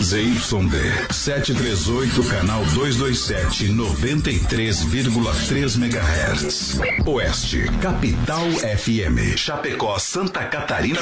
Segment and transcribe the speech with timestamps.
[0.00, 6.78] ZYD 738, canal 227, 93,3 MHz.
[7.04, 8.46] Oeste, Capital
[8.78, 9.36] FM.
[9.36, 11.00] Chapecó, Santa Catarina.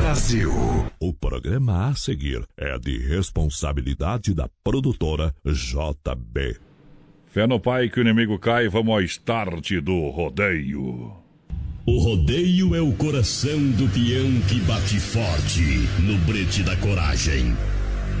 [0.00, 0.50] Brasil.
[0.98, 6.58] O programa a seguir é de responsabilidade da produtora JB.
[7.26, 11.25] Fé no pai que o inimigo cai, vamos ao start do rodeio.
[11.88, 17.56] O rodeio é o coração do peão que bate forte no brete da coragem.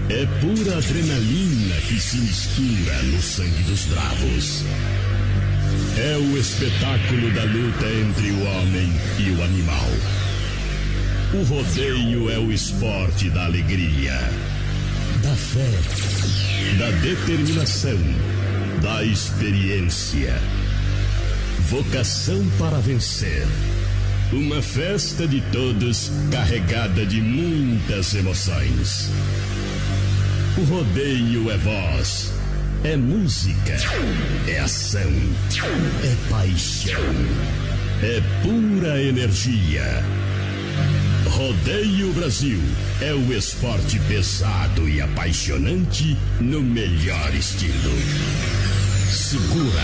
[0.08, 4.64] É pura adrenalina que se mistura no sangue dos bravos.
[5.98, 9.90] É o espetáculo da luta entre o homem e o animal.
[11.34, 14.14] O rodeio é o esporte da alegria,
[15.24, 15.72] da fé,
[16.78, 17.98] da determinação,
[18.80, 20.40] da experiência
[21.68, 23.44] Vocação para vencer.
[24.32, 29.10] Uma festa de todos carregada de muitas emoções.
[30.56, 32.32] O rodeio é voz,
[32.84, 33.76] é música,
[34.46, 35.10] é ação,
[36.04, 37.02] é paixão,
[38.00, 40.04] é pura energia.
[41.28, 42.62] Rodeio Brasil
[43.00, 47.92] é o esporte pesado e apaixonante no melhor estilo.
[49.10, 49.82] Segura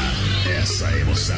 [0.60, 1.36] essa emoção.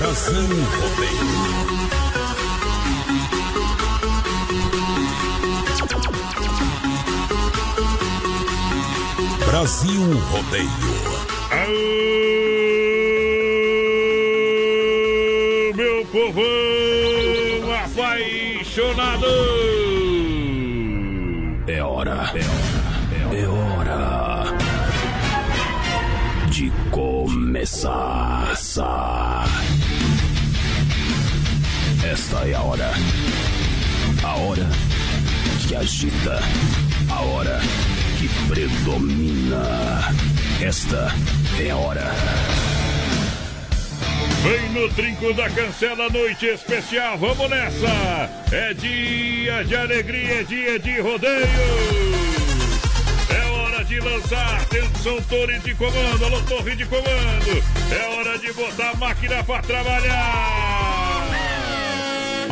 [0.00, 0.48] Brasil
[0.80, 1.28] Rodeio.
[9.46, 10.68] Brasil Rodeio.
[11.50, 11.78] Aô,
[15.74, 16.67] meu povão
[18.18, 19.26] apaixonado!
[21.66, 24.44] É hora, é hora, é hora
[26.50, 28.54] de começar.
[32.04, 32.90] Esta é a hora.
[34.24, 34.66] A hora
[35.66, 36.40] que agita.
[37.10, 37.60] A hora
[38.18, 39.62] que predomina.
[40.60, 41.14] Esta
[41.60, 42.57] é a hora.
[44.42, 48.30] Vem no trinco da cancela, noite especial, vamos nessa!
[48.52, 51.48] É dia de alegria, é dia de rodeio!
[53.30, 57.64] É hora de lançar, atenção, torre de comando, alô, torre de comando!
[57.90, 60.77] É hora de botar a máquina pra trabalhar!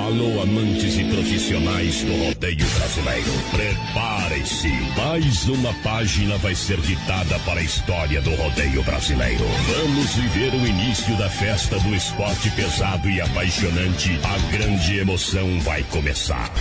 [0.07, 3.29] Alô, amantes e profissionais do rodeio brasileiro.
[3.51, 4.69] Preparem-se.
[4.97, 9.45] Mais uma página vai ser ditada para a história do rodeio brasileiro.
[9.67, 14.17] Vamos viver o início da festa do esporte pesado e apaixonante.
[14.23, 16.53] A grande emoção vai começar.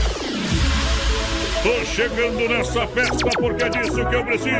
[1.61, 4.55] Tô chegando nessa festa porque é disso que eu preciso.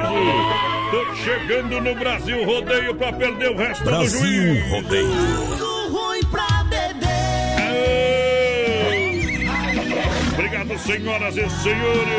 [0.92, 4.70] Tô chegando no Brasil Rodeio pra perder o resto do Brasil juiz.
[4.70, 5.65] Rodeio.
[10.76, 12.10] Obrigado, senhoras e senhores.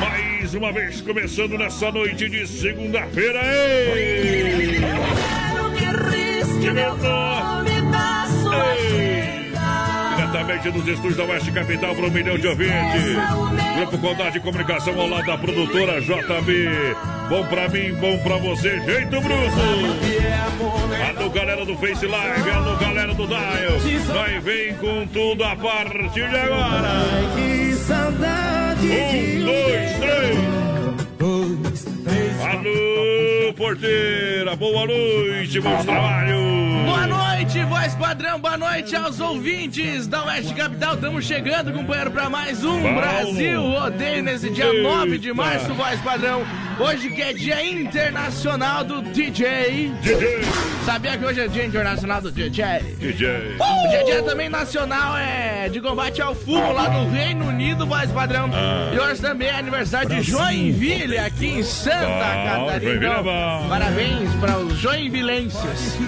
[0.00, 3.40] Mais uma vez começando nessa noite de segunda-feira.
[3.44, 4.80] Ei!
[4.80, 7.67] Quero que risque meu nome!
[10.30, 12.74] Diretamente dos estúdios da Oeste Capital para um milhão de ouvintes.
[13.76, 16.68] Grupo Condade de Comunicação ao lado da produtora JB.
[17.30, 19.56] Bom pra mim, bom pra você, jeito bruto.
[21.08, 23.40] Alô, galera do Face Live, alô, galera do Dial.
[24.14, 26.88] Nós vem com tudo a partir de agora.
[28.82, 30.38] Um, dois, três.
[32.44, 36.36] Alô, porteira, boa noite, bom trabalho.
[36.84, 40.94] Boa noite, voz padrão, boa noite aos ouvintes da Oeste Capital.
[40.94, 43.00] Estamos chegando, companheiro, para mais um Paulo.
[43.00, 44.82] Brasil Rodeio nesse dia Eita.
[44.82, 46.42] 9 de março, voz padrão.
[46.78, 49.92] Hoje que é dia internacional do DJ.
[50.00, 50.40] DJ,
[50.84, 52.64] Sabia que hoje é dia internacional do DJ?
[52.98, 53.28] DJ.
[53.28, 58.10] Hoje é dia também nacional é, de combate ao fumo lá do Reino Unido, voz
[58.12, 58.48] padrão.
[58.52, 58.90] Ah.
[58.94, 62.80] E hoje também é aniversário de Joinville, aqui em Santa Bom, Catarina.
[62.80, 63.68] Joinville é.
[63.68, 65.98] Parabéns para os joinvilenses.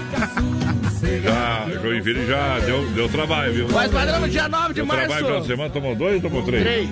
[1.23, 3.67] Já, Joinville já deu, deu trabalho, viu?
[3.67, 5.07] Voz padrão dia 9 de Deu março.
[5.07, 6.63] trabalho pra semana, tomou dois ou tomou três?
[6.63, 6.89] Três.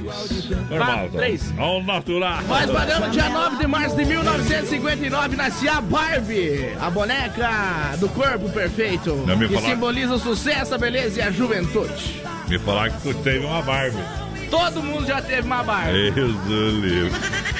[0.69, 1.53] Normal, Quatro, três.
[1.57, 2.41] Ao natural.
[2.43, 7.49] Voz padrão dia 9 de março de 1959 nascia a Barbie, a boneca
[7.99, 12.21] do corpo perfeito, Não que falar- simboliza o sucesso, a beleza e a juventude.
[12.47, 13.97] Me falar que tu teve uma Barbie.
[14.49, 16.11] Todo mundo já teve uma Barbie.
[16.11, 17.19] Livro.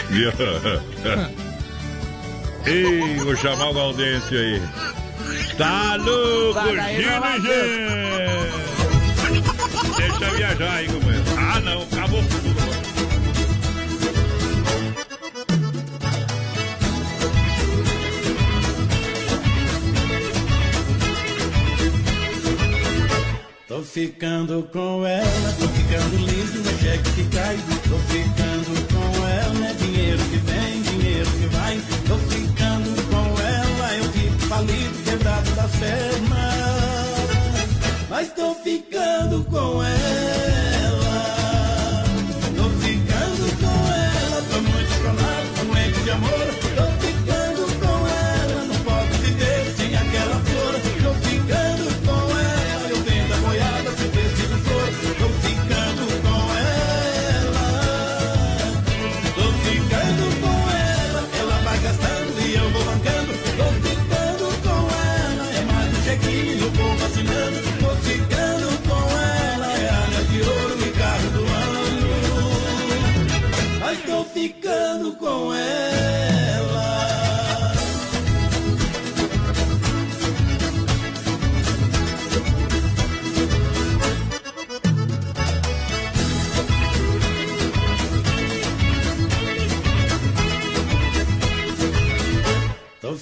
[0.10, 0.32] Viu?
[2.66, 4.62] Ei, vou chamar o Gaudêncio aí.
[5.58, 7.50] Tá louco, Gino G!
[9.98, 11.26] Deixa eu viajar aí, companheiro.
[11.38, 12.50] Ah, não, acabou tudo.
[23.68, 27.58] Tô ficando com ela, tô ficando liso, é cheque que cai.
[27.88, 31.80] Tô ficando com ela, é dinheiro que vem, dinheiro que vai.
[32.08, 32.49] Tô ficando
[35.68, 37.30] pernas.
[38.10, 40.59] Mas tô ficando com ela.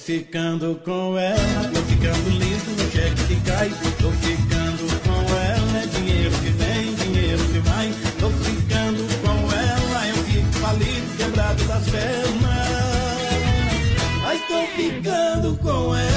[0.08, 3.68] Ficando com ela, tô ficando liso no cheque que cai.
[4.00, 7.92] Tô ficando com ela, é dinheiro que vem, dinheiro que vai.
[8.18, 9.48] Tô ficando com
[10.60, 12.38] falido, quebrado das pernas.
[14.22, 16.07] Mas tô ficando com ela.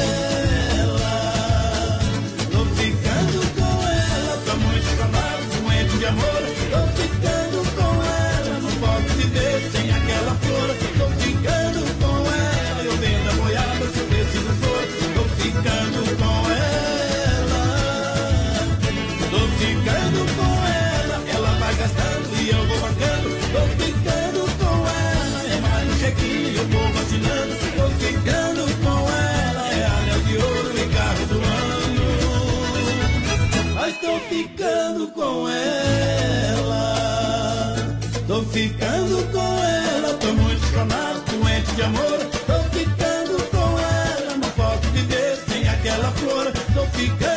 [41.82, 47.31] Amor, tô ficando com ela, não posso viver sem aquela flor, tô ficando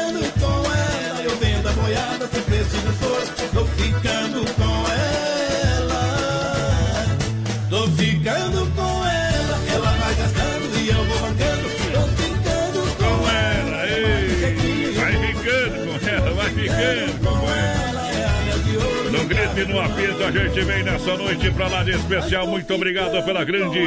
[19.56, 22.46] E no apito, a gente vem nessa noite pra lá de especial.
[22.46, 23.78] Muito obrigado pela grande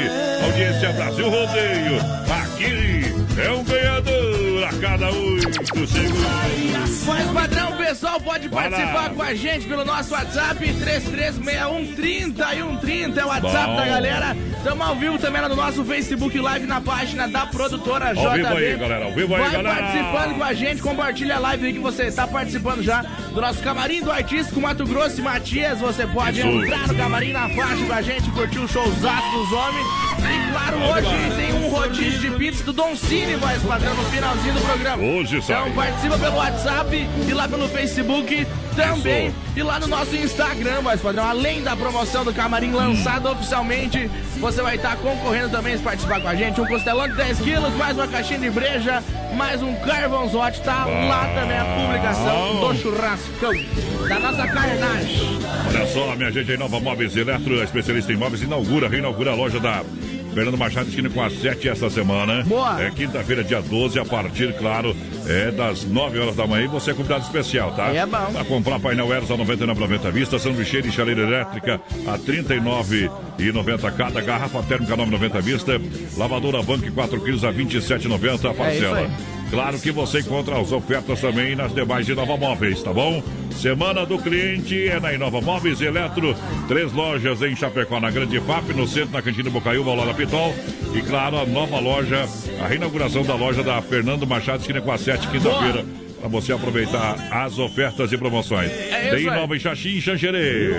[0.44, 1.98] audiência Brasil Rodeio.
[2.42, 2.97] Aqui
[4.80, 5.92] cada oito segundos.
[7.06, 12.58] Mas, padrão, o pessoal pode participar com a gente pelo nosso WhatsApp 3361 30 e
[12.62, 13.76] 130 é o WhatsApp Bom.
[13.78, 14.38] da galera.
[14.58, 18.26] Estamos ao vivo também lá no nosso Facebook Live na página da produtora JB.
[18.26, 19.06] Ao vivo aí, galera.
[19.06, 19.76] Ao vivo aí, Vai galera.
[19.76, 23.02] participando com a gente, compartilha a live aí que você está participando já
[23.34, 25.80] do nosso camarim do artístico Mato Grosso e Matias.
[25.80, 26.48] Você pode Isso.
[26.48, 29.88] entrar no camarim na faixa com a gente, curtir o showzaço dos homens.
[30.68, 34.62] Claro, hoje tem um rodízio de pizza do Don Cine, mais padrão, no finalzinho do
[34.62, 35.02] programa.
[35.02, 35.62] Hoje sai.
[35.62, 39.34] Então participa pelo WhatsApp e lá pelo Facebook também.
[39.56, 41.26] E lá no nosso Instagram, mais padrão.
[41.26, 43.32] Além da promoção do camarim lançado hum.
[43.32, 46.60] oficialmente, você vai estar concorrendo também se participar com a gente.
[46.60, 49.02] Um costelão de 10 quilos, mais uma caixinha de breja,
[49.38, 50.62] mais um carvãozote.
[50.62, 53.54] Tá lá também a publicação do churrascão
[54.10, 55.40] da nossa carnagem.
[55.68, 59.60] Olha só, minha gente, aí Nova Móveis Eletro, especialista em móveis, inaugura, reinaugura a loja
[59.62, 59.82] da
[60.38, 62.44] Fernando Machado esquina com as 7 essa semana.
[62.44, 62.80] Boa.
[62.80, 66.66] É quinta-feira, dia 12, a partir, claro, é das 9 horas da manhã.
[66.66, 67.88] E você é convidado especial, tá?
[67.88, 68.32] É bom.
[68.32, 74.22] Pra comprar painel Eros a 99,90 à vista, sanduicheira e chaleira elétrica a 39,90 cada,
[74.22, 75.82] garrafa térmica 9,90 à vista,
[76.16, 79.00] lavadora Bank 4 quilos a 27,90 a parcela.
[79.02, 83.24] É claro que você encontra as ofertas também nas demais Inova Móveis, tá bom?
[83.52, 86.36] Semana do cliente é na Inova Móveis Eletro.
[86.68, 90.54] Três lojas em Chapecó, na Grande FAP, no centro, na Cantina Bocaiúva, lado da Pitol.
[90.94, 92.28] E claro, a nova loja,
[92.62, 97.16] a reinauguração da loja da Fernando Machado, esquina com a 7, quinta-feira para você aproveitar
[97.32, 98.70] as ofertas e promoções.
[98.72, 100.74] É Tem nova em Xaxim e Xanxerê.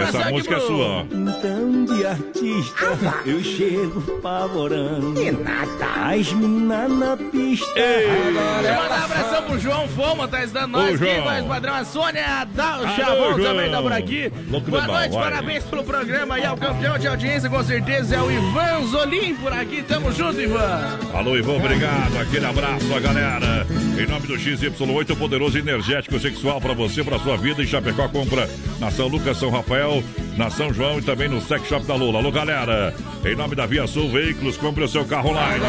[0.00, 1.06] Essa música é sua.
[1.10, 5.20] Então de artista, ah, eu chego pavorando.
[5.20, 6.10] E nada.
[6.10, 7.78] As minas na pista.
[7.78, 8.10] Ei.
[8.10, 11.74] Agora Manda um abração pro João Foma, tá dando nós aqui, mais padrão.
[11.74, 14.32] A Sônia, a Dal Chavão também tá por aqui.
[14.48, 15.30] Louco Boa noite, vai.
[15.30, 16.42] parabéns pelo programa aí.
[16.42, 19.82] É o campeão de audiência, com certeza, é o Ivan Zolim por aqui.
[19.82, 20.98] Tamo junto, Ivan.
[21.12, 22.18] Alô, Ivan, obrigado.
[22.20, 23.66] Aquele abraço, a galera.
[23.98, 27.62] Em nome do XY8, poderoso energético sexual para você, para sua vida.
[27.62, 28.48] Em Chapecó, compra
[28.80, 30.02] na São Lucas, São Rafael,
[30.36, 32.18] na São João e também no Sex Shop da Lula.
[32.18, 32.92] Alô, galera.
[33.24, 35.64] Em nome da Via Sul Veículos, compre o seu carro online.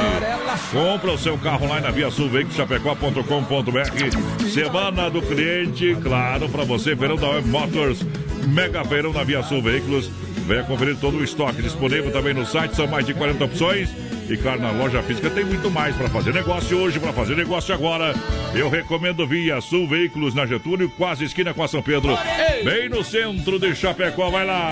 [0.72, 4.50] Compre o seu carro online na Via Sul Veículos, chapecó.com.br.
[4.51, 8.00] Semana do cliente, claro, para você, verão da Web Motors.
[8.48, 10.10] Mega Feirão na Via Sul Veículos.
[10.48, 13.89] Venha conferir todo o estoque disponível também no site, são mais de 40 opções.
[14.29, 17.74] E claro, na loja física tem muito mais para fazer negócio hoje, para fazer negócio
[17.74, 18.13] agora.
[18.55, 22.17] Eu recomendo Via Sul Veículos na Getúlio, quase esquina com a São Pedro.
[22.63, 24.72] Bem no centro de Chapecó, vai lá.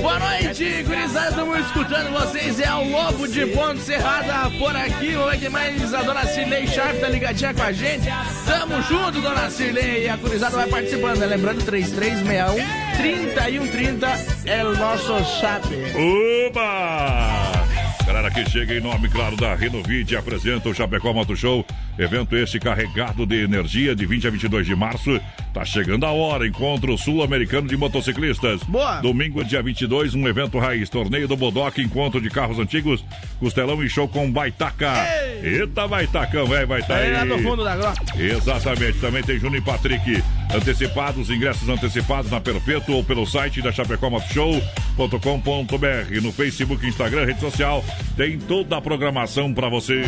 [0.00, 2.60] Boa noite, gurizada, estamos escutando vocês.
[2.60, 5.12] É o Lobo de Ponte Serrada por aqui.
[5.12, 8.08] Vamos ver quem mais a dona Cirlei Sharp tá ligadinha com a gente.
[8.46, 10.04] Tamo junto, dona Cirlei.
[10.04, 11.26] E a gurizada vai participando, né?
[11.26, 14.06] Lembrando, 3361 3130
[14.46, 15.66] é o nosso chat.
[16.48, 17.53] Uba!
[18.06, 21.64] Galera que chega em nome, claro, da Renovide, apresenta o Chapecó Moto Show.
[21.96, 25.20] Evento este carregado de energia de 20 a 22 de março.
[25.52, 28.64] Tá chegando a hora, encontro sul-americano de motociclistas.
[28.64, 29.00] Boa.
[29.00, 30.90] Domingo, dia 22, um evento raiz.
[30.90, 33.04] Torneio do Bodoc, encontro de carros antigos.
[33.38, 35.06] Costelão e show com Baitaca.
[35.42, 35.60] Ei.
[35.60, 38.02] Eita, Baitacão, velho, vai tá Aí lá no fundo da grota.
[38.18, 40.20] Exatamente, também tem Júnior e Patrick.
[40.52, 46.20] Antecipados, ingressos antecipados na Perpétua ou pelo site da chapecomotoshow.com.br.
[46.22, 47.84] No Facebook, Instagram, rede social,
[48.16, 50.02] tem toda a programação pra você.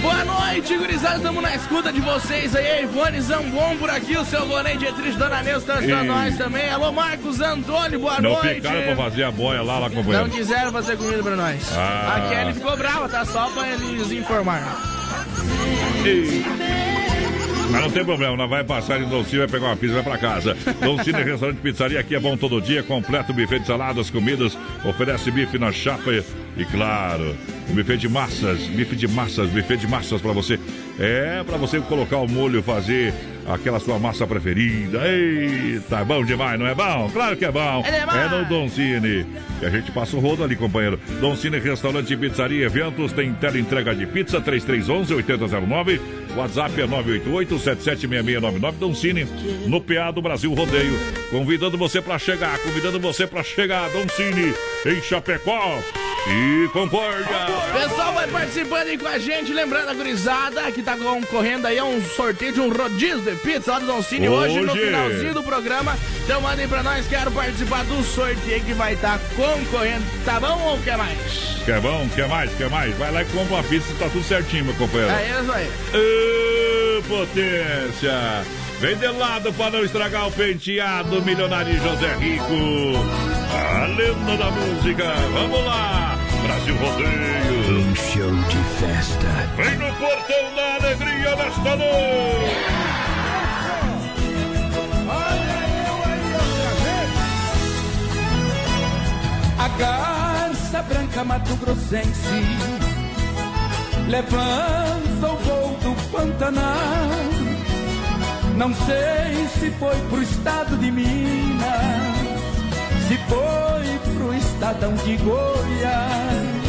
[0.00, 1.09] Boa noite, gurizada.
[1.16, 2.66] Estamos na escuta de vocês aí.
[2.70, 4.16] A Ivone Zambon por aqui.
[4.16, 6.68] O seu Bonei Dietrich, Dona Neuza, tá ajudando nós também.
[6.70, 8.54] Alô, Marcos Antônio, boa Não noite.
[8.56, 10.30] ficaram pra fazer a boia lá, lá Não companheiro.
[10.30, 11.72] quiseram fazer comida pra nós.
[11.76, 12.16] Ah.
[12.16, 13.24] A Kelly ficou brava, tá?
[13.24, 14.62] Só pra eles informar.
[16.04, 16.44] Ei.
[17.70, 20.02] Mas não tem problema, nós vai passar em Doncini, vai pegar uma pizza e vai
[20.02, 20.56] pra casa.
[20.82, 25.56] Doncini Restaurante Pizzaria, aqui é bom todo dia, completo buffet de saladas, comidas, oferece bife
[25.56, 26.10] na chapa
[26.56, 27.36] e, claro,
[27.68, 30.58] buffet de massas, bife de massas, buffet de massas pra você.
[30.98, 33.14] É, pra você colocar o molho, fazer
[33.46, 35.00] aquela sua massa preferida.
[35.08, 37.08] Eita, bom demais, não é bom?
[37.12, 37.82] Claro que é bom.
[37.86, 38.30] É demais.
[38.30, 39.26] no Doncini.
[39.62, 40.98] E a gente passa o rodo ali, companheiro.
[41.20, 46.00] Doncini Restaurante e Pizzaria Eventos, tem tela entrega de pizza 3311-8009.
[46.36, 48.72] WhatsApp é 988-776699.
[48.78, 49.26] Doncini,
[49.66, 50.98] no PA do Brasil Rodeio.
[51.30, 53.88] Convidando você pra chegar, convidando você pra chegar.
[53.90, 54.54] Doncini,
[54.86, 55.78] em Chapecó
[56.28, 57.26] e Concórdia.
[57.72, 59.52] Pessoal, vai participando aí com a gente.
[59.52, 63.72] Lembrando a gurizada que tá concorrendo aí a um sorteio de um rodízio de pizza
[63.72, 64.84] lá do Don Cine hoje, no Hoje.
[64.86, 65.96] finalzinho do programa.
[66.24, 70.04] Então mandem pra nós, quero participar do sorteio que vai estar concorrendo.
[70.24, 71.18] Tá bom ou quer mais?
[71.64, 72.08] Quer bom?
[72.14, 72.50] Quer mais?
[72.54, 72.96] Quer mais?
[72.96, 75.12] Vai lá e compra uma pizza, tá tudo certinho, meu companheiro.
[75.12, 75.70] É isso aí.
[76.98, 78.44] Ô, potência!
[78.80, 82.44] Vem de lado para não estragar o penteado, milionário José Rico.
[83.52, 85.04] A lenda da música.
[85.34, 86.18] Vamos lá!
[86.42, 87.78] Brasil Rodeio.
[87.78, 89.28] Um show de festa.
[89.56, 92.60] Vem no portão da alegria desta noite.
[99.58, 102.46] A garça branca Mato Grossense
[104.08, 107.29] levanta o voo do Pantanal.
[108.60, 111.64] Não sei se foi pro estado de Minas,
[113.08, 116.60] se foi pro estadão de Goiás.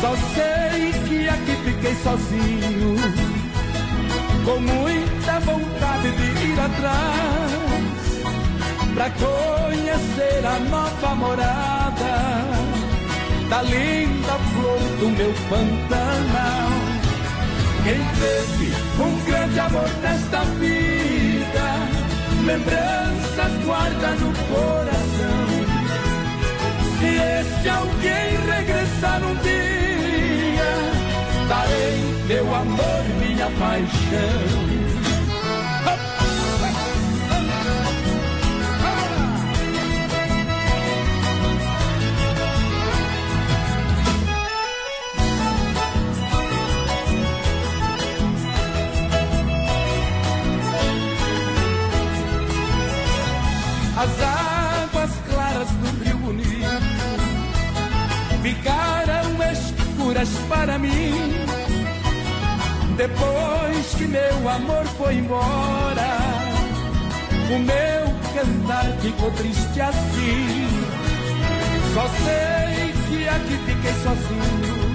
[0.00, 2.96] Só sei que aqui fiquei sozinho,
[4.44, 7.52] com muita vontade de ir atrás
[8.92, 12.44] pra conhecer a nova morada
[13.48, 16.68] da linda flor do meu Pantanal.
[17.84, 21.66] Quem teve um grande amor nesta vida,
[22.44, 25.48] lembranças guarda no coração.
[26.98, 30.72] Se esse alguém regressar um dia,
[31.48, 34.87] darei meu amor, minha paixão.
[54.00, 56.68] As águas claras do Rio Bonito
[58.40, 61.44] ficaram escuras para mim.
[62.96, 66.16] Depois que meu amor foi embora,
[67.50, 70.68] o meu cantar ficou triste assim.
[71.92, 74.94] Só sei que aqui fiquei sozinho,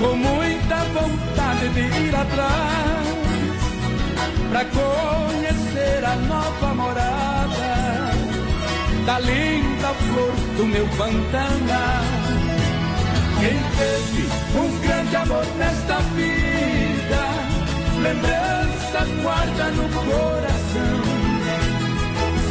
[0.00, 3.23] com muita vontade de ir atrás
[4.50, 7.74] pra conhecer a nova morada
[9.06, 12.04] da linda flor do meu Pantanal.
[13.40, 14.28] Quem teve
[14.58, 17.22] um grande amor nesta vida,
[18.02, 21.02] lembranças guarda no coração.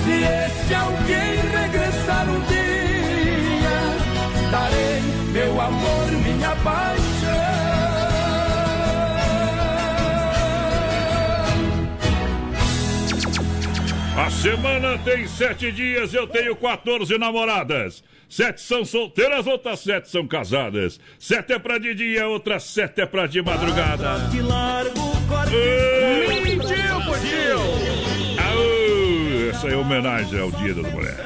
[0.03, 3.77] Se esse alguém regressar um dia,
[4.51, 4.93] darei
[14.43, 18.03] Semana tem sete dias, eu tenho 14 namoradas.
[18.29, 20.99] Sete são solteiras, outras sete são casadas.
[21.17, 24.19] Sete é pra de dia, outras sete é pra de madrugada.
[26.29, 27.59] Mentiu, Putinho!
[28.37, 31.19] Aô, essa é homenagem ao Dia das Mulheres.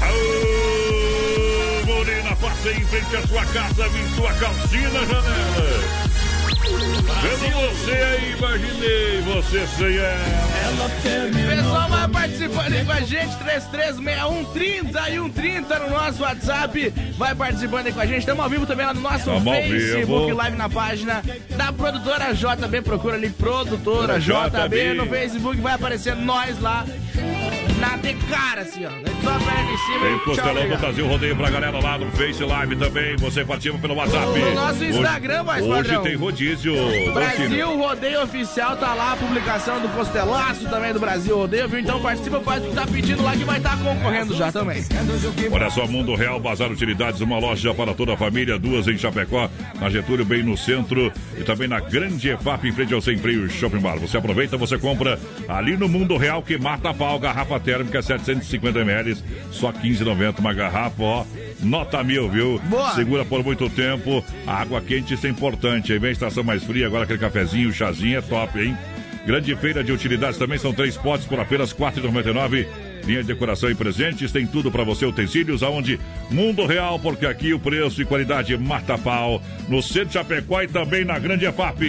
[0.00, 6.09] Aô, Morena, passe em frente à sua casa, vim sua calcina, janela.
[6.62, 10.90] Vendo você aí, imaginei você sem ela.
[11.56, 16.94] Pessoal, vai participando aí com a gente, 336130 e 130 no nosso WhatsApp.
[17.16, 18.20] Vai participando aí com a gente.
[18.20, 20.32] Estamos ao vivo também lá no nosso Tamo Facebook.
[20.32, 21.22] Live na página
[21.56, 22.82] da produtora JB.
[22.82, 24.68] Procura ali, produtora JB.
[24.68, 25.60] JB no Facebook.
[25.60, 26.84] Vai aparecer nós lá
[27.80, 28.90] na de cara, assim, ó.
[28.90, 30.76] Só em cima Tem Costelão do.
[30.76, 33.16] Brasil, rodeio pra galera lá no Face Live também.
[33.16, 34.38] Você participa pelo WhatsApp.
[34.38, 36.02] No nosso Instagram, mais Hoje padrão.
[36.02, 36.74] tem rodízio.
[37.12, 41.80] Brasil Rodeio Oficial, tá lá a publicação do Costelaço também do Brasil Rodeio, viu?
[41.80, 44.84] Então participa, faz o que tá pedindo lá que vai estar concorrendo já também.
[45.50, 49.48] Olha só, Mundo Real, Bazar Utilidades, uma loja para toda a família, duas em Chapecó,
[49.80, 53.48] na Getúlio, bem no centro, e também na Grande EFAP, em frente ao Sem Freio
[53.50, 53.98] Shopping Bar.
[53.98, 55.18] Você aproveita, você compra
[55.48, 59.16] ali no Mundo Real, que mata a pau, garrafa térmica 750 ml,
[59.52, 61.24] só 15,90 uma garrafa, ó.
[61.62, 62.58] Nota mil, viu?
[62.64, 62.94] Boa.
[62.94, 64.24] Segura por muito tempo.
[64.44, 65.92] A água quente, isso é importante.
[65.92, 68.76] Aí vem a estação mais fria, agora aquele cafezinho, chazinho é top, hein?
[69.24, 72.66] Grande feira de utilidades também são três potes por apenas R$ 4,99.
[73.04, 75.98] Linha de decoração e presentes, tem tudo para você, utensílios, aonde
[76.30, 79.42] Mundo Real, porque aqui o preço e qualidade mata pau.
[79.68, 81.80] No centro Chapecó e também na Grande EFAP.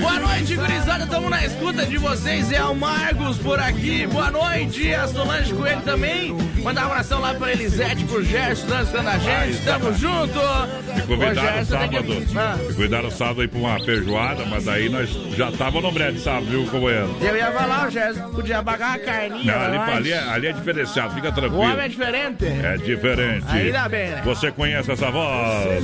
[0.00, 1.04] Boa noite, gurizada.
[1.04, 2.50] Estamos na escuta de vocês.
[2.52, 4.06] É o Marcos por aqui.
[4.06, 4.92] Boa noite.
[4.94, 6.34] A Solange Coelho também.
[6.62, 9.62] Mandar um abração lá pra Elisete, pro Gerson, dançando a gente.
[9.64, 10.38] Tamo junto.
[10.94, 12.14] Me convidaram a- sábado.
[12.14, 16.46] Me convidaram sábado aí pra uma feijoada, mas daí nós já tava no brete sábado,
[16.46, 17.14] viu, companheiro?
[17.20, 19.52] Eu ia falar, o Gerson podia pagar uma carninha.
[19.52, 21.60] Não, ali, ali, é, ali é diferenciado, fica O tranquilo.
[21.62, 22.44] homem é diferente.
[22.46, 23.44] É diferente.
[23.48, 24.22] Ainda bem, né?
[24.24, 25.82] Você conhece essa voz?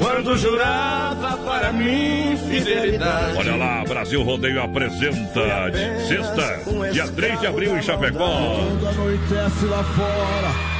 [0.00, 3.38] Quando jurava para mim fidelidade.
[3.38, 6.60] Olha lá, Brasil Rodeio apresenta de sexta,
[6.92, 8.58] dia 3 de abril em Chapecó.
[8.88, 10.73] Anoitece lá fora.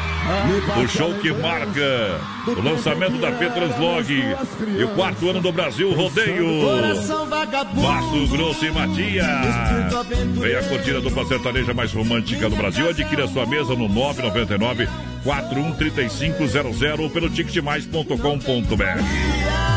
[0.83, 6.47] O show que marca o lançamento da Petranslog e o quarto ano do Brasil Rodeio.
[7.75, 9.27] Mato Grosso e Matias.
[10.41, 12.89] Vem a cortina dupla sertaneja mais romântica do Brasil.
[12.89, 14.89] Adquira sua mesa no 999
[15.25, 19.74] 413500 ou pelo ticketmais.com.br.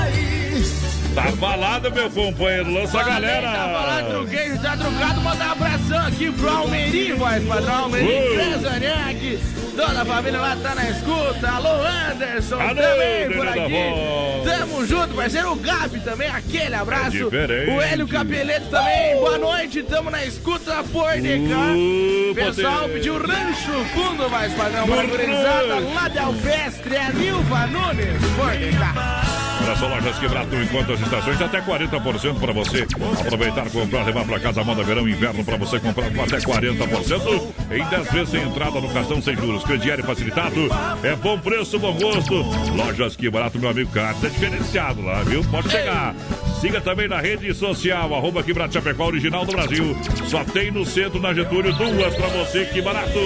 [1.18, 2.72] Tá falado, meu companheiro.
[2.72, 3.52] Lança a galera.
[3.52, 5.22] Tá falando truqueiro, tá trucado.
[5.22, 7.90] Mandar um abração aqui pro Almeirinho, voz padrão.
[7.90, 8.36] Oi.
[8.36, 9.40] Trezaniak.
[9.76, 11.50] Toda a família lá tá na escuta.
[11.50, 11.70] Alô,
[12.12, 13.60] Anderson, Alô, também por aqui.
[13.60, 14.58] voz.
[14.60, 15.54] Tamo junto, parceiro.
[15.54, 17.18] O Gabi também, aquele abraço.
[17.18, 19.16] É o Hélio Capeleto também.
[19.16, 21.74] Boa noite, tamo na escuta por de cá.
[21.74, 22.94] Uh, Pessoal poder.
[22.94, 24.86] pediu rancho fundo, mais padrão.
[24.86, 26.96] Para lá de Alpestre.
[26.96, 29.27] É Nilva Nunes, por de cá.
[29.68, 32.88] Olha só, lojas quebrado enquanto as estações, até 40% para você
[33.20, 37.84] aproveitar, comprar, levar para casa, moda verão, inverno, para você comprar com até 40% em
[37.84, 39.66] 10 vezes sem entrada no cartão sem juros.
[39.66, 40.70] Crediário facilitado,
[41.04, 42.34] é bom preço, bom gosto.
[42.78, 45.44] Lojas que barato, meu amigo Carlos, é diferenciado lá, viu?
[45.44, 46.16] Pode chegar.
[46.62, 49.98] Siga também na rede social, arroba Quebrado Chapecó, original do Brasil.
[50.28, 53.20] Só tem no centro, na Getúlio, duas para você, que barato.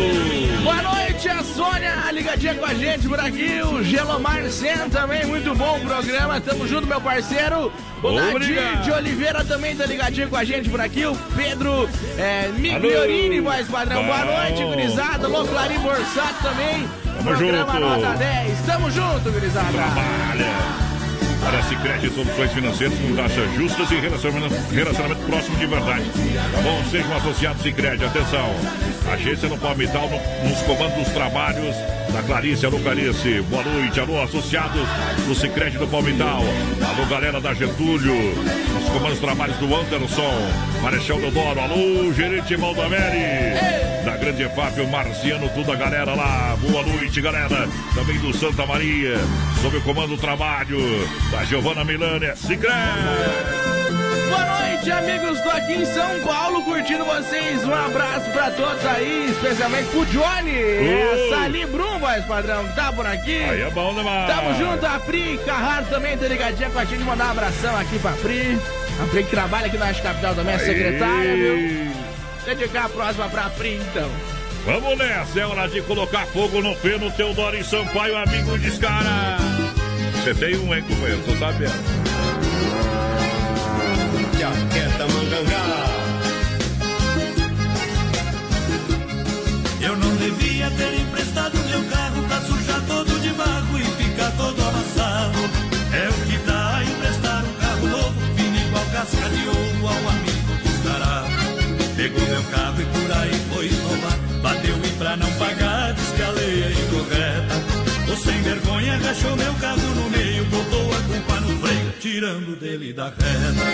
[0.63, 5.55] Boa noite, a Sônia ligadinha com a gente por aqui, o Gelomar Sen também, muito
[5.55, 5.81] bom o
[6.31, 7.71] programa, tamo junto, meu parceiro.
[8.01, 12.47] O Nadir de Oliveira também tá ligadinho com a gente por aqui, o Pedro é,
[12.49, 14.03] Migliorini, voz padrão.
[14.05, 15.27] Boa noite, gurizada.
[15.27, 16.87] Alô, Clarim Borsato também.
[17.03, 17.79] Tamo programa junto.
[17.79, 18.59] nota 10.
[18.65, 19.71] Tamo junto, gurizada.
[19.71, 20.90] Trabalha.
[21.41, 26.05] Parece crédito, soluções financeiras com taxas justas e relacionamento, relacionamento próximo de verdade.
[26.53, 26.83] Tá bom?
[26.91, 28.05] Sejam associados e crédito.
[28.05, 28.55] Atenção.
[29.11, 31.75] Agência no Palmital, no, nos comandos dos trabalhos
[32.13, 32.65] da Clarice.
[32.65, 33.41] Alô, Clarice.
[33.41, 33.99] Boa noite.
[33.99, 34.87] Alô, associados
[35.27, 36.43] do Cicred do Palmital.
[36.87, 38.13] Alô, galera da Getúlio.
[38.73, 40.51] Nos comandos dos trabalhos do Anderson.
[40.83, 41.59] Marechal Deodoro.
[41.59, 43.90] Alô, gerente Maldameri.
[44.05, 46.57] Da Grande EFAP, o Marciano, toda a galera lá.
[46.59, 47.67] Boa noite, galera.
[47.93, 49.15] Também do Santa Maria.
[49.61, 50.79] Sob o comando do trabalho
[51.29, 52.35] da Giovana Milânia.
[52.35, 52.71] Cicred.
[54.27, 55.39] Boa noite, amigos.
[55.41, 57.63] Tô aqui em São Paulo curtindo vocês.
[57.63, 60.51] Um abraço pra todos aí, especialmente pro Johnny.
[60.51, 63.43] É, Sali Brum, voz padrão, que tá por aqui.
[63.43, 64.27] Aí é bom, mano?
[64.27, 67.03] Tamo junto, a Pri Carraro também tá ligadinha com a gente.
[67.03, 68.57] Mandar um abração aqui pra Pri.
[68.99, 71.90] A Pri que trabalha aqui na Capital também, é secretária, viu?
[72.45, 74.09] Dedicar a próxima pra Pri, então.
[74.65, 79.37] Vamos nessa, é hora de colocar fogo no feno, Teodoro e Sampaio, amigo descara.
[80.13, 81.21] Você tem um, hein, companheiro?
[81.23, 81.73] Tô sabendo.
[84.39, 85.85] Jaqueta Mangangá.
[89.81, 92.80] Eu não devia ter emprestado meu carro pra sujar
[102.01, 104.17] Pegou meu carro e por aí foi roubar.
[104.41, 108.11] Bateu e pra não pagar, diz que a lei é incorreta.
[108.11, 112.91] O sem vergonha rachou meu carro no meio, botou a culpa no freio, tirando dele
[112.91, 113.67] da reta.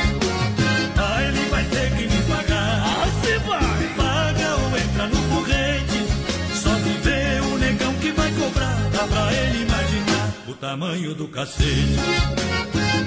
[0.97, 2.83] Ah, ele vai ter que me pagar.
[2.83, 3.95] Ah, se vai!
[3.95, 6.05] Paga ou entra no corrente.
[6.53, 11.29] Só de ver o negão que vai cobrar, dá pra ele imaginar o tamanho do
[11.29, 11.95] cacete.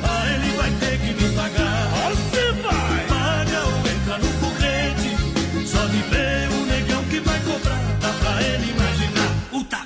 [0.03, 1.91] Ah, ele vai ter que me pagar.
[1.93, 2.80] Ah, se vai!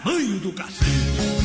[0.05, 1.43] Tamanho do cacete.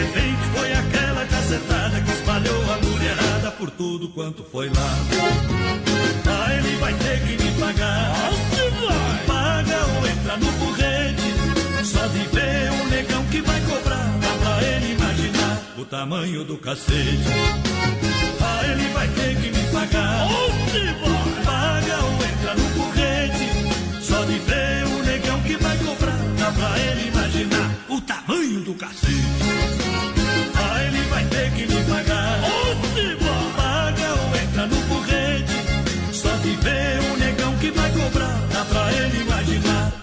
[0.00, 4.96] Repente foi aquela cacetada que espalhou a mulherada por tudo quanto foi lá.
[6.26, 8.14] Ah, ele vai ter que me pagar.
[9.26, 11.84] Paga ou entra no corrente.
[11.84, 14.06] Só de ver o negão que vai cobrar.
[14.20, 17.18] Dá pra ele imaginar o tamanho do cacete.
[18.40, 20.28] Ah, ele vai ter que me pagar.
[21.44, 24.02] Paga ou entra no corrente.
[24.02, 26.18] Só de ver o negão que vai cobrar.
[26.38, 29.29] Dá pra ele imaginar o tamanho do cacete.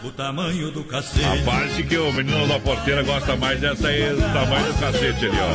[0.08, 1.26] O tamanho do cacete.
[1.26, 5.26] A parte que o menino da porteira gosta mais dessa aí, do tamanho do cacete
[5.26, 5.52] ali, ó.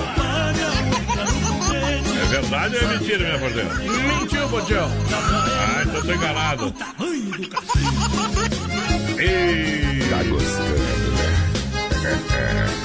[2.21, 3.75] É verdade ou é mentira, minha porteira?
[3.75, 4.91] Mentiu, Botão.
[5.13, 6.71] Ah, então tô enganado.
[6.73, 7.87] Tamanho do cacete.
[9.19, 10.03] Ei.
[10.11, 11.33] Tá gostando, né?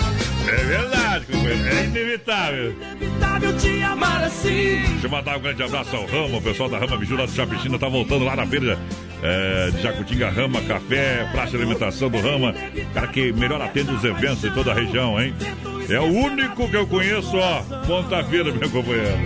[0.48, 1.68] É verdade, companheiro.
[1.68, 2.76] É inevitável.
[2.82, 4.82] Inevitável te amar assim.
[4.82, 7.32] Deixa eu mandar um grande abraço ao Rama, o pessoal da Rama Biju lá do
[7.32, 8.78] Chapecina tá voltando lá na feira
[9.22, 12.54] é, de Jacutinga Rama, café, praça de alimentação do Rama.
[12.94, 15.34] Cara que melhor atende os eventos em toda a região, hein?
[15.90, 19.18] É o único que eu conheço, ó, Ponta-feira, meu companheiro.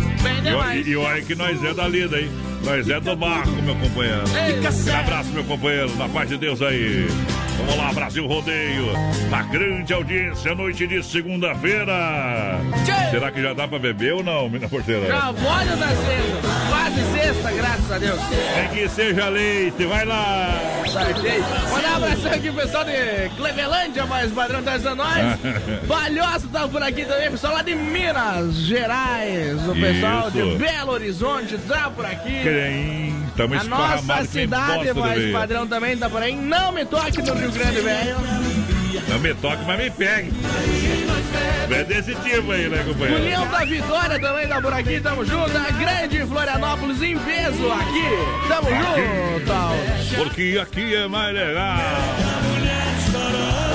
[0.86, 2.30] E, e olha que nós é da lida, hein?
[2.64, 4.24] Nós é do barco, meu companheiro.
[4.30, 7.08] Um abraço, meu companheiro, na paz de Deus aí.
[7.58, 8.92] Vamos lá, Brasil Rodeio.
[9.30, 12.60] Na grande audiência, noite de segunda-feira.
[13.12, 15.08] Será que já dá pra beber ou não, mina porteira?
[15.08, 16.42] Já olha nascendo.
[16.70, 18.20] Quase sexta, graças a Deus.
[18.56, 20.60] Tem que seja leite, vai lá.
[21.72, 25.40] Mandar um abração aqui pessoal de Clevelândia, mais padrão tá ajudando nós.
[25.88, 29.68] Palhoça tá por aqui também, pessoal lá de Minas Gerais.
[29.68, 30.32] O pessoal Isso.
[30.32, 32.44] de Belo Horizonte tá por aqui.
[32.52, 33.16] Quem?
[33.38, 35.34] Tamo A nossa cidade, mais meio.
[35.34, 36.36] padrão também tá por aí.
[36.36, 38.16] Não me toque no Rio Grande, velho.
[39.08, 40.32] Não me toque, mas me pegue.
[41.70, 43.24] É desse tipo aí, né, O companheiro?
[43.24, 45.58] Leão da Vitória também tá por aqui, tamo junto.
[45.58, 50.16] A grande Florianópolis em peso aqui, tamo junto.
[50.18, 51.78] Porque aqui é mais legal.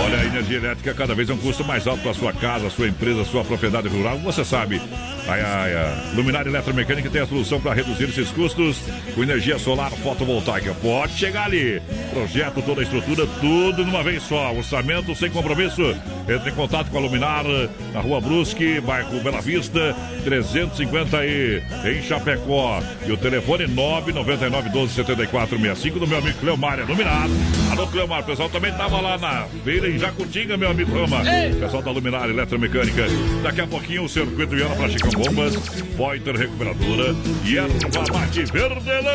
[0.04, 2.86] Olha, a energia elétrica cada vez é um custo mais alto para sua casa, sua
[2.86, 4.18] empresa, sua propriedade rural.
[4.18, 4.80] Você sabe,
[5.26, 8.78] a, a Luminária Eletromecânica tem a solução para reduzir esses custos
[9.14, 10.74] com energia solar fotovoltaica.
[10.74, 11.80] Pode chegar ali.
[12.12, 14.52] Projeto, toda a estrutura, tudo numa vez só.
[14.52, 15.82] Orçamento sem compromisso.
[16.28, 17.44] Entre em contato com a Luminar
[17.92, 22.82] na Rua Brusque, bairro Bela Vista, 350 aí, em Chapecó.
[23.06, 27.28] E o telefone 999 12 74 65 do meu amigo Cleomar, é Luminar.
[27.70, 31.22] Alô, Cleomar, o pessoal também tava lá na feira em Jacutinga, meu amigo Rama.
[31.60, 33.04] Pessoal da Luminar Eletromecânica.
[33.42, 35.56] Daqui a pouquinho o circuito Viana para Chicão Bombas,
[35.96, 39.10] Pointer Recuperadora e Erva Mate Verdelã.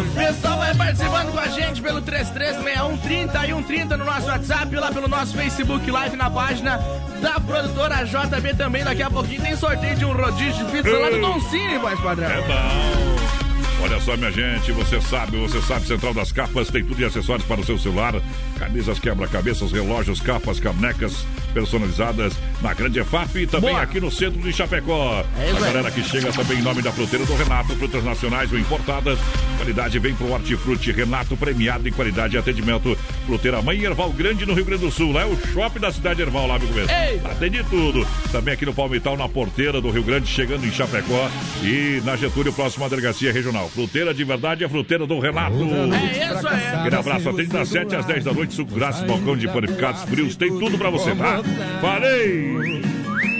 [0.00, 4.92] O pessoal vai participando com a gente pelo 336130 e 130 no nosso WhatsApp, lá
[4.92, 6.78] pelo nosso Facebook Live na página
[7.20, 8.84] da produtora JB também.
[8.84, 12.00] Daqui a pouquinho tem sorteio de um rodízio de pizza lá do Don Cine, voz
[12.00, 12.28] padrão.
[12.28, 13.37] É bom.
[13.80, 17.46] Olha só, minha gente, você sabe, você sabe, Central das Capas tem tudo de acessórios
[17.46, 18.14] para o seu celular.
[18.58, 22.34] Camisas, quebra-cabeças, relógios, capas, canecas personalizadas.
[22.60, 23.82] na Grande EFAP e também Boa.
[23.82, 25.24] aqui no centro de Chapecó.
[25.38, 28.58] É a galera que chega também em nome da fruteira do Renato, frutas nacionais ou
[28.58, 29.18] importadas.
[29.56, 32.96] Qualidade vem pro Hortifruti Renato, premiado em qualidade e atendimento.
[33.26, 35.12] Fruteira Mãe Erval Grande no Rio Grande do Sul.
[35.12, 36.90] Lá é o shopping da cidade Erval, lá, amigo mesmo.
[36.90, 37.20] Ei!
[37.24, 38.06] Atende tudo.
[38.32, 41.30] Também aqui no Palmital, na porteira do Rio Grande, chegando em Chapecó
[41.62, 43.67] e na Getúlio, próxima delegacia regional.
[43.68, 45.56] Fruteira de verdade é fruteira do Renato.
[45.56, 46.66] É isso aí.
[46.80, 50.36] Aquele abraço, atende das 7 às 10 da noite, suco grátis, balcão de panificados frios,
[50.36, 51.42] tem tudo pra você, tá?
[51.80, 52.82] Falei!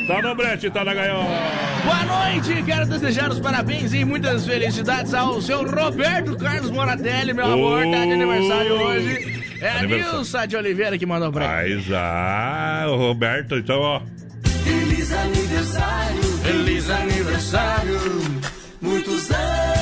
[0.09, 1.27] Tá no brete, tá na gaiola.
[1.85, 7.45] Boa noite, quero desejar os parabéns e muitas felicidades ao seu Roberto Carlos Moratelli, meu
[7.45, 9.43] amor, tá de aniversário hoje.
[9.61, 9.83] É a.
[9.83, 11.77] Nilsa de Oliveira que mandou pra ele.
[11.77, 14.01] Mas, ah, o Roberto, então, ó.
[14.65, 18.01] Feliz aniversário, Feliz aniversário.
[18.81, 19.78] muitos anos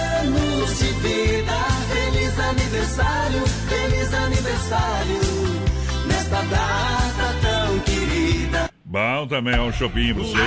[0.79, 1.59] de vida.
[1.93, 5.21] Feliz aniversário, feliz aniversário.
[6.07, 7.46] Nesta data.
[8.97, 10.39] Bom também, é um shopping pra você.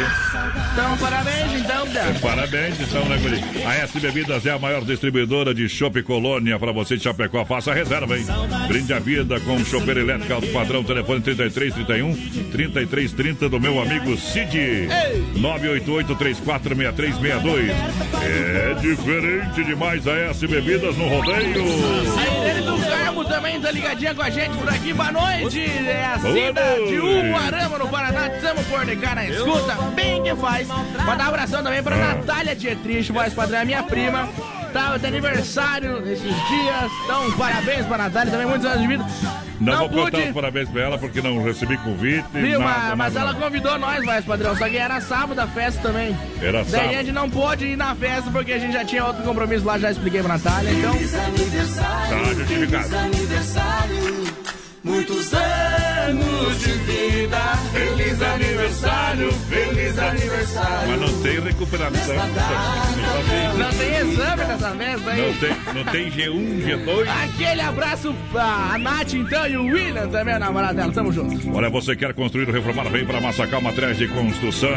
[0.73, 2.15] Então, parabéns, então, Dan.
[2.19, 3.39] Parabéns, então, né, Guri?
[3.63, 7.45] A S Bebidas é a maior distribuidora de chopp Colônia para você de Chapecó.
[7.45, 8.25] Faça a reserva, hein?
[8.67, 12.15] Brinde a vida com chopeira elétrica alto padrão, telefone 3331
[12.51, 14.87] 3330 do meu amigo Cid.
[15.37, 17.69] 988-346362.
[18.23, 21.65] É diferente demais a S Bebidas no rodeio.
[22.17, 24.91] A Irene do Carmo também tá ligadinha com a gente por aqui.
[24.91, 25.61] Boa noite.
[25.61, 27.27] É a Cida de noite.
[27.27, 28.38] Umuarama, no Paraná.
[28.41, 29.75] Tamo por de cá na escuta.
[29.95, 30.67] Bem que faz.
[30.67, 32.15] Mandar um abração também pra Ah.
[32.15, 34.29] Natália Dietrich, voz padrão, a minha prima.
[34.73, 36.91] Tava de aniversário esses dias.
[37.05, 39.05] Então, parabéns pra Natália também, muitos anos de vida.
[39.59, 40.11] Não, vou pude.
[40.11, 42.23] contar os parabéns pra ela porque não recebi convite.
[42.33, 44.55] Viu, nada, mas, mas nada, ela convidou nós, voz padrão.
[44.55, 46.15] Só que era sábado a festa também.
[46.41, 46.89] Era Daí sábado.
[46.89, 49.77] a gente não pôde ir na festa porque a gente já tinha outro compromisso lá,
[49.79, 50.71] já expliquei pra Natália.
[50.71, 52.89] Então, Feliz aniversário, Tá justificado.
[54.83, 57.37] Muitos anos de vida.
[57.73, 60.89] Feliz aniversário, feliz aniversário.
[60.89, 62.15] Mas não tem recuperação.
[63.57, 65.21] Não tem exame nessa festa aí.
[65.21, 67.07] Não tem, não tem G1, G2.
[67.23, 70.93] Aquele abraço pra Nath, então, e o William também, a namorada dela.
[70.93, 71.55] Tamo junto.
[71.55, 72.89] Olha, você quer construir ou reformar?
[72.89, 74.69] Vem para Massacal Materiais de Construção.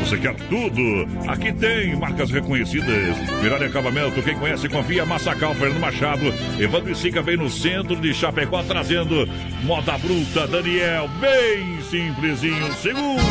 [0.00, 1.06] Você quer tudo?
[1.28, 3.16] Aqui tem marcas reconhecidas.
[3.42, 4.22] Melhor acabamento.
[4.22, 5.04] Quem conhece, confia.
[5.04, 6.32] Massacal, Fernando Machado.
[6.58, 9.28] Evandro e Sica vem no centro de Chapecó trazendo
[9.64, 10.46] moda bruta.
[10.46, 12.72] Daniel, bem simplesinho.
[12.74, 13.22] Seguro.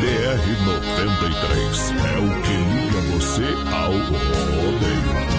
[0.00, 5.33] BR-93 é o que liga você ao rodeio.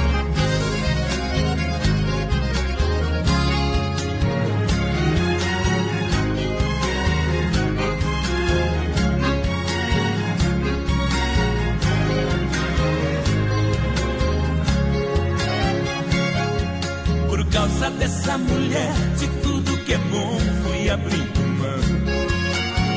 [17.66, 21.80] Causa dessa mulher, de tudo que é bom, fui abrindo mão.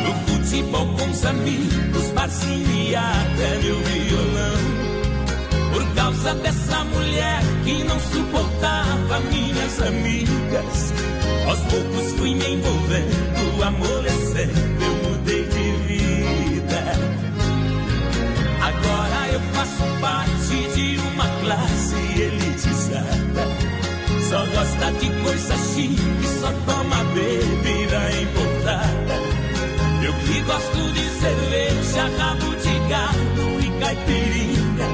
[0.05, 4.59] No futebol com os amigos, barzinho e até meu violão.
[5.73, 10.93] Por causa dessa mulher que não suportava minhas amigas.
[11.47, 16.83] Aos poucos fui me envolvendo, amolecendo, eu mudei de vida.
[18.61, 23.28] Agora eu faço parte de uma classe elitizada.
[24.29, 29.14] Só gosta de coisa chique, só toma bebida importada.
[30.05, 34.88] Eu que gosto de cerveja, rabo de gado e caipirinha.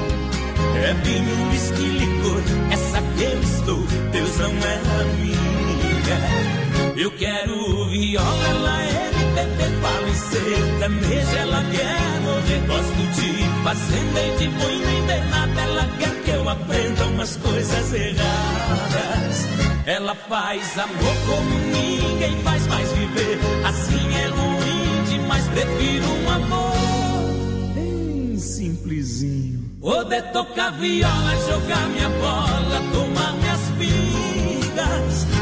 [0.77, 5.35] É vinho, whisky, licor, essa que eu estou, Deus não é a minha.
[6.95, 12.65] Eu quero viola, ela é MPB, fala em sertaneja, ela quer morrer.
[12.67, 17.35] Gosto de fazenda e de boi nem de nada, ela quer que eu aprenda umas
[17.37, 19.45] coisas erradas.
[19.87, 23.39] Ela faz amor como ninguém faz mais viver.
[23.65, 29.65] Assim é ruim demais, prefiro um amor bem simplesinho.
[29.81, 35.34] Poder tocar viola, jogar minha bola, tomar minhas pingas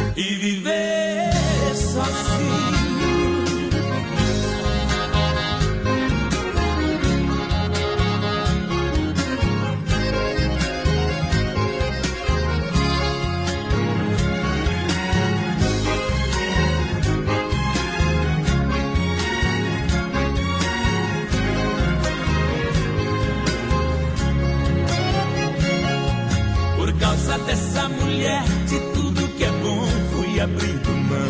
[30.43, 31.29] abrindo mão.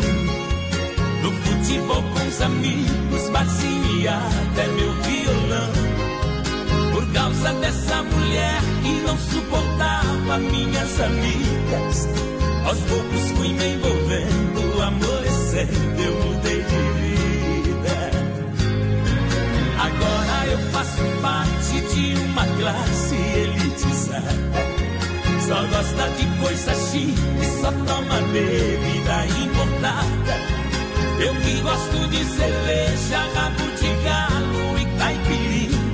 [1.22, 5.72] Do futebol com os amigos, barzinho até meu violão.
[6.92, 12.08] Por causa dessa mulher que não suportava minhas amigas.
[12.66, 18.10] Aos poucos fui me envolvendo, amolecendo, é eu mudei de vida.
[19.78, 24.73] Agora eu faço parte de uma classe elitizada
[25.46, 30.34] só gosta de coisa chique, só toma bebida importada.
[31.20, 35.84] Eu que gosto de cerveja, rabo de galo e caipirinha.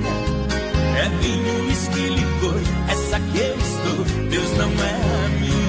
[0.95, 5.61] É vinho, uísque, licor, essa que eu estou, Deus não é a minha.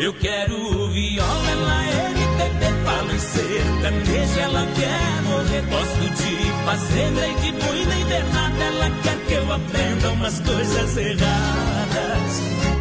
[0.00, 5.62] Eu quero viola, ela é MPB, fala em ela quer morrer.
[5.70, 10.40] Gosto de fazenda e de boi, nem de nada, ela quer que eu aprenda umas
[10.40, 11.73] coisas erradas.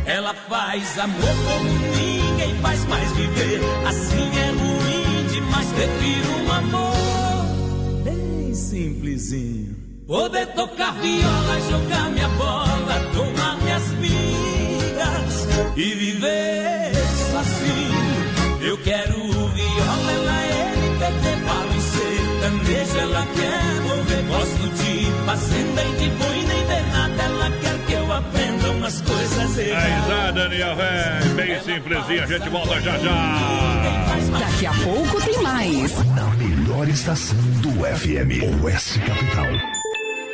[0.06, 3.60] Ela faz amor como ninguém faz mais viver.
[3.88, 9.76] Assim é ruim demais, prefiro um amor bem simplesinho.
[10.08, 15.48] Poder tocar viola, jogar minha bola, tomar minhas pingas
[15.78, 16.92] e viver
[17.32, 18.62] sozinho.
[18.62, 24.24] Eu quero viola, ela é MPB, falo em sertanejo, ela quer morrer.
[24.28, 27.73] Gosto de fazenda e de boi, nem de nada, ela quer
[28.14, 30.08] que eu aprenda umas coisas Aí erradas.
[30.08, 34.40] tá, Daniel, é bem simplesinho, a gente volta já já.
[34.40, 35.96] Daqui a pouco tem mais.
[36.16, 39.48] Na melhor estação do FM, Oeste Capital.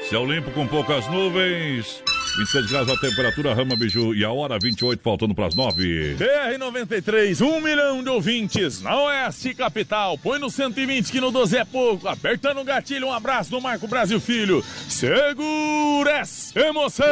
[0.10, 2.04] Céu limpo com poucas nuvens.
[2.40, 6.16] 26 graus a temperatura, Rama Biju e a hora 28, faltando para as 9.
[6.16, 10.18] BR-93, um milhão de ouvintes na Oeste Capital.
[10.18, 12.08] Põe no 120 que no 12 é pouco.
[12.08, 14.64] Apertando o gatilho, um abraço do Marco Brasil Filho.
[14.88, 17.06] Segura essa emoção.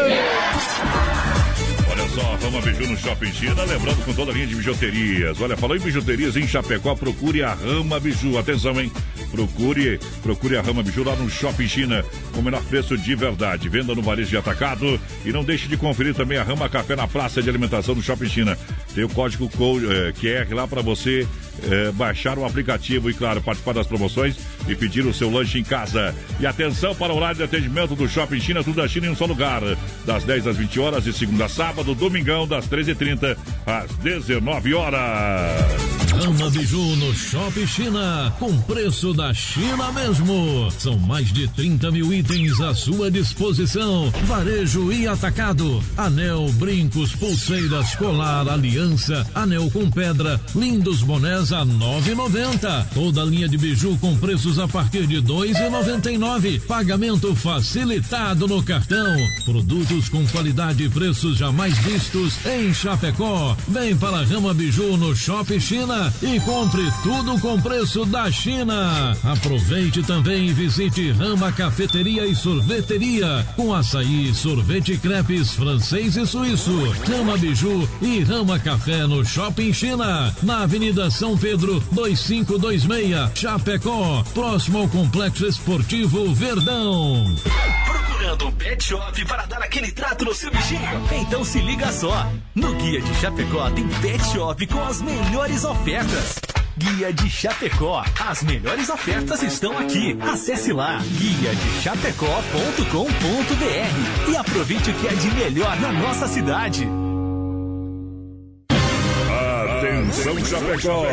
[2.18, 5.40] Só, Rama Biju no Shopping China, lembrando com toda a linha de bijuterias.
[5.40, 8.40] Olha, falou em bijuterias em Chapecó, procure a Rama Biju.
[8.40, 8.92] Atenção, hein?
[9.30, 12.04] Procure, procure a Rama Biju lá no Shopping China,
[12.34, 13.70] com o menor preço de verdade.
[13.70, 17.08] Venda no varejo de atacado e não deixe de conferir também a Rama Café na
[17.08, 18.58] praça de alimentação do Shopping China.
[18.96, 21.28] Tem o código eh, QR lá para você
[21.70, 25.64] eh, baixar o aplicativo e, claro, participar das promoções e pedir o seu lanche em
[25.64, 26.14] casa.
[26.40, 29.16] E atenção para o horário de atendimento do Shopping China, tudo da China em um
[29.16, 29.62] só lugar.
[30.06, 35.98] Das 10 às 20 horas, de segunda a sábado, domingão, das 13h30 às 19 horas.
[36.12, 40.72] Rama Biju no Shopping China, com preço da China mesmo.
[40.72, 44.12] São mais de 30 mil itens à sua disposição.
[44.24, 45.84] Varejo e atacado.
[45.96, 52.88] Anel, brincos, pulseiras, colar, aliança, anel com pedra, lindos bonés a 9,90.
[52.94, 56.62] Toda linha de biju com preços a partir de 2,99.
[56.62, 59.16] Pagamento facilitado no cartão.
[59.46, 63.56] Produtos com qualidade e preços jamais vistos em Chapecó.
[63.68, 69.16] Vem para Rama Biju no Shopping China e compre tudo com preço da China.
[69.24, 76.26] Aproveite também e visite Rama Cafeteria e Sorveteria com açaí, sorvete e crepes francês e
[76.26, 76.72] suíço.
[77.08, 84.78] Rama Biju e Rama Café no Shopping China, na Avenida São Pedro 2526, Chapecó, próximo
[84.78, 87.36] ao Complexo Esportivo Verdão.
[87.86, 90.80] Procurando um pet shop para dar aquele trato no seu bichinho?
[91.20, 92.32] Então se liga só.
[92.56, 96.40] No Guia de Chapecó tem pet shop com as melhores ofertas.
[96.78, 98.06] Guia de Chapecó.
[98.26, 100.18] As melhores ofertas estão aqui.
[100.22, 106.88] Acesse lá guia de chapecó.com.br e aproveite o que é de melhor na nossa cidade.
[110.08, 111.04] Atenção Chapecó!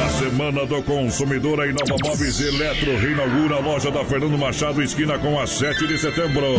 [0.00, 5.18] Na Semana do Consumidor, a Inova Móveis Eletro reinaugura a loja da Fernando Machado, esquina
[5.18, 6.54] com a 7 de setembro.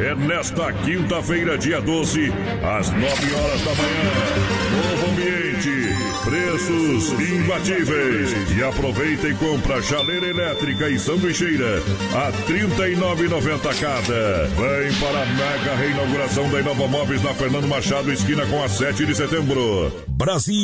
[0.00, 2.32] É nesta quinta-feira, dia 12,
[2.76, 4.54] às 9 horas da manhã.
[4.74, 8.56] Novo ambiente, preços imbatíveis.
[8.56, 11.80] E aproveita e compra chaleira elétrica e sanduicheira
[12.14, 14.48] a R$ 39,90 cada.
[14.48, 19.06] Vem para a mega reinauguração da Inova Móveis na Fernando Machado, esquina com a 7
[19.06, 19.92] de setembro.
[20.08, 20.63] Brasil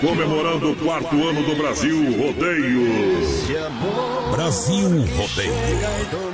[0.00, 2.84] Comemorando o quarto ano do Brasil Rodeio.
[4.32, 6.33] Brasil Rodeio.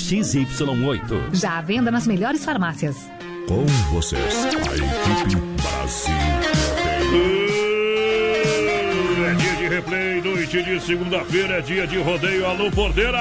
[0.00, 1.34] XY8.
[1.34, 2.96] Já à venda nas melhores farmácias.
[3.46, 6.14] Com vocês, a equipe Brasil.
[9.26, 12.46] É dia de replay, noite de segunda-feira, é dia de rodeio.
[12.46, 13.18] Alô, porteira!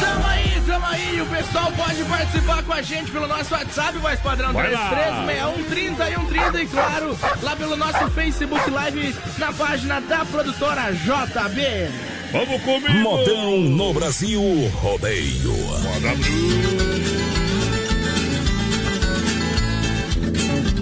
[0.00, 1.20] Tamo aí, tamo aí.
[1.20, 4.90] O pessoal pode participar com a gente pelo nosso WhatsApp, voz padrão Vai lá.
[4.90, 12.11] 336130 e 130 e claro, lá pelo nosso Facebook Live na página da produtora JB.
[12.32, 12.98] Vamos comigo!
[13.00, 14.40] Modão no Brasil
[14.80, 15.52] Rodeio.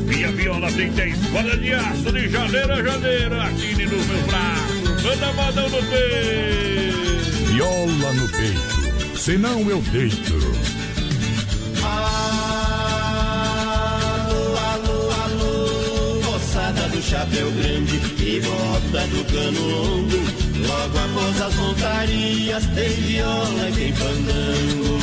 [0.07, 5.03] Minha viola tem 10 espada de aço de janeiro a janeiro, aqui nos meus braços.
[5.03, 7.53] Manda modão no peito!
[7.53, 10.50] Viola no peito, senão eu deito.
[17.11, 20.17] Chapéu grande e bota do cano longo.
[20.65, 25.01] Logo após as montarias tem viola e tem fandango.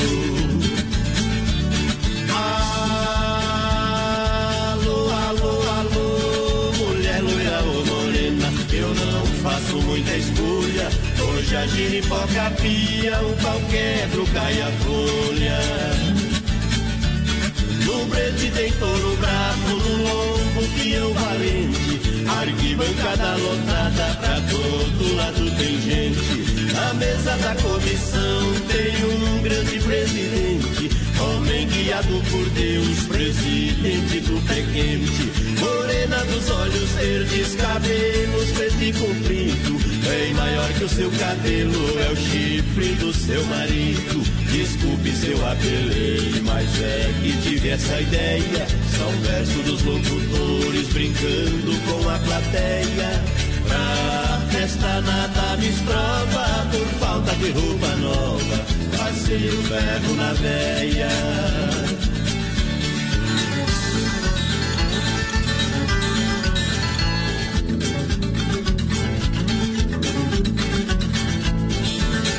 [4.71, 10.89] Alô, alô, alô, mulher loira ou morena, eu não faço muita escolha.
[11.19, 15.59] Hoje a giripoca pia, o pau quebra, cai a folha.
[17.85, 21.96] No brete tem touro bravo, no lombo peão valente.
[22.30, 26.73] Arquibancada lotada, pra todo lado tem gente.
[26.73, 30.89] Na mesa da comissão tem um grande presidente.
[31.19, 35.59] Homem guiado por Deus, presidente do pé quente.
[35.59, 39.80] Morena dos olhos verdes, cabelos preto e comprido.
[40.07, 44.23] Bem maior que o seu cabelo, é o chifre do seu marido.
[44.51, 48.67] Desculpe seu apelei, mas é que tive essa ideia.
[48.97, 53.23] São versos dos locutores brincando com a plateia.
[53.67, 58.65] Pra festa nada me estropa por falta de roupa nova.
[58.97, 61.09] Passei o ferro na veia.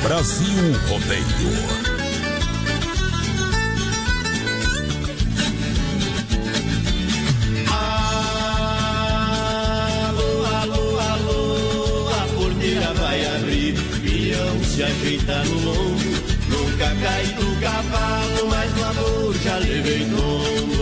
[0.03, 1.88] Brasil Rodeio.
[14.79, 16.11] Se ajeita no lombo.
[16.47, 20.79] Nunca caí do cavalo, mas no amor já levei tombo.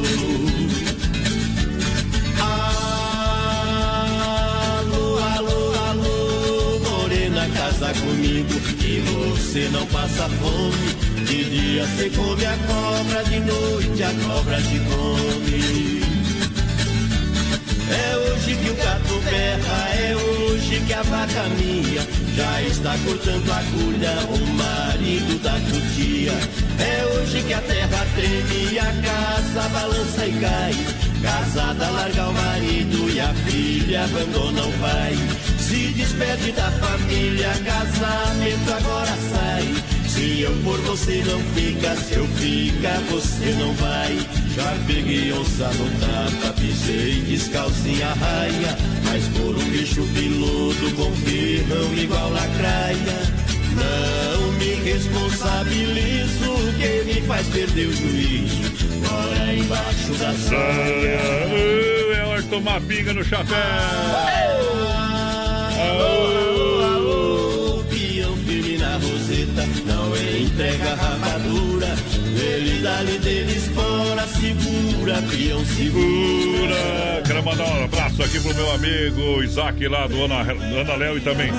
[4.79, 8.53] Alô, alô, alô, morena, casa comigo.
[8.85, 10.95] E você não passa fome.
[11.25, 16.06] De dia você come a cobra, de noite a cobra te come.
[17.89, 22.01] É hoje que o gato berra, é hoje que a vaca minha
[22.35, 26.33] já está cortando a agulha, o marido da cutia.
[26.79, 30.73] É hoje que a terra treme a casa balança e cai.
[31.21, 35.15] Casada larga o marido e a filha abandona o pai.
[35.57, 39.96] Se despede da família, casamento agora sai.
[40.17, 41.95] Se eu for, você não fica.
[41.95, 44.17] Se eu ficar, você não vai.
[44.55, 48.75] Já peguei onça no tapa, pisei descalço em arraia.
[49.05, 52.97] Mas por um bicho piloto com ferrão igual lacraia.
[53.77, 58.87] Não me responsabilizo, que me faz perder o juízo.
[59.07, 61.21] Bora embaixo da saia.
[62.15, 63.55] É hora de tomar pinga no chapéu.
[65.79, 66.46] Alô, alô,
[70.57, 71.87] entrega rapadura.
[72.35, 77.21] Ele dali dele espora, segura segura, peão segura.
[77.25, 81.21] Quero mandar um abraço aqui pro meu amigo Isaac lá do Ana, Ana Léo e
[81.21, 81.51] também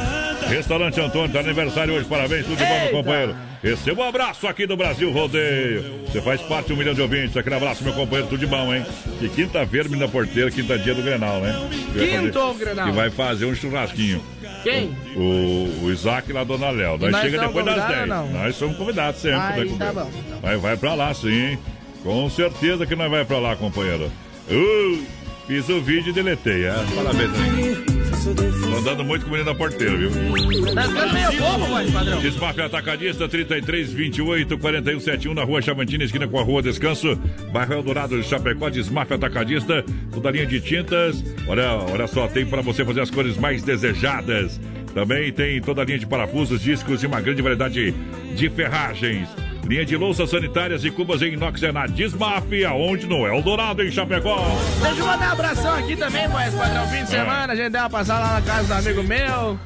[0.49, 3.37] Restaurante Antônio, tá aniversário hoje, parabéns, tudo de bom, meu companheiro.
[3.63, 6.01] Receba um abraço aqui do Brasil Rodeio.
[6.07, 7.37] Você faz parte de um milhão de ouvintes.
[7.37, 8.87] Aquele abraço, meu companheiro, tudo de bom, hein?
[9.21, 11.55] E quinta-feira, menina porteira, quinta dia do Grenal, né?
[11.93, 12.87] Quinto fazer- Grenal.
[12.87, 14.23] Que vai fazer um churrasquinho.
[14.71, 14.97] Quem?
[15.17, 16.99] O, o Isaac lá do Ana Léo.
[16.99, 18.01] Nós nós chega depois das convidados 10.
[18.01, 18.43] ou não?
[18.43, 19.95] Nós somos convidados sempre, Aí, tá companheiro?
[19.95, 20.39] bom.
[20.43, 21.59] Mas vai pra lá, sim.
[22.03, 24.11] Com certeza que nós vai pra lá, companheiro.
[24.51, 25.03] Uh,
[25.47, 26.75] fiz o vídeo e deletei, é?
[26.95, 27.98] Parabéns aí.
[28.79, 30.11] Andando muito com o menino da porteira, viu?
[30.75, 32.21] Tá ficando meio bobo, voz padrão.
[32.21, 37.17] Desmafia Atacadista 33 28 41 71 na rua Chavantina, esquina com a rua Descanso,
[37.53, 38.69] bairro Eldorado de Chapecó.
[38.69, 41.25] Desmafia Atacadista, toda a linha de tintas.
[41.47, 44.61] Olha, olha só, tem para você fazer as cores mais desejadas.
[44.95, 47.95] Também tem toda a linha de parafusos, discos e uma grande variedade
[48.35, 49.29] de ferragens.
[49.69, 53.91] Linha de louças sanitárias e cubas em inox é na Desmafia, onde no Eldorado, em
[53.91, 54.43] Chapecó.
[54.83, 56.87] Deixa eu mandar um abração aqui também, voz padrão.
[56.89, 59.61] Fim de semana, a gente deu uma passada lá na casa do amigo meu.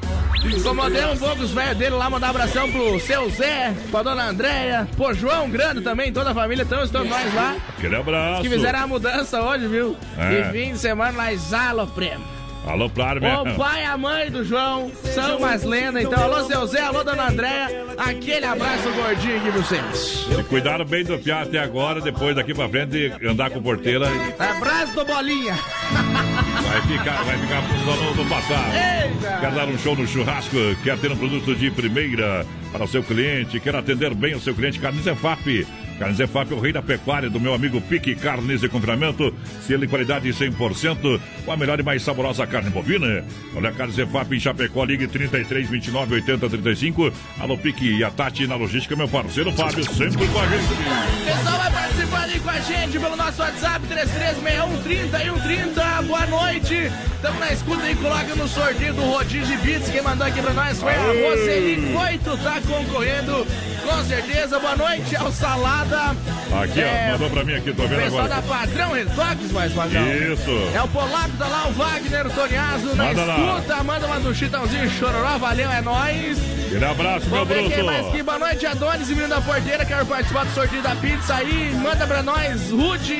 [0.45, 4.29] Incomodei um pouco os velhos dele lá, mandar um abração pro seu Zé, pra dona
[4.29, 7.57] Andréia, pro João Grande também, toda a família, estamos nós lá.
[7.69, 8.43] Aquele abraço.
[8.43, 9.97] Que fizeram a mudança hoje, viu?
[10.19, 10.41] É.
[10.41, 12.42] E fim de semana nós alopremos.
[12.67, 16.65] Alô, claro, O pai e a mãe do João são umas lendas, então alô seu
[16.67, 20.27] Zé, alô dona Andréia, aquele abraço gordinho aqui pra vocês.
[20.33, 24.07] Se cuidaram bem do piá até agora, depois daqui pra frente, andar com porteira,
[24.39, 25.55] Abraço do Bolinha.
[25.55, 28.73] vai ficar, vai ficar só no, no passado.
[28.75, 29.39] Eita!
[29.41, 30.57] Quer dar um show no churrasco?
[30.85, 33.59] Quer ter um produto de primeira para o seu cliente?
[33.59, 34.79] Quer atender bem o seu cliente?
[34.79, 35.67] Carnes EFAP.
[36.11, 39.33] EFAP é o rei da pecuária do meu amigo Pique Carnes de Confinamento.
[39.67, 43.25] Selo e qualidade 100%, com a melhor e mais saborosa carne bovina.
[43.55, 47.13] Olha, Carnes EFAP em Chapecó, ligue 33 29 80 35.
[47.39, 51.25] Alô, Pique e a Tati na logística, meu parceiro Fábio, sempre com a gente.
[51.25, 56.03] Pessoal vai participando aí com a gente pelo nosso WhatsApp 336130 e 130.
[56.03, 56.91] Boa noite.
[57.15, 59.89] Estamos na escuta aí, coloca no sorteio do Rodízio Beats.
[59.89, 60.99] Quem mandou aqui pra nós foi a!
[60.99, 63.47] Roseli Coito, tá concorrendo
[63.83, 64.59] com certeza.
[64.59, 65.92] Boa noite ao Salada.
[65.97, 68.41] Aqui, É, ó, mandou pra mim aqui, tô O vendo pessoal agora.
[68.41, 70.03] da Padrão Retoques, mais padrão.
[70.15, 70.71] Isso.
[70.75, 73.37] É o Polaco, tá lá o Wagner, o Toniazo na Manda lá.
[73.39, 73.83] escuta.
[73.85, 75.39] Manda uma do Chitãozinho Chororó.
[75.39, 76.39] Valeu, é nóis.
[76.67, 77.75] Aquele abraço, meu Vamos ver bruto.
[77.75, 78.23] quem mais aqui.
[78.23, 79.85] Boa noite, Adonis e menino da porteira.
[79.85, 81.75] Quero participar do sorteio da pizza aí.
[81.75, 83.11] Manda pra nós, Ruth,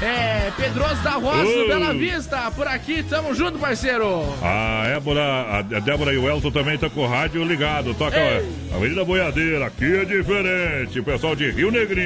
[0.00, 1.68] é, Pedroso da Roça, Oi.
[1.68, 2.50] Bela Vista.
[2.54, 4.22] Por aqui, tamo junto, parceiro.
[4.42, 7.92] A Débora, a Débora e o Elton também estão com o rádio ligado.
[7.94, 10.98] Toca a Avenida Boiadeira, aqui é diferente.
[11.00, 12.01] O pessoal de Rio Negrinho.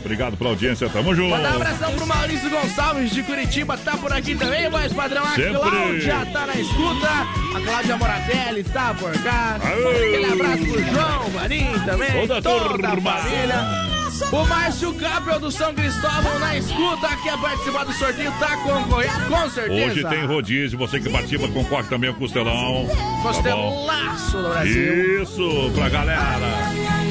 [0.00, 1.30] Obrigado pela audiência, tamo junto.
[1.30, 5.24] Mandar um abração pro Maurício Gonçalves de Curitiba, tá por aqui também, voz padrão.
[5.24, 5.54] A Sempre.
[5.54, 7.08] Cláudia tá na escuta,
[7.54, 9.60] a Cláudia Moratelli tá por cá.
[9.62, 10.16] Aê.
[10.16, 13.92] Aquele abraço pro João, Marinho também, Toda toda, a família.
[14.30, 19.50] O Márcio Capel do São Cristóvão na escuta, quer participar do sorteio, tá concorrendo, com
[19.50, 19.86] certeza.
[19.86, 22.88] Hoje tem rodízio, você que participa concorre também ao Costelão.
[22.88, 23.22] Tá?
[23.22, 25.22] Costelaço do Brasil.
[25.22, 27.01] Isso, pra galera.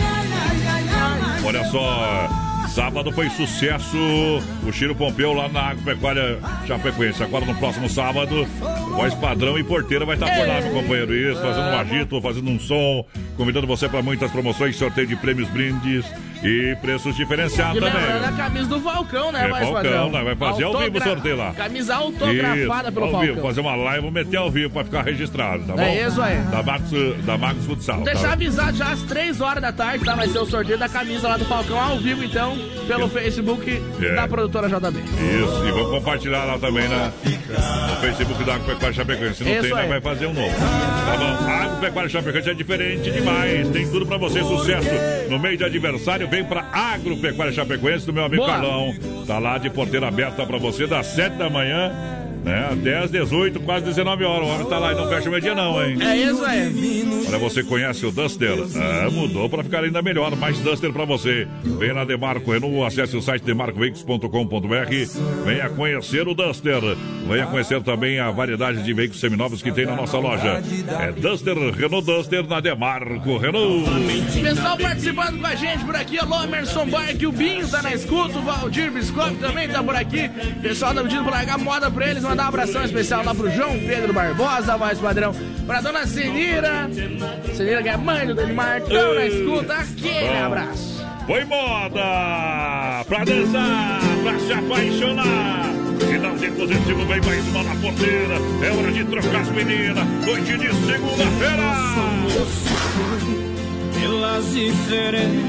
[1.54, 2.30] Olha só,
[2.70, 3.97] sábado foi sucesso
[4.66, 7.22] o Chiro Pompeu lá na Agropecuária Chapecoense.
[7.22, 8.47] Agora no próximo sábado,
[8.95, 11.14] voz padrão e porteira vai estar por lá, meu companheiro.
[11.14, 15.49] Isso, fazendo um agito, fazendo um som, convidando você para muitas promoções, sorteio de prêmios,
[15.49, 16.06] brindes
[16.44, 18.30] e preços diferenciados E lembrando também.
[18.30, 20.24] a camisa do Falcão, né, É, Falcão, né?
[20.24, 21.54] Vai fazer ao vivo o Autogra- sorteio lá.
[21.54, 22.58] Camisa autografada
[22.89, 23.20] Isso, pelo ao Falcão.
[23.36, 25.82] vivo, fazer uma live, vou meter ao vivo pra ficar registrado, tá bom?
[25.82, 26.38] É isso aí.
[26.52, 26.84] Da Max,
[27.26, 27.96] da Max Futsal.
[27.98, 28.12] Vou tá?
[28.14, 30.16] deixar avisado já às 3 horas da tarde, tá?
[30.16, 34.16] Vai ser o sorteio da camisa lá do Falcão ao vivo, então, pelo Facebook É.
[34.16, 35.00] da produtora JB.
[35.00, 39.36] Isso, e vamos compartilhar lá também na, no Facebook da Agropecuária Chapecoense.
[39.36, 40.56] Se não Isso tem, vai fazer um novo.
[40.56, 41.50] Tá bom?
[41.50, 43.70] A Agropecuária Chapecoense é diferente demais.
[43.70, 44.89] Tem tudo pra você, sucesso.
[45.30, 48.54] No mês de aniversário, vem pra Agropecuária Chapecoense do meu amigo Boa.
[48.54, 48.96] Carlão.
[49.28, 51.92] Tá lá de porteira aberta pra você das 7 da manhã.
[52.44, 54.48] Né, até às 18, quase 19 horas.
[54.48, 55.98] O homem tá lá e não fecha o meio-dia, não, hein?
[56.02, 57.24] É isso aí.
[57.28, 58.58] Olha, você conhece o Duster?
[58.76, 60.36] Ah, mudou para ficar ainda melhor.
[60.36, 61.48] Mais Duster para você.
[61.64, 65.46] Venha na Demarco Renault, acesse o site demarcoveículos.com.br.
[65.46, 66.82] Venha conhecer o Duster.
[67.28, 70.64] Venha conhecer também a variedade de veículos seminovos que tem na nossa loja.
[71.00, 73.86] É Duster, Renault Duster na Demarco Renault.
[74.42, 78.39] Pessoal participando com a gente por aqui, alô Emerson Barque, o Binho tá na escuta,
[78.39, 80.30] o Valdir Biscoff também tá por aqui.
[80.62, 83.78] Pessoal tá pedindo pra largar moda pra eles, mandar um abração especial lá pro João
[83.80, 85.36] Pedro Barbosa, voz padrão.
[85.68, 86.90] Pra dona Senira,
[87.54, 90.46] Senira que é mãe do Denimar, tão na escuta, aquele Bom.
[90.46, 91.06] abraço.
[91.28, 95.72] Foi moda pra dançar, pra se apaixonar.
[96.00, 98.36] Final de positivo vem mais uma na porteira.
[98.64, 100.08] É hora de trocar as meninas.
[100.26, 101.64] Noite de segunda-feira.
[104.00, 105.42] pelas diferenças.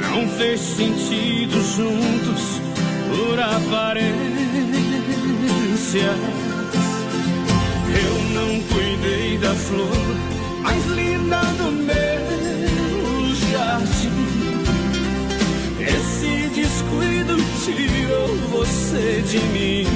[0.00, 2.69] Não fez sentido juntos
[3.10, 4.10] por aparência.
[8.02, 10.30] Eu não cuidei da flor
[10.62, 14.30] mais linda do meu jardim.
[15.80, 19.86] Esse descuido tirou você de mim.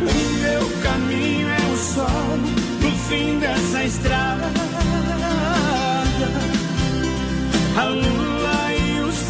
[0.00, 2.38] O meu caminho é o sol
[2.82, 4.50] no fim dessa estrada.
[7.78, 8.35] A o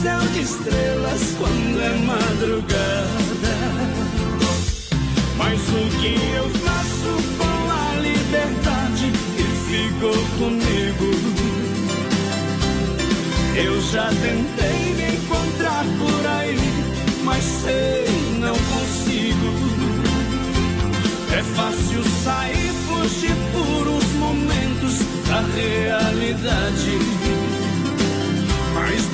[0.07, 3.55] céu de estrelas quando é madrugada.
[5.37, 11.09] Mas o que eu faço com a liberdade que ficou comigo?
[13.57, 16.59] Eu já tentei me encontrar por aí,
[17.25, 18.07] mas sei,
[18.39, 19.51] não consigo.
[21.37, 27.26] É fácil sair, fugir por uns momentos da realidade.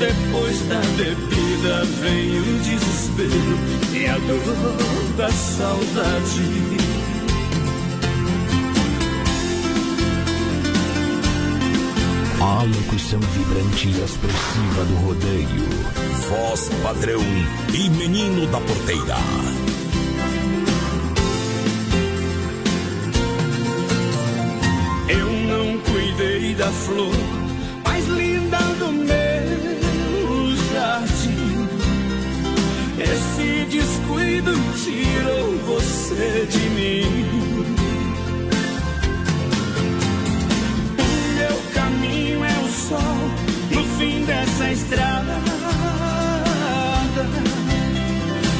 [0.02, 3.30] Depois da bebida vem o desespero
[3.94, 6.42] e a dor da saudade.
[12.40, 15.68] A locução vibrante e expressiva do rodeio.
[16.28, 17.22] Voz padrão
[17.72, 19.16] e menino da porteira.
[25.08, 27.41] Eu não cuidei da flor
[34.42, 37.62] descuido tirou você de mim.
[40.98, 43.30] O meu caminho é o sol
[43.70, 45.40] no fim dessa estrada.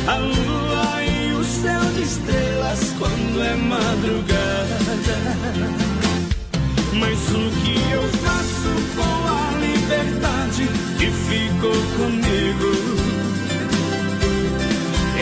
[0.07, 4.79] A lua e o céu de estrelas quando é madrugada.
[6.95, 10.69] Mas o que eu faço com a liberdade
[10.99, 13.02] que ficou comigo?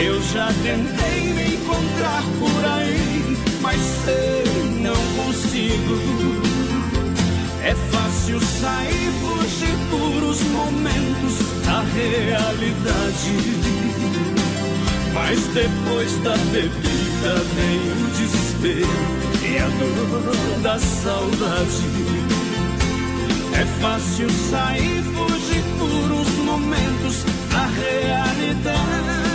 [0.03, 4.43] Eu já tentei me encontrar por aí, mas sei,
[4.79, 6.41] não consigo.
[7.63, 13.31] É fácil sair, fugir por os momentos da realidade.
[15.13, 21.85] Mas depois da bebida vem o desespero e a dor da saudade.
[23.53, 29.30] É fácil sair, fugir por uns momentos da realidade.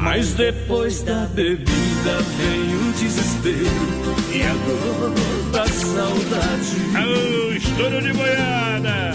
[0.00, 5.14] Mas depois da bebida vem o desespero e a dor
[5.52, 6.96] da saudade.
[6.96, 9.12] Alô, estouro de boiada!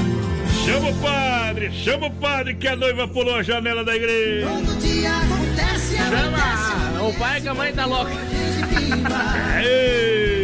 [0.63, 4.47] Chama o padre, chama o padre que a noiva pulou a janela da igreja.
[4.47, 7.07] Todo dia acontece, Chama!
[7.07, 8.11] O pai que a mãe tá louca.
[9.65, 10.34] Ei!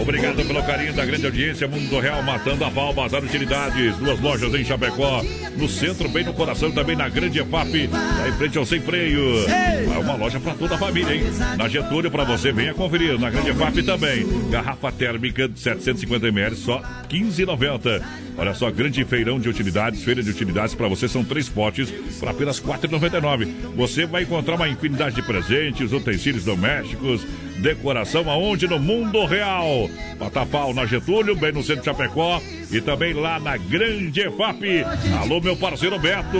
[0.00, 1.68] Obrigado pelo carinho da grande audiência.
[1.68, 3.96] Mundo Real matando a pau, Bazar Utilidades.
[3.96, 5.22] Duas lojas em Chapecó.
[5.56, 7.86] No centro, bem no coração, também na grande EFAP.
[7.88, 9.20] Lá em frente ao Sem Freio.
[9.48, 11.24] É uma loja para toda a família, hein?
[11.58, 13.18] Na Getúlio, para você, venha conferir.
[13.18, 14.26] Na grande EFAP também.
[14.50, 18.02] Garrafa térmica de 750ml, só 15,90.
[18.40, 22.26] Olha só, grande feirão de utilidades, feira de utilidades para você são três potes por
[22.26, 23.46] apenas R$ 4,99.
[23.76, 27.20] Você vai encontrar uma infinidade de presentes, utensílios domésticos,
[27.58, 28.66] decoração aonde?
[28.66, 29.90] No mundo real.
[30.18, 34.86] Patapau na Getúlio, bem no centro de Chapecó e também lá na Grande EFAP.
[35.20, 36.38] Alô, meu parceiro Beto.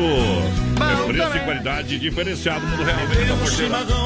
[0.80, 2.98] É preço e qualidade diferenciado no mundo real.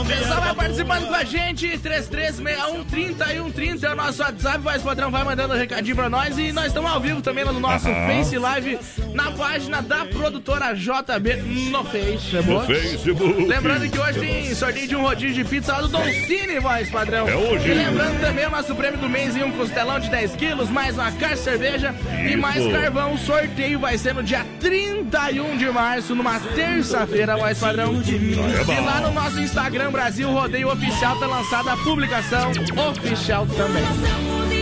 [0.05, 5.11] Vem pessoal vai participando com a gente, 3361 3130 é o nosso WhatsApp, vai padrão,
[5.11, 7.89] vai mandando um recadinho pra nós e nós estamos ao vivo também lá no nosso
[7.89, 8.07] Aham.
[8.07, 8.79] Face Live,
[9.13, 11.37] na página da produtora JB
[11.71, 12.51] no Facebook.
[12.51, 13.45] No Facebook.
[13.45, 16.91] Lembrando que hoje tem sorteio de um rodízio de pizza lá do Don Cine, voz
[16.91, 17.29] padrão.
[17.29, 17.69] É hoje.
[17.69, 20.95] E lembrando também o nosso prêmio do mês em um costelão de 10 quilos, mais
[20.97, 22.39] uma caixa de cerveja e Isso.
[22.39, 23.15] mais carvão.
[23.15, 27.95] O sorteio vai ser no dia 31 de março, numa terça-feira, voz padrão.
[28.03, 32.51] E lá no nosso Instagram Brasil Rodeio Oficial tá lançada a publicação
[32.89, 34.54] oficial também.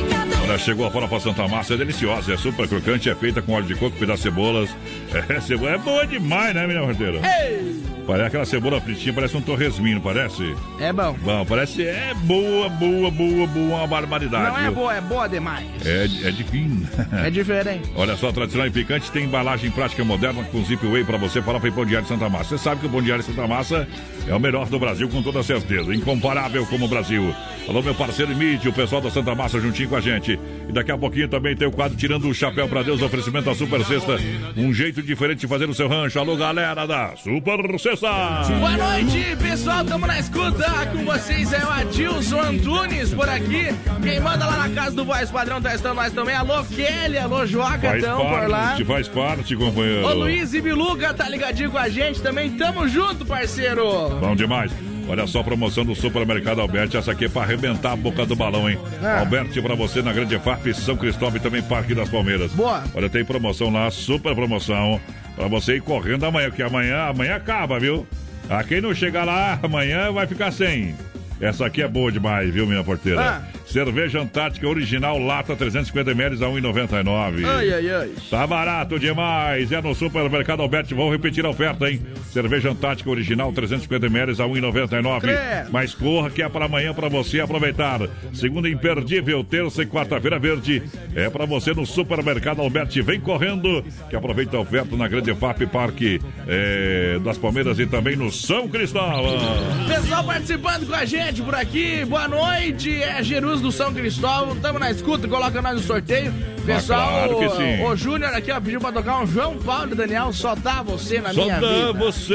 [0.42, 3.66] Olha, chegou a farofa Santa Massa, é deliciosa, é super crocante, é feita com óleo
[3.66, 4.70] de coco, pedaço de cebolas.
[5.28, 7.20] É, cebola é boa demais, né, menina Porteira?
[7.20, 7.82] Ei!
[8.06, 10.56] Parece aquela cebola fritinha, parece um torresminho, não parece?
[10.80, 11.14] É bom.
[11.22, 14.50] Bom, parece, é boa, boa, boa, boa, uma barbaridade.
[14.50, 14.72] Não é viu?
[14.72, 15.66] boa, é boa demais.
[15.84, 16.88] É, é divino.
[17.24, 17.92] É diferente.
[17.94, 21.68] Olha só, tradicional e picante tem embalagem prática moderna com zip whey pra você, farofa
[21.68, 22.56] e pão diário Santa Massa.
[22.56, 23.86] Você sabe que o pão diário Santa Massa
[24.26, 25.94] é o melhor do Brasil, com toda certeza.
[25.94, 27.34] Incomparável como o Brasil.
[27.68, 30.31] Alô, meu parceiro Mídio, o pessoal da Santa Massa juntinho com a gente.
[30.32, 30.40] Gente.
[30.68, 33.54] E daqui a pouquinho também tem o quadro Tirando o Chapéu pra Deus, oferecimento da
[33.54, 34.16] Super Sexta.
[34.56, 36.18] Um jeito diferente de fazer o seu rancho.
[36.18, 38.08] Alô, galera da Super Sexta!
[38.58, 39.84] Boa noite, pessoal.
[39.84, 40.70] Tamo na escuta.
[40.92, 43.68] Com vocês é o Adilson Antunes por aqui.
[44.02, 46.34] Quem manda lá na casa do Voz Padrão tá estando nós também.
[46.34, 47.18] Alô, Kelly.
[47.18, 48.76] Alô, Joca, Faz tão por lá.
[48.86, 50.06] faz parte, companheiro.
[50.06, 52.50] Ô, Luiz e Biluca tá ligadinho com a gente também.
[52.52, 54.10] Tamo junto, parceiro.
[54.20, 54.72] Bom demais.
[55.08, 56.96] Olha só a promoção do Supermercado Alberti.
[56.96, 58.78] Essa aqui é pra arrebentar a boca do balão, hein?
[59.02, 59.20] Ah.
[59.20, 62.52] Alberti pra você na Grande FAP, São Cristóvão e também Parque das Palmeiras.
[62.52, 62.82] Boa.
[62.94, 65.00] Olha, tem promoção lá, super promoção.
[65.36, 68.06] Pra você ir correndo amanhã, porque amanhã, amanhã acaba, viu?
[68.48, 70.94] A quem não chegar lá amanhã vai ficar sem.
[71.42, 73.20] Essa aqui é boa demais, viu, minha porteira?
[73.20, 73.42] Ah.
[73.66, 77.44] Cerveja Antártica original, lata 350ml a 1,99.
[77.44, 78.10] Ai, ai, ai.
[78.30, 79.72] Tá barato demais.
[79.72, 80.94] É no Supermercado Alberti.
[80.94, 82.00] Vou repetir a oferta, hein?
[82.30, 85.20] Cerveja Antártica original, 350ml a 1,99.
[85.20, 85.34] Crê.
[85.72, 88.00] Mas corra que é para amanhã para você aproveitar.
[88.32, 90.82] Segunda imperdível, terça e quarta-feira verde.
[91.14, 93.00] É para você no Supermercado Alberti.
[93.00, 98.16] Vem correndo que aproveita a oferta na Grande FAP Parque é, das Palmeiras e também
[98.16, 99.38] no São Cristóvão.
[99.88, 103.00] Pessoal participando com a gente por aqui, boa noite.
[103.02, 106.32] É Jerus do São Cristóvão, tamo na escuta, coloca nós no sorteio.
[106.66, 107.84] Pessoal, Ah, claro que sim.
[107.84, 111.20] o Júnior aqui ó, pediu pra tocar um João Paulo e Daniel, só dá você
[111.20, 111.92] na Só minha dá vida.
[111.94, 112.34] você.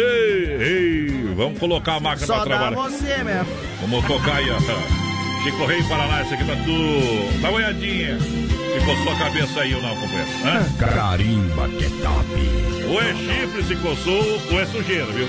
[0.60, 2.90] Ei, vamos colocar a máquina Só para dá trabalhar.
[2.90, 3.48] você mesmo.
[3.82, 4.60] Vamos tocar aí, ó.
[5.44, 7.42] Chico Rei Paraná, essa aqui tá tudo.
[7.42, 8.18] Dá uma olhadinha.
[8.20, 10.30] Se coçou a cabeça aí ou não, companheiro?
[10.46, 10.66] Hã?
[10.78, 12.88] Carimba que é top.
[12.90, 15.28] Ou é chifre se coçou, ou é sujeira, viu?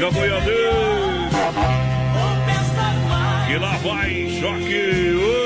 [0.00, 0.10] Mais.
[3.50, 5.14] E lá vai, choque!
[5.16, 5.40] Ô!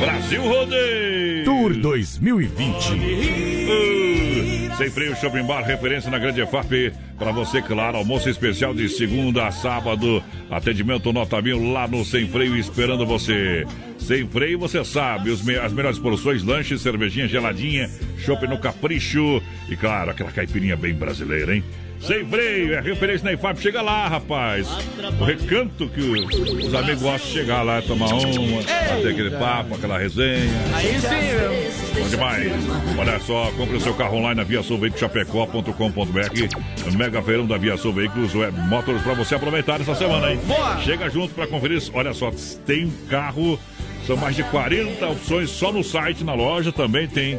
[0.00, 1.44] Brasil Rodeio!
[1.44, 2.92] Tour 2020.
[2.94, 6.92] Uh, Sem freio Shopping Bar, referência na Grande FAP.
[7.16, 10.20] Para você, claro, almoço especial de segunda a sábado.
[10.50, 13.64] Atendimento nota mil lá no Sem Freio esperando você.
[13.98, 19.42] Sem freio, você sabe, os me- as melhores porções, lanches, cervejinha geladinha, shopping no capricho.
[19.68, 21.62] E claro, aquela caipirinha bem brasileira, hein?
[22.00, 23.60] Sem freio, é referência na IFAP.
[23.60, 24.68] Chega lá, rapaz.
[25.20, 29.74] O recanto que os, os amigos gostam de chegar lá, tomar uma, bater aquele papo,
[29.74, 30.48] aquela resenha.
[30.74, 32.04] Aí sim, meu.
[32.04, 32.52] Bom demais.
[32.96, 36.96] Olha só, compre o seu carro online na viaçãoveiculoschapecó.com.br.
[36.96, 40.38] Mega feirão da Viação Veículos Web Motors para você aproveitar essa semana, hein?
[40.46, 40.80] Boa.
[40.82, 41.82] Chega junto para conferir.
[41.92, 42.30] Olha só,
[42.64, 43.58] tem carro.
[44.06, 47.38] São mais de 40 opções só no site, na loja também tem.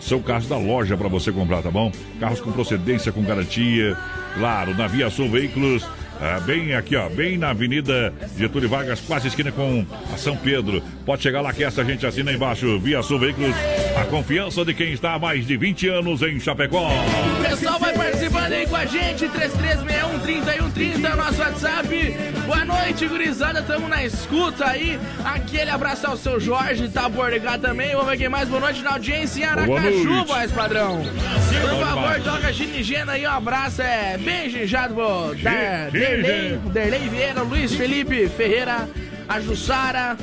[0.00, 1.90] São carros da loja para você comprar, tá bom?
[2.20, 3.96] Carros com procedência, com garantia.
[4.34, 5.84] Claro, na Via Sul Veículos.
[6.20, 10.80] ah, bem aqui, ó, bem na Avenida Getúlio Vargas, quase esquina com a São Pedro.
[11.04, 12.78] Pode chegar lá que essa gente assina embaixo.
[12.78, 13.54] Via Sul Veículos,
[14.00, 16.88] a confiança de quem está há mais de 20 anos em Chapecó.
[16.88, 22.16] O pessoal vai participando aí com a gente, 3361-3130 é o nosso WhatsApp.
[22.46, 24.98] Boa noite, gurizada, tamo na escuta aí.
[25.24, 27.92] Aquele abraço ao seu Jorge, tá por ligar também.
[27.92, 31.02] Vamos ver quem mais, boa noite na audiência em Aracaju, voz padrão.
[31.02, 34.94] Por favor, toca Ginigena aí, um abraço, é bem ginjado.
[35.92, 38.88] Derlei, Derlei Vieira, Luiz Felipe Ferreira,
[39.28, 40.16] a Jussara.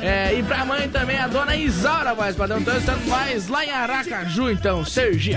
[0.00, 2.60] É, e pra mãe também, a dona Isaura, voz padrão.
[2.60, 5.36] Então estamos mais lá em Aracaju, então, Sergipe.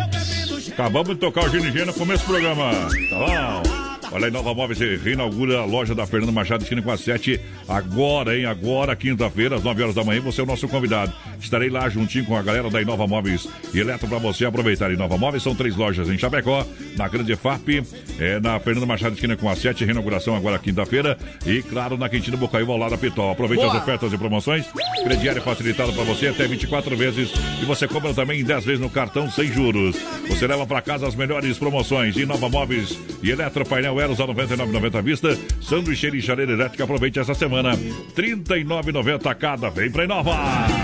[0.71, 2.71] Acabamos de tocar o Ginigê no começo do programa.
[3.09, 3.90] Tá bom?
[4.11, 8.37] Olha aí, Nova Móveis reinaugura a loja da Fernanda Machado, esquina com a 7, agora,
[8.37, 8.45] hein?
[8.45, 11.13] Agora, quinta-feira, às 9 horas da manhã, você é o nosso convidado.
[11.39, 14.91] Estarei lá juntinho com a galera da Inova Móveis e Eletro para você aproveitar.
[14.91, 16.65] Inova Móveis são três lojas em Chapecó,
[16.97, 17.83] na Grande FAP,
[18.19, 21.17] é, na Fernanda Machado, esquina com a 7, reinauguração agora quinta-feira.
[21.45, 23.31] E, claro, na Quintino Bocaiúva, ao lado da Pitol.
[23.31, 23.77] Aproveite Boa.
[23.77, 24.65] as ofertas e promoções.
[25.05, 27.31] Crediário facilitado para você até 24 vezes.
[27.61, 29.95] E você compra também em 10 vezes no cartão sem juros.
[30.27, 32.17] Você leva para casa as melhores promoções.
[32.17, 35.37] Inova Móveis e Eletro Painel Eros a 99,90 à vista.
[35.61, 36.83] Sanduicheira e chaleira elétrica.
[36.83, 37.73] Aproveite essa semana.
[37.73, 39.69] R$ 39,90 cada.
[39.69, 40.35] Vem pra Inova.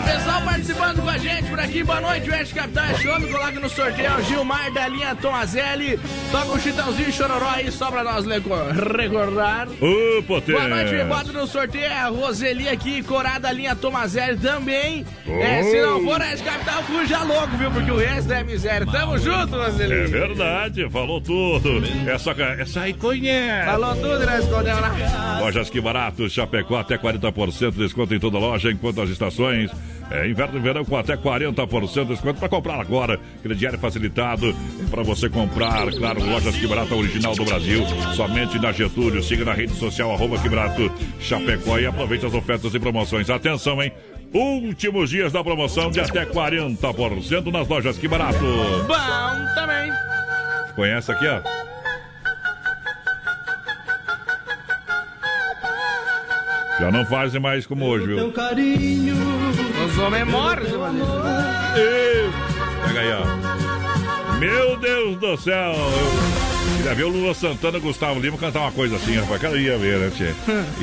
[0.06, 3.70] Pessoal participando com a gente por aqui, boa noite, Oeste Capital, esse homem, coloca no
[3.70, 6.00] sorteio o Gilmar da linha Tomazelli,
[6.32, 9.68] toca um chitãozinho chororó aí, só pra nós recordar.
[9.80, 10.68] Ô, potência.
[10.68, 15.06] Boa noite, bota no sorteio é a Roseli aqui, corada linha Tomazelli também.
[15.28, 18.88] É, se não for Oeste Capital, fuja louco, viu, porque o resto é miséria.
[18.88, 19.94] Tamo junto, Roseli.
[19.94, 21.84] É verdade, falou tudo.
[22.08, 23.66] Essa, essa aí conhece.
[23.66, 25.40] Falou tudo, né, escondeu lá.
[25.40, 29.72] Lojas que barato, Chapecó até 40% de desconto em toda loja, enquanto as estações.
[30.10, 33.20] É, inverno e verão com até 40% de desconto para comprar agora.
[33.44, 34.56] Crediário facilitado
[34.90, 35.92] para você comprar.
[35.92, 37.86] Claro, Lojas que barato original do Brasil.
[38.16, 39.22] Somente na Getúlio.
[39.22, 40.90] Siga na rede social arroba que barato
[41.20, 43.30] Chapecó e aproveite as ofertas e promoções.
[43.30, 43.92] Atenção, hein?
[44.34, 48.40] Últimos dias da promoção de até 40% nas lojas que barato.
[48.40, 49.92] Bom também.
[50.76, 51.42] Conhece aqui, ó?
[56.80, 58.32] Já não fazem mais como hoje, viu?
[58.32, 59.16] carinho.
[59.86, 60.80] Os homens morrem, seu
[61.76, 62.30] Ei,
[62.88, 64.38] Pega aí, ó.
[64.38, 65.74] Meu Deus do céu!
[66.78, 69.42] Queria ver o Lula Santana e Gustavo Lima cantar uma coisa assim, rapaz.
[69.42, 70.32] Cara, ia ver, né, tchê?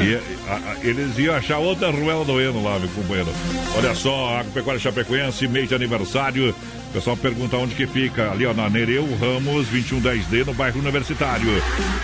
[0.02, 0.18] E,
[0.48, 3.30] a- a- eles iam achar outra Ruela doendo lá, meu companheiro.
[3.76, 6.52] Olha só, Agropecuária Chapecoense, mês de aniversário.
[6.94, 8.30] Pessoal pergunta onde que fica.
[8.30, 11.50] Ali, ó, na Nereu Ramos, 2110D, no bairro Universitário.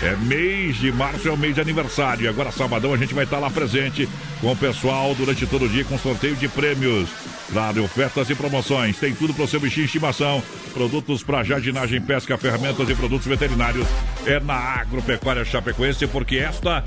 [0.03, 2.29] É mês de março, é o mês de aniversário.
[2.29, 4.09] Agora, sabadão, a gente vai estar lá presente
[4.41, 7.09] com o pessoal durante todo o dia com sorteio de prêmios.
[7.53, 8.97] Claro, ofertas e promoções.
[8.97, 10.43] Tem tudo para o seu bichinho de estimação.
[10.73, 13.87] Produtos para jardinagem, pesca, ferramentas e produtos veterinários.
[14.25, 16.83] É na Agropecuária Chapecoense, porque esta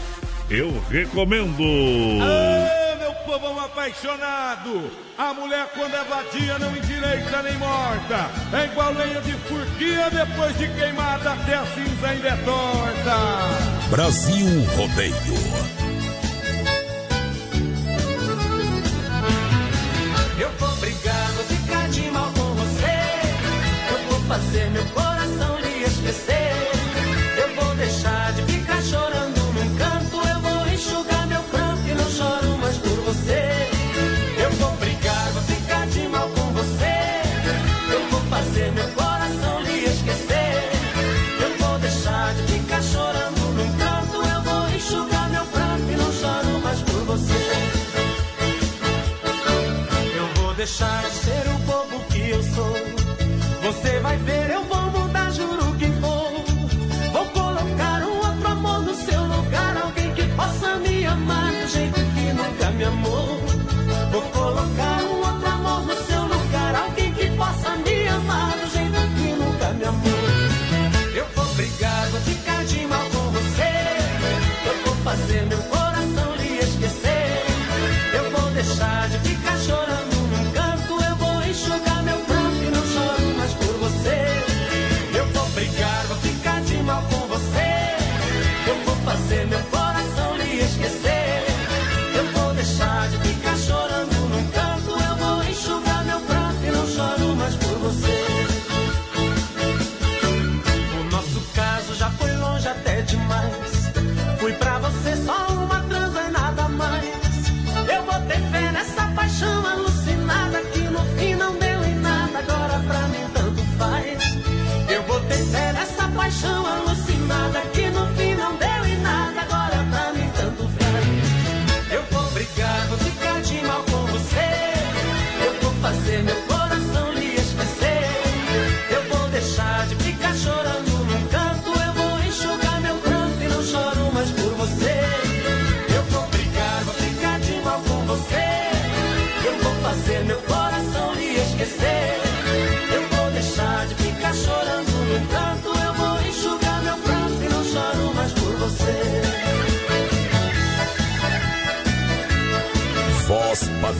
[0.51, 1.63] eu recomendo.
[1.63, 2.84] Ê, meu povão
[3.65, 4.91] apaixonado!
[5.17, 8.31] A mulher, quando é vadia, não endireita nem morta.
[8.53, 13.89] É igual lenha de furquia, depois de queimada, até a cinza ainda é torta.
[13.91, 14.47] Brasil
[14.77, 15.15] Rodeio.
[20.39, 23.93] Eu vou brigar, vou ficar de mal com você.
[23.93, 25.14] Eu vou fazer meu coração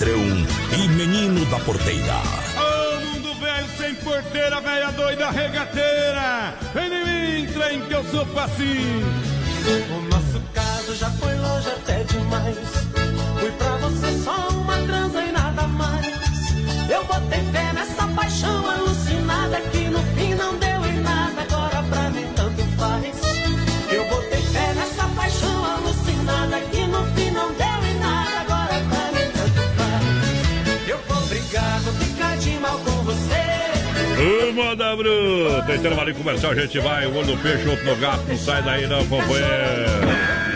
[0.05, 2.21] Padrão e menino da porteira.
[2.59, 6.55] Ô mundo velho sem porteira, velha doida regateira.
[6.75, 9.07] Vem em mim, trem que eu sou facinho.
[9.97, 12.74] O nosso caso já foi longe até demais.
[34.55, 35.75] Moda bruta!
[35.75, 37.07] Intervalo comercial, a gente vai.
[37.07, 38.23] O olho no peixe, outro no gato.
[38.29, 39.45] Não sai daí, não, companheiro.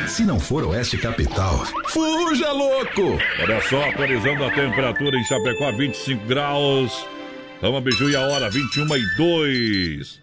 [0.09, 3.18] Se não for Oeste Capital, Fuja, louco!
[3.42, 7.07] Olha só, atualizando a temperatura em Chapecó, 25 graus.
[7.61, 10.20] Rama Biju e a hora, 21 e 2.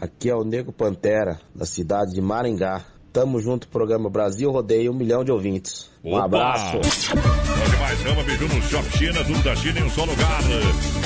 [0.00, 2.82] Aqui é o Nego Pantera, da cidade de Maringá.
[3.12, 5.90] Tamo junto, programa Brasil Rodeio, um milhão de ouvintes.
[6.02, 6.24] Um Opa!
[6.24, 6.78] abraço.
[7.90, 10.40] Mais, Rama Biju no Shop China, tudo da China em um só lugar.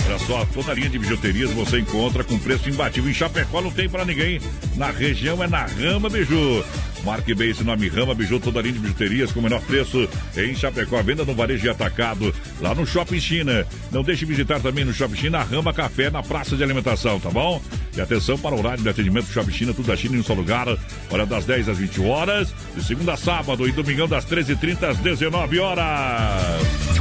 [0.07, 3.11] Olha só, toda a linha de bijuterias você encontra com preço imbatível.
[3.11, 4.39] Em Chapecó não tem pra ninguém.
[4.77, 6.63] Na região é na Rama Biju.
[7.05, 10.09] Marque bem esse nome Rama Biju, toda a linha de bijuterias com o menor preço
[10.37, 11.03] em Chapecó.
[11.03, 13.67] Venda no varejo e atacado lá no Shopping China.
[13.93, 17.21] Não deixe de visitar também no Shopping China a Rama Café na praça de alimentação,
[17.21, 17.61] tá bom?
[17.97, 20.25] E atenção para o horário de atendimento do Shopping China, tudo da China em um
[20.25, 20.67] só lugar.
[21.11, 24.99] Hora das 10 às 20 horas, de segunda a sábado e domingão das 13h30 às
[24.99, 25.85] 19 horas.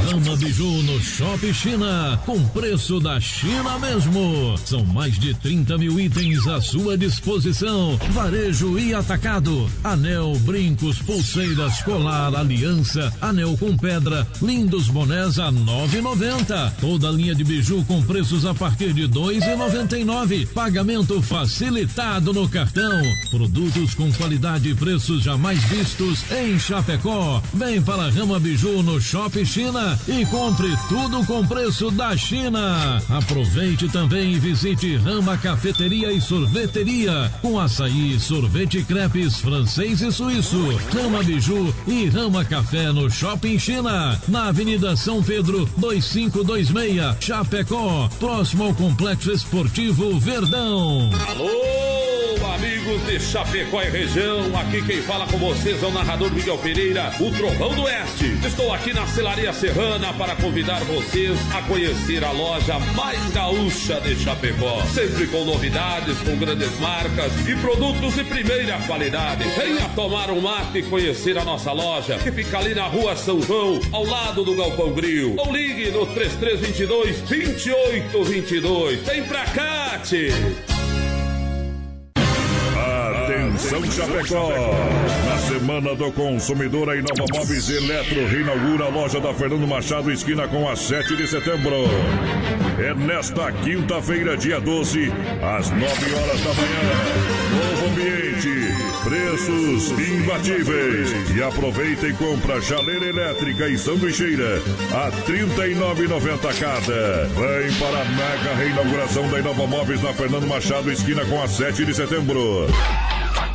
[0.04, 4.56] Rama Biju no Shopping China, com preço da China mesmo.
[4.64, 7.96] São mais de 30 mil itens à sua disposição.
[8.10, 9.68] Varejo e atacado.
[9.94, 16.72] Anel, brincos, pulseiras, colar, aliança, anel com pedra, lindos bonés a 9,90.
[16.80, 20.48] Toda linha de biju com preços a partir de 2,99.
[20.48, 23.00] Pagamento facilitado no cartão.
[23.30, 27.40] Produtos com qualidade e preços jamais vistos em Chapecó.
[27.54, 33.00] Vem para Rama Biju no Shopping China e compre tudo com preço da China.
[33.08, 40.56] Aproveite também e visite Rama Cafeteria e Sorveteria com açaí, sorvete crepes francês e suíço.
[40.94, 48.64] Rama Biju e Rama Café no Shopping China, na Avenida São Pedro 2526, Chapecó, próximo
[48.64, 51.10] ao Complexo Esportivo Verdão.
[51.28, 56.56] Alô, amigos de Chapecó e região, aqui quem fala com vocês é o narrador Miguel
[56.58, 58.38] Pereira, o Trovão do Oeste.
[58.46, 64.16] Estou aqui na Celaria Serrana para convidar vocês a conhecer a loja mais gaúcha de
[64.16, 64.82] Chapecó.
[64.86, 69.44] Sempre com novidades, com grandes marcas e produtos de primeira qualidade.
[69.74, 73.42] Venha tomar um mate e conhecer a nossa loja, que fica ali na rua São
[73.42, 75.34] João, ao lado do Galpão Grill.
[75.36, 79.00] Ou ligue no 3322 2822.
[79.00, 80.28] Vem pra cá, tchê.
[83.24, 84.50] Atenção Chapecó!
[85.28, 90.46] Na Semana do Consumidor, a Inova Móveis Eletro reinaugura a loja da Fernando Machado, esquina
[90.46, 91.74] com a 7 de setembro.
[92.78, 95.10] É nesta quinta-feira, dia 12,
[95.42, 97.34] às 9 horas da manhã.
[97.54, 98.23] Novo ambiente,
[99.02, 101.36] preços imbatíveis.
[101.36, 104.62] E aproveita e compra chaleira elétrica e sanduicheira
[104.92, 107.24] a R$ 39,90 cada.
[107.26, 111.84] Vem para a mega reinauguração da Inova Móveis na Fernando Machado, esquina com a 7
[111.84, 112.66] de setembro.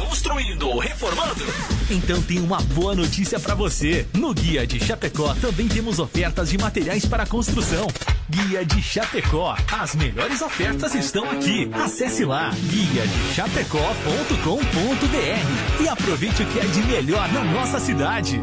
[0.10, 1.46] Construindo ou reformando?
[1.88, 4.08] Então tem uma boa notícia pra você.
[4.16, 7.86] No Guia de Chapecó também temos ofertas de materiais para construção.
[8.28, 9.56] Guia de Chapecó.
[9.72, 11.70] As melhores ofertas estão aqui.
[11.72, 18.42] Acesse lá guia de chapecó.com.br e aproveite o que é de melhor na nossa cidade.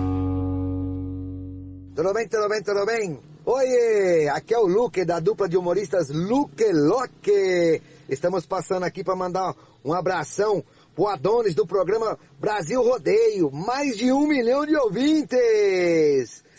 [1.96, 3.18] Tudo bem, tudo bem, tudo bem?
[3.44, 7.82] Oi, aqui é o Luque da dupla de humoristas Luque Loque.
[8.08, 9.52] Estamos passando aqui para mandar
[9.84, 10.62] um abração
[10.96, 13.50] pro Adonis do programa Brasil Rodeio.
[13.52, 16.42] Mais de um milhão de ouvintes.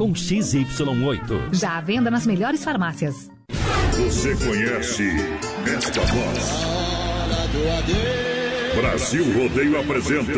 [0.00, 1.52] com XY8.
[1.52, 3.30] Já à venda nas melhores farmácias.
[3.92, 5.04] Você conhece
[5.66, 6.64] esta voz?
[8.80, 10.32] Brasil Rodeio apresenta.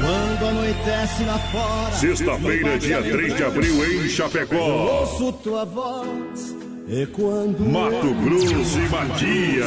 [0.00, 1.92] Quando anoitece lá fora.
[1.96, 5.00] Sexta-feira, dia 3 de abril, em Chapecó.
[5.00, 6.54] ouço tua voz
[6.88, 9.66] É quando Mato Grosso e Matias.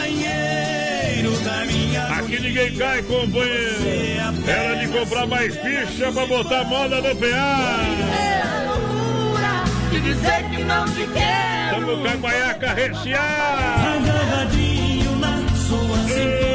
[2.32, 3.76] Aqui ninguém cai, companheiro.
[4.46, 7.82] Era de comprar mais ficha pra botar moda no PA.
[9.90, 11.86] De dizer que não te quero.
[11.86, 13.98] Tamo com a guaiaca recheada.
[13.98, 16.51] Agarradinho na sua cintura.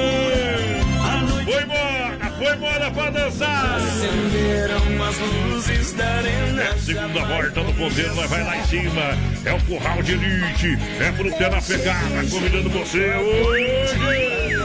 [2.38, 3.76] Foi embora pra dançar.
[3.76, 6.62] acenderam as luzes da arena.
[6.62, 9.02] É a segunda volta do poder, nós vai lá em cima.
[9.46, 13.96] É o curral de elite, é pro ter na pegada, convidando você hoje.
[13.96, 14.58] Hoje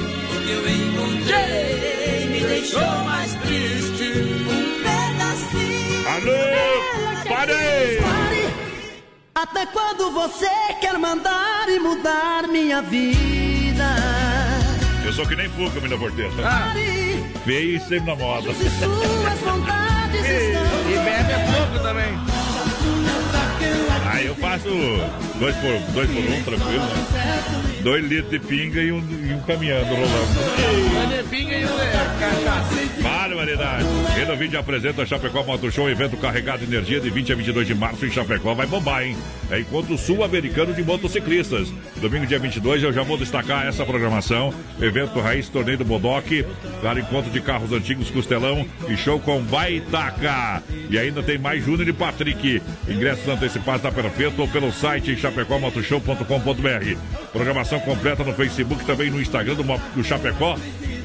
[0.00, 4.04] o que eu encontrei me deixou mais triste.
[4.24, 6.08] Um pedacinho.
[6.08, 8.04] Alô, parei!
[9.34, 10.48] Até quando você
[10.80, 13.43] quer mandar e mudar minha vida?
[15.14, 16.30] Sou que nem Fuca, menina porteira.
[16.42, 18.50] Pare, Feio e sempre na moda.
[18.50, 18.54] E
[20.98, 22.43] bebe é pouco também.
[24.14, 24.68] Aí eu faço
[25.40, 26.84] dois por, dois por um, tranquilo?
[27.82, 30.92] Dois litros de pinga e um, e um caminhando, rolando.
[30.92, 31.68] Uma de pinga e um
[32.20, 33.02] cachaça.
[33.02, 33.84] Barbaridade.
[34.14, 37.66] Reno 20 apresenta a Chapecó Moto Show, evento carregado de energia de 20 a 22
[37.66, 38.54] de março em Chapecó.
[38.54, 39.16] Vai bombar, hein?
[39.50, 41.72] É encontro sul-americano de motociclistas.
[42.00, 44.54] Domingo, dia 22, eu já vou destacar essa programação.
[44.80, 46.46] Evento Raiz, Torneio do Bodoque.
[46.80, 50.62] Claro, encontro de carros antigos, Costelão e show com Baitaca.
[50.88, 52.62] E ainda tem mais Júnior e Patrick.
[52.88, 56.98] Ingressos antecipados na Perfeito ou pelo site chapecómotoshow.com.br.
[57.32, 60.58] Programação completa no Facebook também no Instagram do, do Chapecó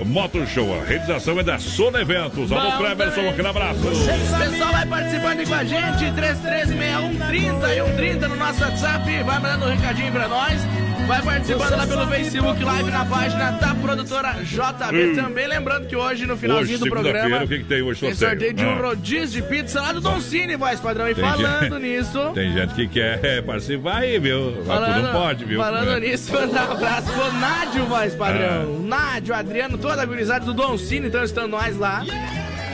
[0.05, 0.77] Moto Show.
[0.77, 2.51] A realização é da Sona Eventos.
[2.51, 3.29] Alô, Cleverson, também.
[3.29, 3.79] aquele abraço.
[3.79, 9.65] O pessoal vai participando com a gente, 336130 e 130 no nosso WhatsApp, vai mandando
[9.65, 10.88] um recadinho pra nós.
[11.07, 15.03] Vai participando lá pelo Facebook Live na página da produtora JB.
[15.11, 15.15] Hum.
[15.15, 17.99] Também lembrando que hoje, no finalzinho Hoje, do programa, o que, que tem hoje?
[18.01, 21.09] tem sorteio de um rodízio de pizza lá do Don Cine, voz padrão.
[21.09, 24.53] E Tem falando gente- nisso, Tem gente que quer participar aí, viu?
[24.57, 25.59] Mas Falando, não pode, viu?
[25.59, 25.99] falando É.
[25.99, 28.79] nisso, mandar um abraço pro Nádio, voz padrão.
[28.83, 32.03] Nádio, Adriano, toda a gurizada do Don Cine, estão estando nós lá.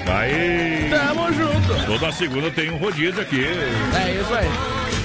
[0.07, 0.89] Aí.
[0.89, 1.85] Tamo junto.
[1.87, 3.43] Toda segunda tem um rodízio aqui.
[3.45, 4.47] É isso aí.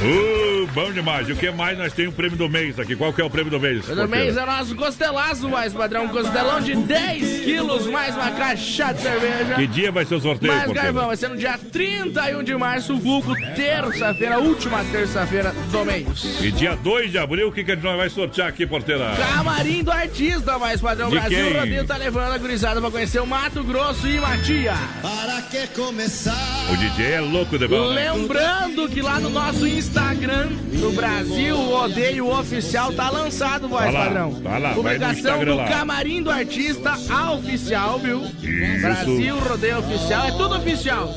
[0.02, 1.28] Uh, bom demais.
[1.28, 2.96] E o que mais nós temos o prêmio do mês aqui?
[2.96, 3.86] Qual que é o prêmio do mês?
[3.86, 6.04] Pelo mês é o nosso costelaço, mais padrão.
[6.04, 9.54] Um costelão de 10 quilos, mais uma caixa de cerveja.
[9.54, 12.96] Que dia vai ser o sorteio, Mais carvão, vai ser no dia 31 de março,
[12.96, 16.40] vulgo terça-feira, última terça-feira do mês.
[16.40, 19.14] E dia 2 de abril, o que, que a gente vai sortear aqui, porteira?
[19.16, 21.08] Camarim do artista, mais padrão.
[21.10, 21.58] De Brasil quem?
[21.58, 24.78] Rodeio tá levando a gurizada pra conhecer o Mato Grosso e Matias.
[25.02, 26.66] Para que começar?
[26.72, 27.86] O DJ é louco de bom.
[27.88, 34.04] Lembrando que lá no nosso Instagram, no Brasil Odeio Oficial, tá lançado, voz Tá lá,
[34.06, 34.34] padrão.
[34.42, 35.68] tá lá, vai no Publicação Instagram do lá.
[35.68, 38.22] Camarim do Artista a Oficial, viu?
[38.22, 38.80] Isso.
[38.82, 41.14] Brasil Rodeio Oficial, é tudo oficial.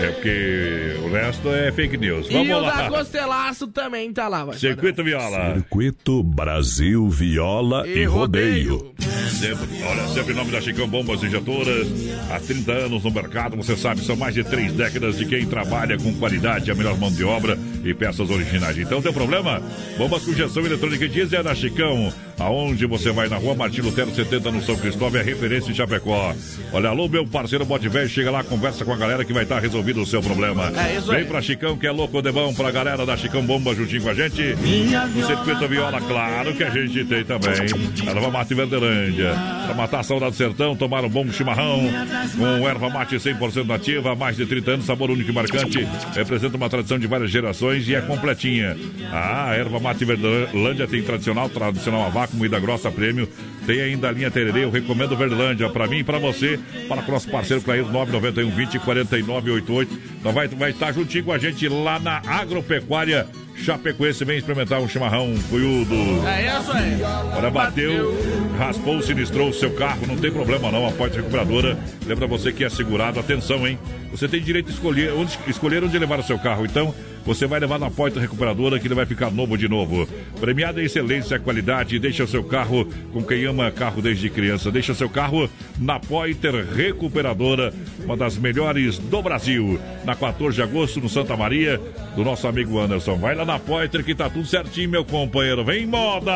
[0.00, 2.28] É porque o resto é fake news.
[2.28, 2.82] Vamos e o lá.
[2.82, 5.54] da Costelaço também tá lá, voz Circuito Viola.
[5.54, 8.94] Circuito Brasil Viola e, E Rodeio.
[9.30, 11.86] Sempre, olha, sempre em nome da Chicão Bombas Injetoras.
[12.30, 15.96] Há 30 anos no mercado, você sabe, são mais de três décadas de quem trabalha
[15.98, 18.78] com qualidade, a melhor mão de obra e peças originais.
[18.78, 19.62] Então, tem problema?
[19.96, 22.12] Bombas com injeção eletrônica e diesel é na Chicão.
[22.38, 26.34] Aonde você vai na rua Martin Lutero 70 no São Cristóvão, é referência em Chapecó.
[26.72, 29.58] Olha, alô, meu parceiro Bote Velho, chega lá, conversa com a galera que vai estar
[29.88, 30.72] resolvido o seu problema.
[30.76, 31.24] É isso Vem aí.
[31.24, 34.14] pra Chicão, que é louco de bom, pra galera da Chicão Bomba juntinho com a
[34.14, 34.42] gente.
[35.14, 37.66] No Circuito Viola, claro que a gente tem também.
[38.06, 39.32] A Nova Mate Verdelândia.
[39.66, 41.82] Pra matar a saudade do sertão, tomar um bom chimarrão.
[42.36, 45.86] Com erva mate 100% nativa, há mais de 30 anos, sabor único e marcante.
[46.14, 48.76] Representa uma tradição de várias gerações e é completinha.
[49.12, 53.28] Ah, a erva mate Verdelândia tem tradicional, tradicional a vácuo, moída grossa prêmio.
[53.68, 56.58] Tem ainda a linha Tererê, eu recomendo Verlândia, pra mim e pra você,
[56.88, 59.98] para com o nosso parceiro Clair 991 20 49 88.
[60.18, 63.26] Então vai, vai estar juntinho com a gente lá na Agropecuária
[63.62, 65.94] Chapecoense vem experimentar um chimarrão cuiudo.
[66.26, 66.98] É isso aí.
[67.36, 68.16] Olha, bateu,
[68.56, 71.76] raspou, sinistrou o seu carro, não tem problema não, a porta recuperadora.
[72.06, 73.78] Lembra você que é segurado, atenção, hein?
[74.12, 76.94] Você tem direito de escolher onde, escolher onde levar o seu carro, então
[77.28, 80.08] você vai levar na porta recuperadora que ele vai ficar novo de novo.
[80.40, 84.72] Premiada em excelência qualidade, deixa o seu carro com quem ama carro desde criança.
[84.72, 85.46] Deixa seu carro
[85.78, 89.78] na Poiter Recuperadora, uma das melhores do Brasil.
[90.06, 91.78] Na 14 de agosto, no Santa Maria,
[92.16, 93.16] do nosso amigo Anderson.
[93.16, 95.62] Vai lá na Poiter que tá tudo certinho, meu companheiro.
[95.62, 96.32] Vem moda!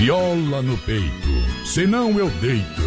[0.00, 1.28] Viola no peito,
[1.62, 2.82] senão eu deito.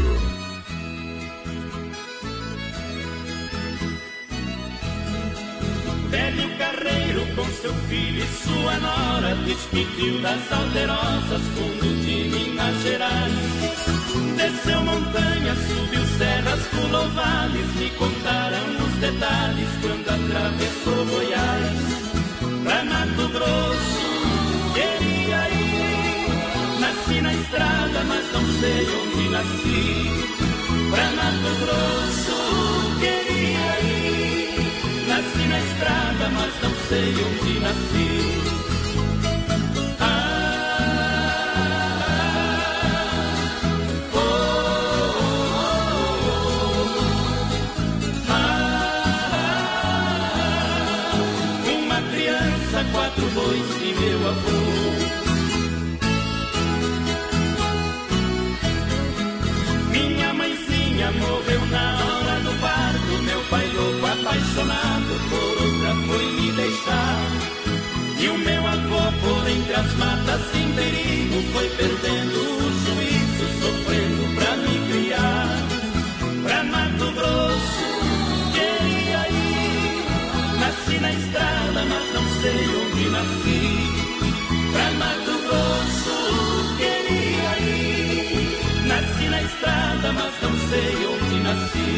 [6.09, 13.31] Velho carreiro com seu filho e sua nora Despediu das alterosas fundo de Minas Gerais.
[14.35, 22.63] Desceu montanhas, subiu serras, pulou vales Me contaram os detalhes quando atravessou Goiás.
[22.63, 25.92] Pra Mato Grosso, queria ir
[26.83, 30.11] Nasci na estrada, mas não sei onde nasci
[30.91, 32.37] Pra Mato Grosso,
[32.99, 38.09] queria ir Nasci na estrada, mas não sei onde nasci.
[39.99, 40.73] Ah.
[51.89, 55.02] Ah, criança, quatro bois e meu avô.
[61.11, 63.23] Morreu na hora do parto.
[63.23, 67.31] Meu pai louco, apaixonado por outra, foi me deixar.
[68.19, 74.35] E o meu avô, por entre as matas sem perigo, foi perdendo o juízo, sofrendo
[74.35, 75.57] pra me criar.
[76.43, 77.85] Pra Mato Grosso,
[78.53, 80.05] queria ir.
[80.59, 83.61] Nasci na estrada, mas não sei onde nasci.
[84.71, 86.22] Pra Mato Grosso,
[90.73, 91.93] sei onde nasci.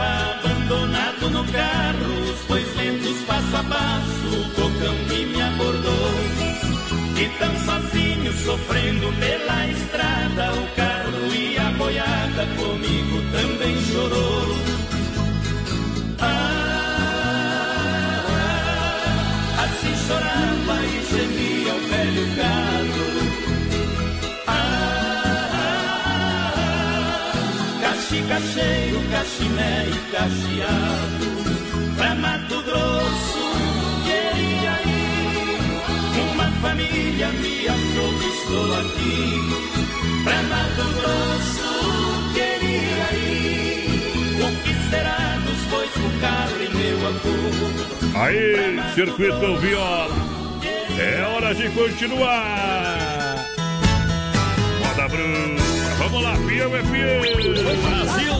[0.00, 5.09] Abandonado no carro, os bois lentos passo a passo, o cocão que me
[7.20, 14.56] E tão sozinho, sofrendo pela estrada, o carro e a boiada comigo também chorou.
[16.18, 17.44] Ah,
[19.64, 23.10] assim chorava e gemia o velho carro.
[27.82, 31.28] Caxicacheiro, cachiné e cacheado
[31.96, 33.49] Pra Mato Grosso
[36.60, 39.20] família me achou que estou aqui
[40.24, 41.70] Pra Mato Grosso
[42.34, 50.14] queria ir O que será dos bois com carro e meu avô Aí, Circuito Viola.
[50.98, 53.46] É hora de continuar.
[54.80, 55.60] Moda Bruna.
[55.96, 57.20] Vamos lá, fiel é fiel.
[57.80, 58.34] Brasil.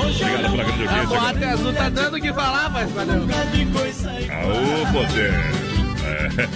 [0.00, 1.20] Obrigado pela grande A audiência.
[1.20, 3.26] boate azul tá dando o que falar, mas padrão.
[4.30, 5.57] Aô, poder.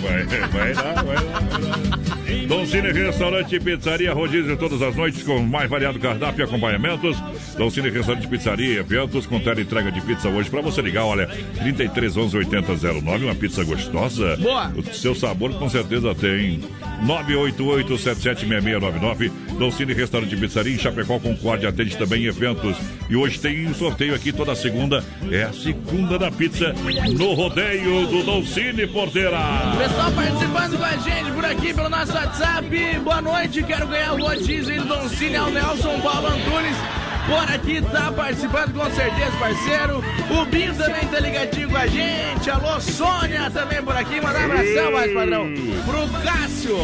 [0.01, 2.13] Vai, vai lá, vai lá, vai lá.
[2.47, 7.17] Dom Cine Restaurante e Pizzaria, rodízio todas as noites com mais variado cardápio e acompanhamentos.
[7.57, 11.05] Dom Cine Restaurante e Pizzaria, eventos com tela entrega de pizza hoje pra você ligar,
[11.05, 11.27] olha,
[11.59, 12.73] 33 11 80
[13.03, 14.37] 09, uma pizza gostosa.
[14.37, 14.73] Boa.
[14.77, 16.61] O seu sabor com certeza tem.
[17.05, 22.77] 988 776699 Dom Cine Restaurante e Pizzaria em Chapecó, Concórdia, atende também eventos.
[23.09, 26.74] E hoje tem um sorteio aqui toda segunda, é a segunda da pizza
[27.16, 29.39] no rodeio do Dom Cine Porteira.
[29.79, 32.99] Pessoal participando com a gente por aqui pelo nosso WhatsApp.
[33.05, 37.02] Boa noite, quero ganhar o aí do Don Cine, é o Nelson Paulo Antunes.
[37.27, 40.03] Por aqui tá participando com certeza, parceiro.
[40.31, 42.51] O Binho também tá ligadinho com a gente.
[42.51, 44.20] Alô, Sônia também por aqui.
[44.20, 45.47] Manda um abração, mais padrão.
[45.86, 46.77] Pro Cássio.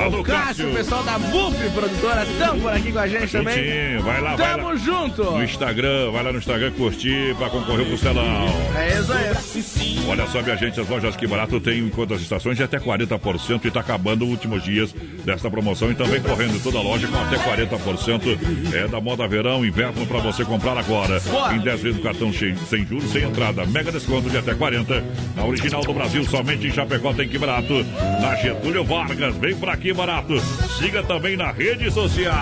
[0.00, 0.70] Alô, o Cássio, Cássio.
[0.70, 3.98] o pessoal da BUP Produtora, tamo por aqui com a gente também.
[3.98, 4.76] Vai lá, vai Tamo lá.
[4.76, 5.22] junto.
[5.24, 8.46] No Instagram, vai lá no Instagram curtir pra concorrer pro Celão.
[8.74, 10.06] É isso aí.
[10.08, 13.64] Olha só, minha gente, as lojas Que Barato tem enquanto as estações de até 40%
[13.66, 14.92] e tá acabando os últimos dias
[15.24, 15.90] desta promoção.
[15.90, 18.38] Então vem correndo toda a loja com até 40%.
[18.74, 21.20] É da moda verão, inverno pra você comprar agora.
[21.54, 23.64] Em 10 vezes no cartão cheio, sem juros, sem entrada.
[23.66, 25.02] Mega desconto de até 40%.
[25.34, 27.84] Na original do Brasil, somente em Chapecó tem Que Barato.
[28.20, 30.38] Na Getúlio Vargas, vem pra Que Barato.
[30.78, 32.34] Siga também na rede social.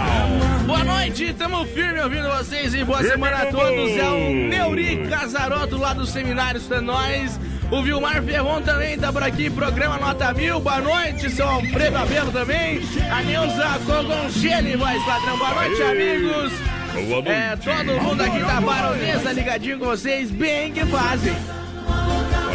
[0.67, 3.91] Boa noite, tamo firme ouvindo vocês e boa Firme, semana a todos.
[3.97, 4.49] É o.
[4.49, 7.39] Neuri Casaroto lá do Seminário da Nós.
[7.71, 10.59] O Vilmar Ferron também tá por aqui, programa Nota Mil.
[10.59, 12.81] Boa noite, seu Alfredo Abelo também.
[13.11, 15.39] A Neuza Cogonchele, voz padrão.
[15.39, 16.80] Boa noite, amigos.
[17.07, 17.31] Boa noite.
[17.31, 21.60] É, todo mundo aqui da Baronesa ligadinho com vocês, bem que fazem.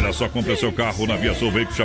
[0.06, 1.76] Olha só, compre seu carro na Via Sul Veículos.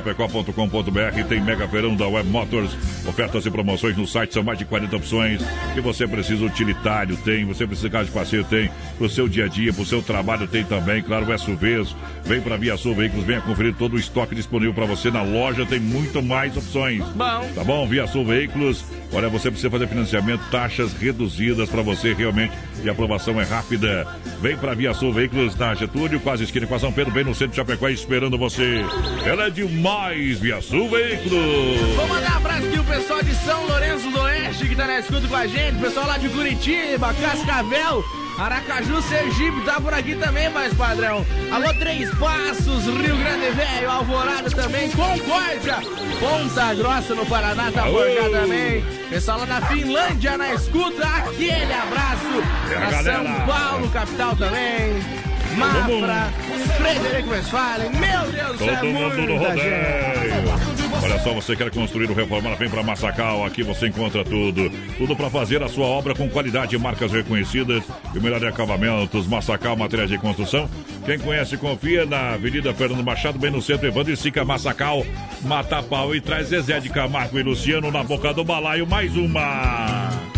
[1.27, 2.71] Tem mega verão da Web Motors.
[3.07, 5.41] Ofertas e promoções no site são mais de 40 opções.
[5.73, 7.45] Que você precisa utilitário, tem.
[7.45, 8.69] Você precisa de carro de passeio, tem.
[8.95, 11.01] Pro seu dia a dia, pro seu trabalho, tem também.
[11.01, 11.95] Claro, SUVs.
[12.23, 15.65] Vem pra Via Sul Veículos, venha conferir todo o estoque disponível para você na loja.
[15.65, 17.03] Tem muito mais opções.
[17.15, 17.49] Bom.
[17.55, 17.87] Tá bom?
[17.87, 18.85] Via Sul Veículos.
[19.11, 22.53] Olha, você precisa fazer financiamento, taxas reduzidas para você realmente.
[22.83, 24.07] E a aprovação é rápida.
[24.39, 27.33] Vem pra Via Sul Veículos na Getúlio, quase esquina com a São Pedro, bem no
[27.33, 28.83] centro de Chapecó, esperando você.
[29.25, 31.79] Ela é demais, Via Sul Veículos.
[31.95, 34.99] Vou mandar um abraço aqui o pessoal de São Lourenço do Oeste que tá na
[34.99, 38.03] escuta com a gente, o pessoal lá de Curitiba, Cascavel,
[38.37, 41.25] Aracaju, Sergipe, tá por aqui também, mais padrão.
[41.53, 45.77] Alô, Três Passos, Rio Grande Velho, Alvorada também, Concórdia,
[46.19, 48.83] Ponta Grossa no Paraná, tá por cá também.
[49.09, 52.71] Pessoal lá da Finlândia na escuta, aquele abraço.
[52.71, 53.23] É a Na galera.
[53.23, 55.30] São Paulo, capital também.
[55.57, 56.31] Mafra,
[56.77, 60.81] Frederico Westphalen, meu Deus, do céu, é Todo mundo no rodeio.
[61.03, 63.43] Olha só, você quer construir ou reformar, vem para Massacal.
[63.43, 64.71] Aqui você encontra tudo.
[64.97, 67.83] Tudo para fazer a sua obra com qualidade, marcas reconhecidas
[68.13, 69.27] e o melhor de acabamentos.
[69.27, 70.69] Massacal, materiais de construção.
[71.05, 73.87] Quem conhece, confia na Avenida Fernando Machado, bem no centro.
[73.87, 75.05] Evandro e Sica Massacal,
[75.41, 78.85] mata pau e traz Zezé de Camargo e Luciano na boca do balaio.
[78.85, 80.30] Mais uma.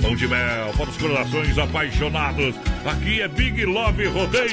[0.00, 2.54] Pão de mel para os corações apaixonados.
[2.84, 4.50] Aqui é Big Love Rodeio.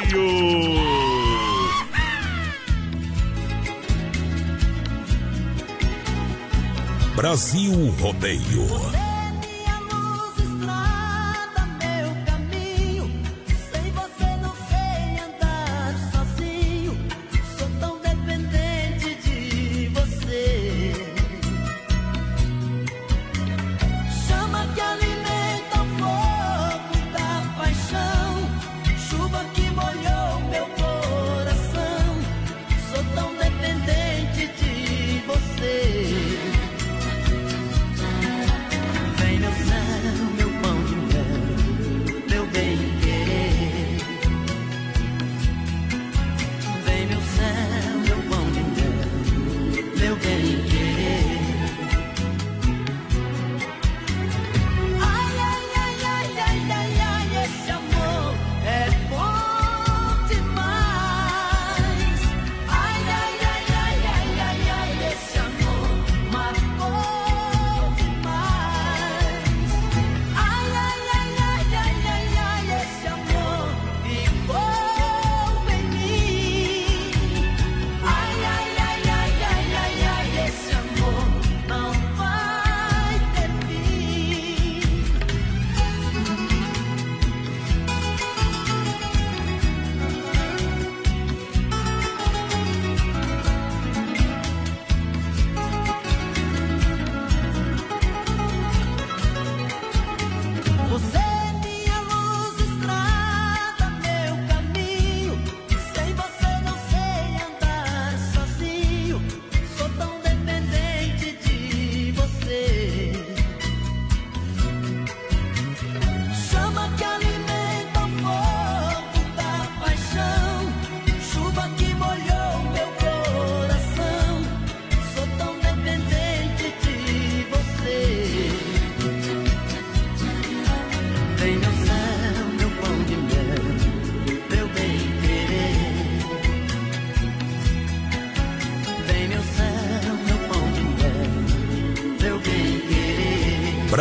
[7.15, 9.06] Brasil Rodeio.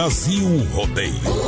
[0.07, 1.46] Brasil Rodeio.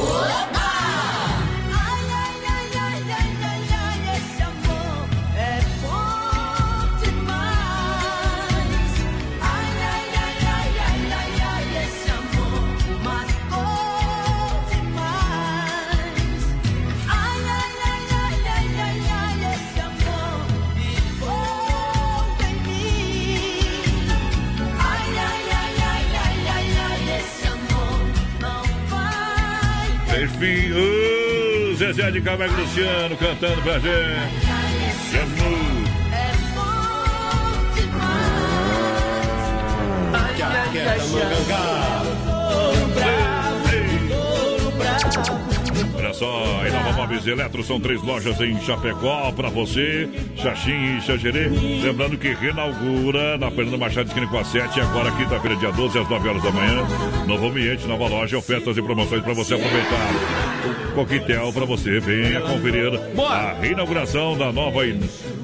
[32.18, 33.92] De Camargo Luciano cantando pra gente.
[35.12, 35.88] Jamur.
[45.96, 50.08] Olha só, em Nova Móveis Eletro são três lojas em Chapecó para você,
[50.42, 51.48] Xaxim e Xangerê.
[51.82, 56.08] Lembrando que reinaugura na Fernanda Machado esquina com a 7, agora quinta-feira, dia 12, às
[56.08, 56.86] 9 horas da manhã.
[57.26, 60.94] Novo ambiente, nova loja, ofertas e promoções para você aproveitar.
[60.94, 64.98] Coquetel para você, venha conferir a reinauguração da nova e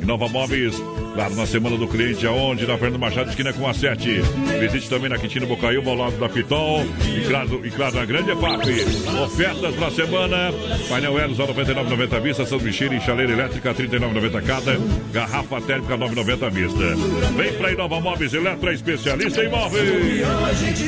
[0.05, 0.81] Nova Móveis,
[1.15, 2.66] claro, na semana do cliente, aonde?
[2.66, 4.20] Na Fernanda Machado esquina com a 7.
[4.61, 6.85] Visite também na Quintino Bocaiúva, ao lado da Pitol.
[7.07, 8.69] E claro, e claro na Grande EFAP.
[9.24, 10.36] Ofertas para a semana.
[10.89, 12.45] Painel Elos a 99,90 vista.
[12.47, 14.78] São Michele, chaleira elétrica 39,90 cada.
[15.12, 16.97] Garrafa térmica 9,90 vista.
[17.36, 19.85] Vem para Inova Móveis Eletro, é especialista em móveis.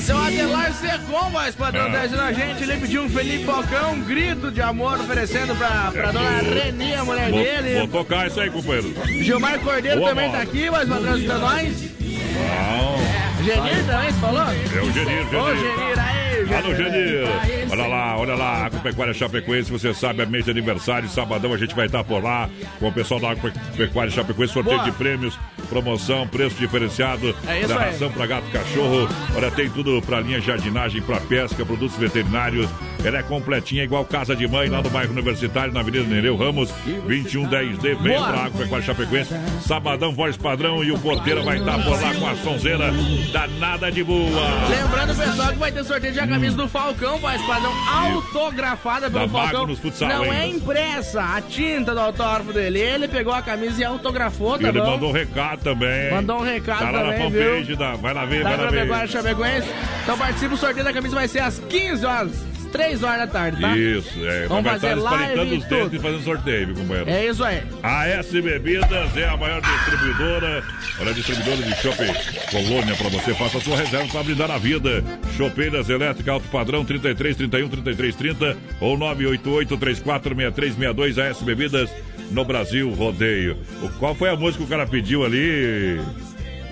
[0.03, 1.91] Seu Adelar Secom, mais padrão, Ah.
[1.91, 2.63] trazendo a gente.
[2.63, 6.55] Ele pediu um Felipe Falcão, um grito de amor oferecendo pra, pra É dona tudo.
[6.55, 7.79] Reni, a mulher Vou, dele.
[7.79, 8.95] vou tocar isso aí, companheiro.
[9.23, 11.91] Gilmar Cordeiro Boa, também tá aqui, mais padrão escutando nós.
[12.01, 13.45] Não.
[13.45, 14.43] Genir também, você falou?
[14.43, 15.41] É o Genir, Genir.
[15.41, 17.29] Ô, Genir, aí, Alô, Genir.
[17.43, 21.57] Aí, Olha lá, olha lá, Agropecuária Chapecoense, você sabe, é mês de aniversário, sabadão a
[21.59, 22.49] gente vai estar por lá
[22.81, 24.91] com o pessoal da Agropecuária Chapecoense, sorteio Boa.
[24.91, 27.91] de prêmios, promoção, preço diferenciado, É isso da aí.
[27.93, 29.09] ração para gato cachorro.
[29.35, 32.69] Olha, tem tudo para linha jardinagem, para pesca, produtos veterinários.
[33.05, 36.71] Ela é completinha, igual casa de mãe, lá no bairro Universitário, na Avenida Nereu Ramos,
[37.07, 37.95] 2110D.
[38.03, 38.29] Vem Boa.
[38.29, 39.35] pra Agropecuária Chapecoense,
[39.67, 42.91] sabadão, voz padrão e o porteiro vai estar por lá com a sonzeira
[43.33, 44.43] danada de boa.
[44.69, 49.27] Lembrando, pessoal, que vai ter sorteio de a camisa do Falcão, faz padrão autografada pelo
[49.27, 49.77] Da Falcão.
[49.77, 52.79] Futsal Não é impressa, a tinta do autógrafo dele.
[52.81, 54.91] Ele pegou a camisa e autografou, tá ele bom?
[54.93, 56.11] mandou um recado também.
[56.11, 57.77] Mandou um recado tá lá também, na fanpage viu?
[57.77, 57.97] da.
[57.97, 59.09] Vai lá ver, Da vai lá ver.
[59.09, 59.69] Chapecoense.
[60.03, 63.61] Então participa, o sorteio da camisa vai ser às 15 horas, 3 horas da tarde,
[63.61, 63.77] tá?
[63.77, 64.47] Isso, é.
[64.47, 65.97] Vamos fazer estar live e os tudo.
[65.97, 67.11] e fazendo sorteio, companheiro.
[67.11, 67.63] É isso aí.
[67.83, 70.63] A S Bebidas é a maior distribuidora.
[71.01, 72.13] Olha, distribuidora de shopping
[72.51, 73.35] Colônia para você.
[73.35, 75.03] Faça a sua reserva para brindar a vida.
[75.37, 81.91] Chopeiras elétrica alto padrão 33 31 33 30 ou 988 34 63 62 AS Bebidas
[82.31, 83.57] no Brasil Rodeio.
[83.83, 86.01] O, qual foi a música que o cara pediu ali?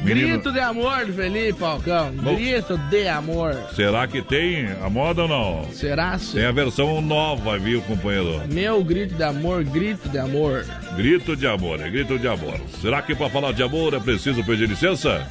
[0.03, 2.13] Menino, Grito de amor Felipe Falcão.
[2.13, 3.55] Grito de amor.
[3.75, 5.73] será que tem a moda ou não?
[5.73, 6.19] Será?
[6.19, 6.35] sim?
[6.35, 8.43] Tem a versão nova, viu, companheiro?
[8.53, 10.67] Meu grito de amor, grito de amor.
[10.95, 12.61] Grito de amor, é grito de amor.
[12.83, 15.27] Será que para falar de amor é preciso pedir licença?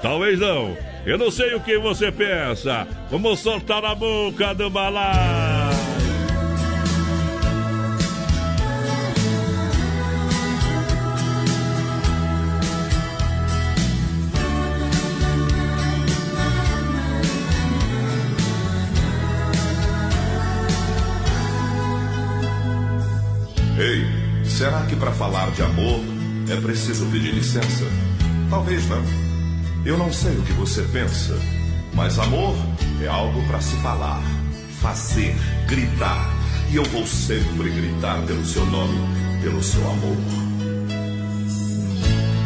[0.00, 0.74] Talvez não.
[1.04, 2.86] Eu não sei o que você pensa.
[3.10, 5.63] Vamos soltar na boca do balaio.
[24.64, 26.00] Será que para falar de amor
[26.48, 27.84] é preciso pedir licença?
[28.48, 29.04] Talvez não.
[29.84, 31.38] Eu não sei o que você pensa,
[31.92, 32.56] mas amor
[33.02, 34.22] é algo para se falar,
[34.80, 35.36] fazer,
[35.68, 36.34] gritar.
[36.70, 38.98] E eu vou sempre gritar pelo seu nome,
[39.42, 40.16] pelo seu amor.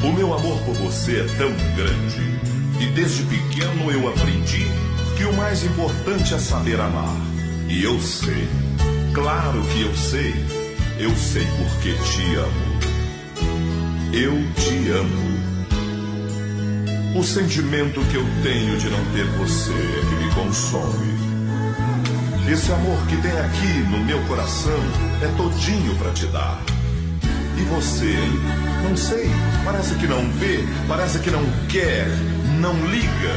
[0.02, 2.40] O meu amor por você é tão grande
[2.80, 4.66] e desde pequeno eu aprendi
[5.16, 7.16] que o mais importante é saber amar.
[7.68, 8.48] E eu sei,
[9.14, 10.57] claro que eu sei,
[10.98, 12.78] eu sei porque te amo.
[14.12, 15.28] Eu te amo.
[17.18, 21.18] O sentimento que eu tenho de não ter você é que me consome.
[22.50, 24.78] Esse amor que tem aqui no meu coração
[25.22, 26.60] é todinho pra te dar.
[27.58, 28.16] E você?
[28.82, 29.28] Não sei,
[29.64, 32.06] parece que não vê, parece que não quer,
[32.60, 33.34] não liga.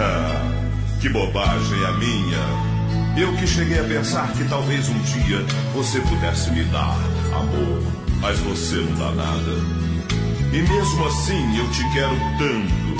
[0.00, 0.50] Ah,
[1.00, 2.65] que bobagem a minha.
[3.16, 5.38] Eu que cheguei a pensar que talvez um dia
[5.74, 6.98] você pudesse me dar
[7.34, 7.82] amor,
[8.20, 9.52] mas você não dá nada.
[10.52, 12.96] E mesmo assim eu te quero tanto,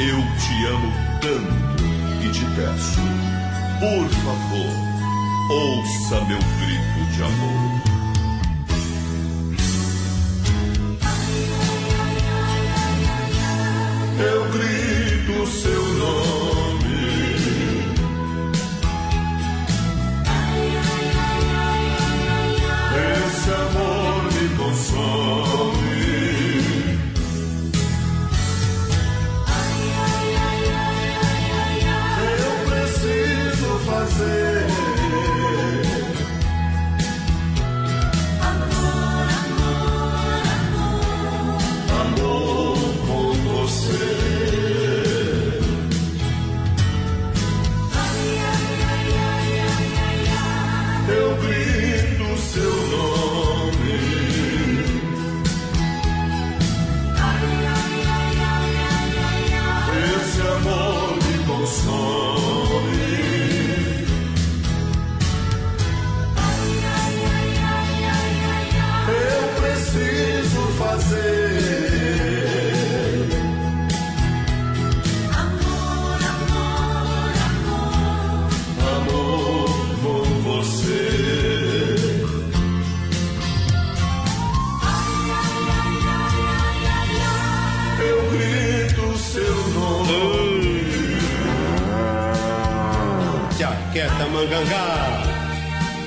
[0.00, 1.84] eu te amo tanto
[2.24, 3.00] e te peço,
[3.78, 4.72] por favor,
[5.50, 7.88] ouça meu grito de amor.
[14.18, 16.37] Eu grito seu nome.
[24.92, 25.27] Me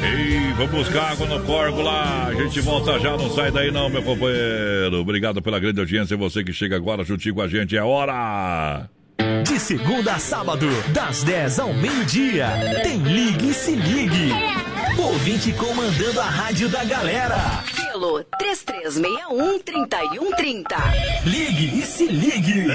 [0.03, 2.28] Ei, vamos buscar água no corgo lá.
[2.28, 4.99] A gente volta já, não sai daí não, meu companheiro.
[4.99, 6.18] Obrigado pela grande audiência.
[6.18, 8.90] Você que chega agora juntinho com a gente, é hora.
[9.45, 12.48] De segunda a sábado, das 10 ao meio-dia,
[12.84, 14.32] tem Ligue e Se Ligue.
[14.98, 17.64] Ouvinte comandando a rádio da galera.
[17.76, 20.65] Pelo 3361-3130.
[21.26, 22.65] Ligue e Se Ligue.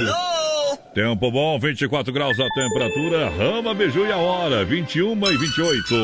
[0.96, 3.28] Tempo bom, 24 graus a temperatura.
[3.28, 5.94] Rama, Beiju e a hora, 21 e 28.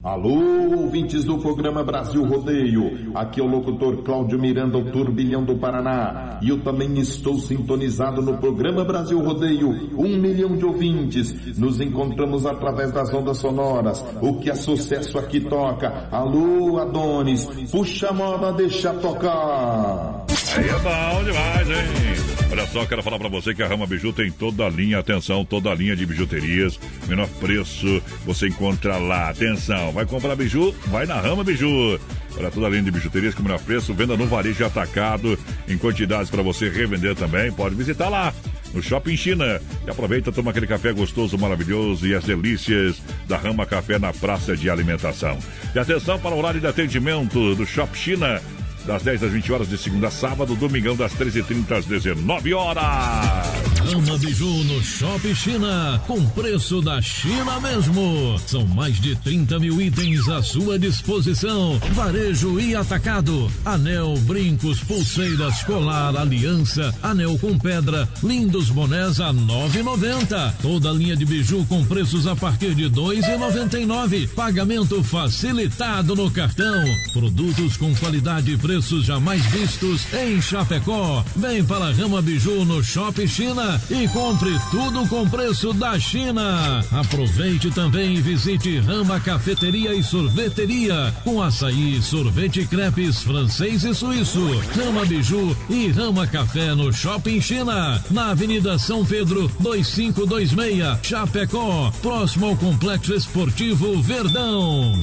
[0.00, 3.10] Alô, ouvintes do programa Brasil Rodeio.
[3.16, 6.38] Aqui é o locutor Cláudio Miranda, o turbilhão do Paraná.
[6.40, 9.90] E eu também estou sintonizado no programa Brasil Rodeio.
[9.98, 11.58] Um milhão de ouvintes.
[11.58, 14.04] Nos encontramos através das ondas sonoras.
[14.20, 16.08] O que é sucesso aqui toca.
[16.12, 17.44] Alô, Adonis.
[17.72, 20.26] Puxa a moda, deixa tocar.
[20.56, 22.32] Aí é bom demais, hein?
[22.50, 25.42] Olha só, quero falar pra você que a Rama Biju tem toda a linha, atenção,
[25.42, 26.78] toda a linha de bijuterias,
[27.08, 29.30] menor preço, você encontra lá.
[29.30, 30.74] Atenção, vai comprar biju?
[30.88, 31.98] Vai na Rama Biju.
[32.36, 36.30] Olha, toda a linha de bijuterias com menor preço, venda no varejo atacado, em quantidades
[36.30, 37.50] para você revender também.
[37.50, 38.34] Pode visitar lá
[38.74, 39.60] no Shopping China.
[39.86, 44.56] E aproveita, toma aquele café gostoso, maravilhoso e as delícias da Rama Café na praça
[44.56, 45.38] de alimentação.
[45.74, 48.42] E atenção para o horário de atendimento do Shopping China
[48.86, 53.62] das 10 às 20 horas de segunda a sábado, domingão das 13h30 às 19 horas.
[53.92, 58.38] Ama Biju no Shopping China, com preço da China mesmo.
[58.46, 61.78] São mais de 30 mil itens à sua disposição.
[61.92, 63.50] Varejo e atacado.
[63.64, 70.54] Anel, brincos, pulseiras, colar, aliança, anel com pedra, lindos bonés a 9,90.
[70.62, 74.28] Toda a linha de biju com preços a partir de 2,99.
[74.28, 76.84] Pagamento facilitado no cartão.
[77.12, 81.22] Produtos com qualidade e preços jamais vistos em Chapecó.
[81.36, 86.82] Vem para a Rama Biju no Shopping China e compre tudo com preço da China.
[86.90, 94.40] Aproveite também e visite Rama Cafeteria e Sorveteria com açaí, sorvete crepes francês e suíço.
[94.74, 102.46] Rama Biju e Rama Café no Shopping China, na Avenida São Pedro 2526, Chapecó, próximo
[102.46, 104.98] ao Complexo Esportivo Verdão.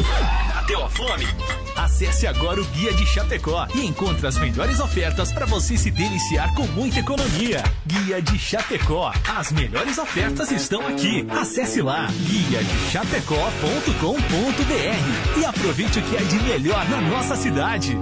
[0.55, 1.27] Bateu a fome?
[1.75, 6.53] Acesse agora o Guia de Chapecó e encontre as melhores ofertas para você se deliciar
[6.53, 7.63] com muita economia.
[7.85, 9.11] Guia de Chapecó.
[9.27, 11.25] As melhores ofertas estão aqui.
[11.29, 17.97] Acesse lá guia de chapecó.com.br e aproveite o que é de melhor na nossa cidade.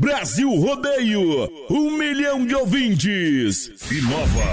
[0.00, 3.68] Brasil Rodeio, um milhão de ouvintes.
[3.90, 4.44] Inova.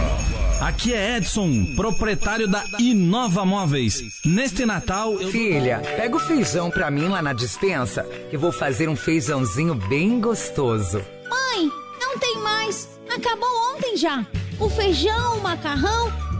[0.59, 4.01] Aqui é Edson, proprietário da Inova Móveis.
[4.25, 5.29] Neste Natal eu.
[5.29, 8.01] Filha, pega o feijão pra mim lá na dispensa,
[8.31, 10.97] que vou fazer um feijãozinho bem gostoso.
[11.29, 11.69] Mãe,
[12.01, 12.89] não tem mais.
[13.07, 14.25] Acabou ontem já.
[14.59, 16.11] O feijão, o macarrão,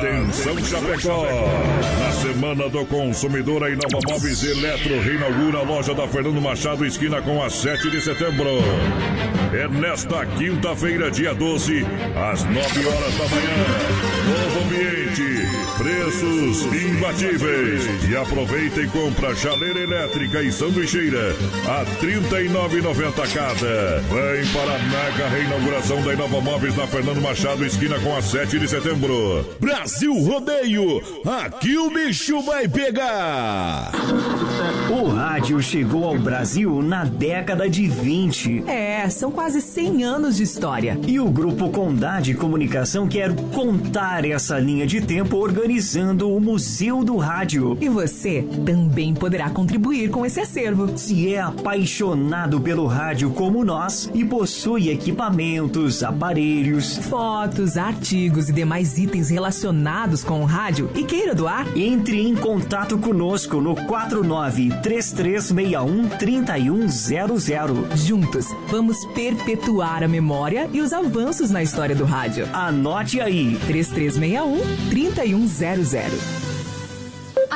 [0.00, 1.26] Atenção Chapecó!
[2.00, 7.20] Na Semana do Consumidor, a Inova Móveis Eletro reinaugura a loja da Fernando Machado, esquina
[7.20, 8.48] com a 7 de setembro.
[9.52, 11.84] É nesta quinta-feira, dia 12,
[12.32, 14.10] às 9 horas da manhã.
[14.30, 15.40] Novo ambiente,
[15.76, 18.08] preços imbatíveis.
[18.08, 21.34] E aproveita e compra chaleira elétrica e sanduicheira
[21.66, 24.00] a R$ 39,90 cada.
[24.00, 28.58] Vem para a mega reinauguração da Inova Móveis na Fernando Machado, esquina com a 7
[28.58, 29.29] de setembro.
[29.60, 33.92] Brasil Rodeio, aqui o bicho vai pegar.
[34.90, 38.64] O rádio chegou ao Brasil na década de 20.
[38.66, 40.98] É, são quase 100 anos de história.
[41.06, 47.16] E o Grupo Condade Comunicação quer contar essa linha de tempo organizando o Museu do
[47.16, 47.78] Rádio.
[47.80, 50.96] E você também poderá contribuir com esse acervo.
[50.96, 58.98] Se é apaixonado pelo rádio como nós e possui equipamentos, aparelhos, fotos, artigos e demais
[58.98, 66.08] itens relacionados com o rádio e queira doar, entre em contato conosco no 49 3361
[66.08, 67.96] 3100.
[67.96, 72.48] Juntos, vamos perpetuar a memória e os avanços na história do rádio.
[72.52, 76.49] Anote aí: 3361 3100.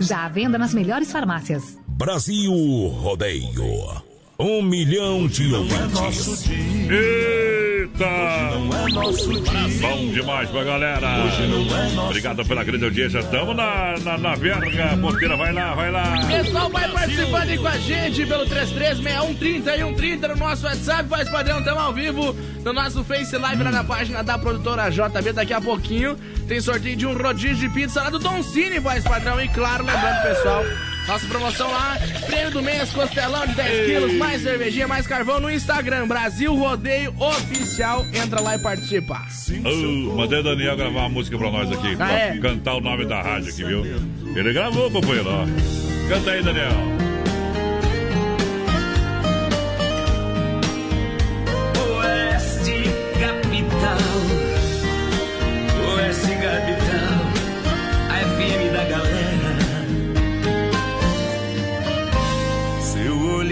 [0.00, 1.78] Já à venda nas melhores farmácias.
[1.86, 4.13] Brasil Rodeio.
[4.38, 6.50] Um milhão de ouvintes.
[6.50, 8.04] Eita!
[9.80, 11.08] Bom demais pra galera.
[12.06, 13.22] Obrigado pela grande audiência.
[13.22, 14.96] Tamo na, na, na verga.
[15.00, 16.26] Porteira, vai lá, vai lá.
[16.26, 21.08] Pessoal, vai participando aí com a gente pelo 336130 e 130 no nosso WhatsApp.
[21.08, 22.34] Faz padrão, tamo ao vivo
[22.64, 25.32] no nosso Face Live lá na página da produtora JB.
[25.32, 26.16] Daqui a pouquinho
[26.48, 29.40] tem sorteio de um rodízio de pizza lá do Don Cine, voz padrão.
[29.40, 30.64] E claro, lembrando, pessoal,
[31.06, 35.50] nossa promoção lá, prêmio do mês, costelão de 10 quilos, mais cervejinha, mais carvão no
[35.50, 38.06] Instagram, Brasil Rodeio Oficial.
[38.12, 39.22] Entra lá e participa.
[39.64, 41.92] Oh, mandei o Daniel gravar uma música pra nós aqui.
[41.92, 42.38] Ah, pra é?
[42.38, 43.84] cantar o nome da rádio aqui, viu?
[44.34, 45.28] Ele gravou, companheiro.
[45.28, 45.44] ó.
[46.08, 46.72] Canta aí, Daniel.
[51.98, 52.82] Oeste
[53.20, 53.98] Capital,
[55.94, 56.83] Oeste Capital,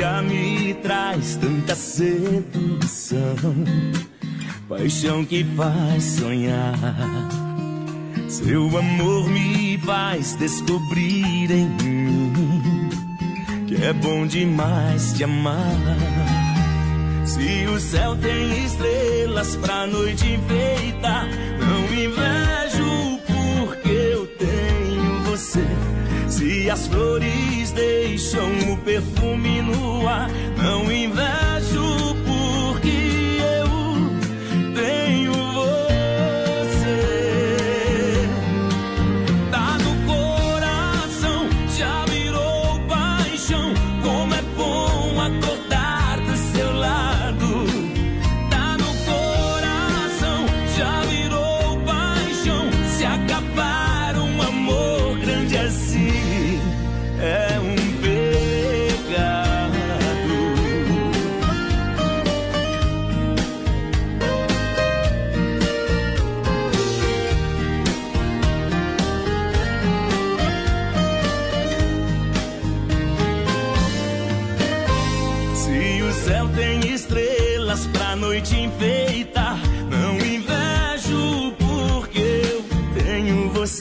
[0.03, 3.37] Me traz tanta sedução,
[4.69, 6.75] paixão que faz sonhar.
[8.29, 12.33] Seu amor me faz descobrir em mim
[13.69, 15.79] que é bom demais te amar.
[17.25, 21.29] Se o céu tem estrelas pra noite enfeitar,
[21.61, 25.72] não invejo porque eu tenho você.
[26.63, 31.52] Se as flores deixam o perfume no ar, não invejo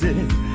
[0.02, 0.51] tenho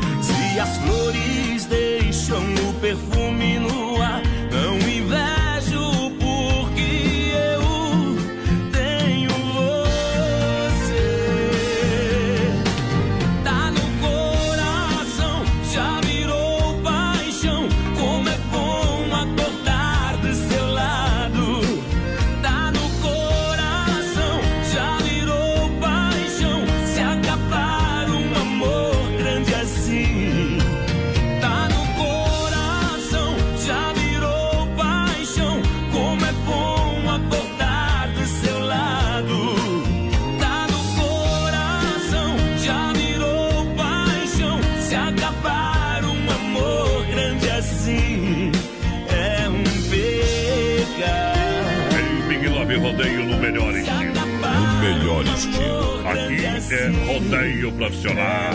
[57.27, 58.53] rodeio profissional.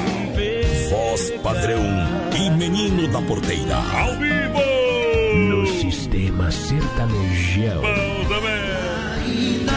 [0.90, 1.84] Voz padrão
[2.36, 3.76] e menino da porteira.
[3.76, 4.62] Ao vivo!
[5.50, 7.82] No sistema sertanejão.
[7.82, 8.62] Bom também.
[9.26, 9.74] Ainda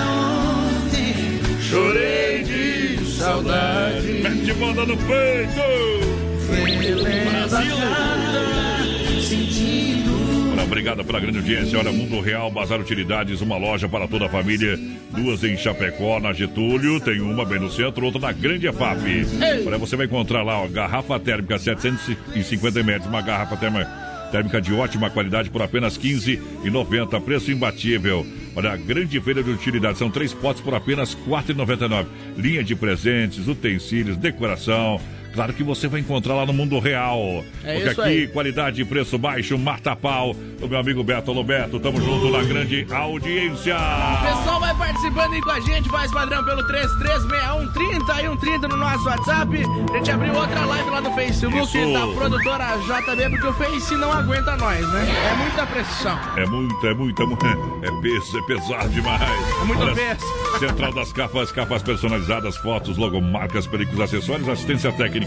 [0.76, 1.14] ontem
[1.60, 4.22] chorei de saudade.
[4.22, 6.04] Mete banda no peito!
[7.30, 7.76] Brasil.
[9.20, 10.03] Sentindo Olha,
[10.64, 11.78] Obrigado pela grande audiência.
[11.78, 14.78] Olha, Mundo Real, Bazar Utilidades, uma loja para toda a família.
[15.10, 16.98] Duas em Chapecó, na Getúlio.
[17.00, 19.26] Tem uma bem no centro, outra na Grande EFAP.
[19.66, 23.86] Olha, você vai encontrar lá, ó, garrafa térmica 750 ml, uma garrafa térmica,
[24.32, 27.20] térmica de ótima qualidade por apenas R$ 15,90.
[27.20, 28.26] Preço imbatível.
[28.56, 29.98] Olha, a grande feira de utilidades.
[29.98, 32.06] São três potes por apenas R$ 4,99.
[32.38, 34.98] Linha de presentes, utensílios, decoração.
[35.34, 37.44] Claro que você vai encontrar lá no mundo real.
[37.64, 38.28] É Porque isso aqui, aí.
[38.28, 40.34] qualidade e preço baixo, mata pau.
[40.62, 43.76] O meu amigo Beto Lobeto, tamo junto na grande audiência.
[43.76, 48.76] O pessoal vai participando aí com a gente, voz padrão pelo 336130 e 130 no
[48.76, 49.62] nosso WhatsApp.
[49.92, 51.92] A gente abriu outra live lá no Facebook Isso.
[51.92, 55.06] da produtora JB, porque o Face não aguenta nós, né?
[55.32, 56.18] É muita pressão.
[56.36, 57.88] É muito, é muito, é.
[57.88, 59.22] É peso, é pesado demais.
[59.22, 60.24] É muito Olha, peso.
[60.58, 65.23] Central das capas, capas personalizadas, fotos, logomarcas, películas, acessórios, assistência técnica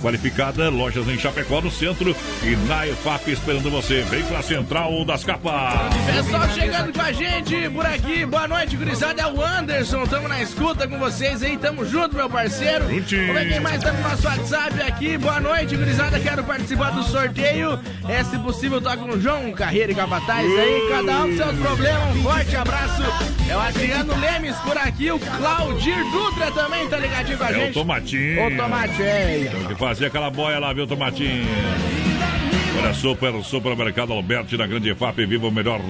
[0.00, 4.02] qualificada, lojas em Chapecó, no centro e na EFAP esperando você.
[4.02, 5.94] Vem pra Central das Capas.
[6.06, 9.22] Pessoal chegando com a gente por aqui, boa noite, gurizada.
[9.22, 12.88] É o Anderson, tamo na escuta com vocês aí, tamo junto, meu parceiro.
[12.88, 13.26] Juntinho.
[13.28, 15.18] Vamos ver quem mais tá no nosso WhatsApp aqui.
[15.18, 16.18] Boa noite, gurizada.
[16.20, 17.78] Quero participar do sorteio.
[18.08, 20.88] É, se possível, tá com o João Carreira e Capataz aí.
[20.90, 22.16] Cada um com seus problemas.
[22.16, 23.02] Um forte abraço.
[23.50, 25.10] É o Adriano Lemes por aqui.
[25.10, 27.74] O Claudir Dutra também tá ligadinho com a É o gente.
[27.74, 28.46] Tomatinho.
[28.46, 29.37] Ô, Tomatinho.
[29.46, 31.44] Tem que fazer aquela boia lá, viu, Tomatinho?
[32.78, 35.80] Olha, Super, Supermercado Alberti na Grande EFAP, viva o melhor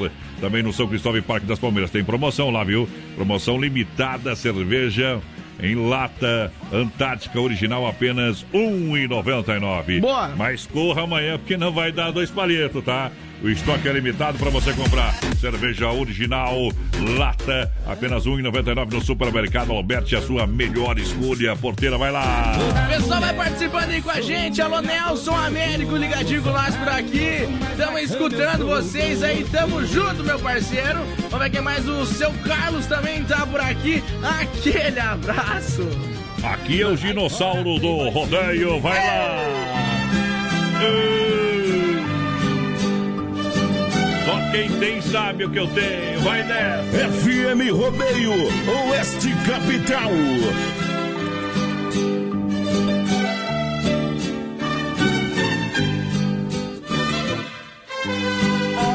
[0.41, 1.91] também no São Cristóvão e Parque das Palmeiras.
[1.91, 2.89] Tem promoção lá, viu?
[3.15, 5.21] Promoção limitada, cerveja
[5.61, 10.01] em lata Antártica original apenas R$ 1,99.
[10.01, 10.29] Boa!
[10.37, 13.11] Mas corra amanhã porque não vai dar dois palhetos, tá?
[13.43, 15.15] O estoque é limitado para você comprar.
[15.41, 16.73] Cerveja original,
[17.17, 21.55] lata, apenas R$ 1,99 no Supermercado Alberti, a sua melhor escolha.
[21.55, 22.55] Porteira, vai lá!
[22.89, 24.61] Pessoal vai participando aí com a gente.
[24.61, 27.49] Alô, Nelson Américo, ligadinho com nós por aqui.
[27.77, 30.99] Tamo escutando vocês aí, tamo junto, meu parceiro.
[31.31, 31.89] Vamos ver quem mais.
[31.89, 34.03] O seu Carlos também tá por aqui.
[34.41, 35.89] Aquele abraço.
[36.43, 39.37] Aqui é o dinossauro do rodeio, vai lá!
[40.81, 41.68] Ei!
[44.59, 47.09] Quem tem sabe o que eu tenho, vai nessa!
[47.23, 48.33] FM Rodeio,
[48.91, 50.11] Oeste Capital.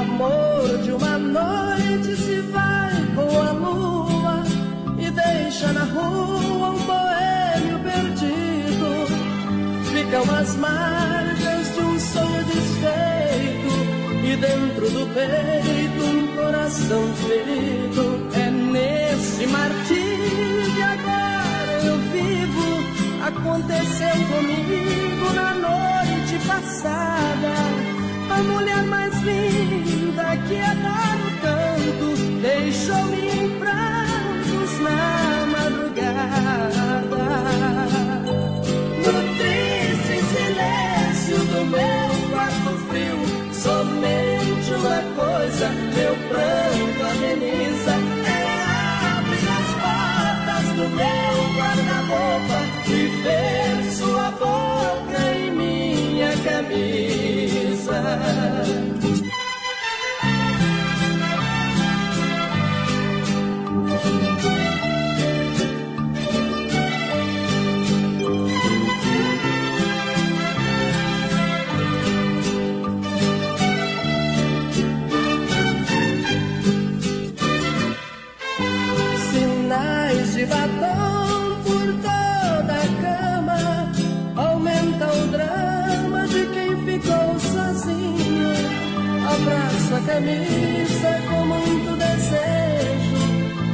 [0.02, 4.44] Amor de uma noite se vai com a lua
[5.00, 9.08] e deixa na rua um boêmio perdido.
[9.94, 11.13] Ficam as marcas
[14.44, 18.04] dentro do peito um coração ferido.
[18.34, 22.68] É nesse martírio agora eu vivo.
[23.24, 27.54] Aconteceu comigo na noite passada.
[28.30, 32.08] A mulher mais linda que adoro tanto
[32.42, 37.24] deixou-me em prantos na madrugada.
[39.06, 42.03] No triste silêncio do meu
[44.84, 47.94] uma coisa meu pranto ameniza.
[48.28, 48.40] É
[49.18, 52.92] abrir as portas do meu guarda-roupa e
[53.24, 58.00] ver sua boca em minha camisa.
[90.06, 93.18] Camisa com muito desejo,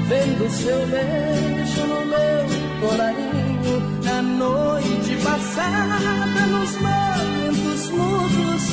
[0.08, 2.46] vendo seu beijo no meu
[2.82, 3.76] colarinho.
[4.04, 8.64] Na noite passada, nos momentos mudos,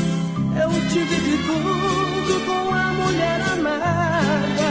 [0.62, 4.68] eu tive de tudo com a mulher amada.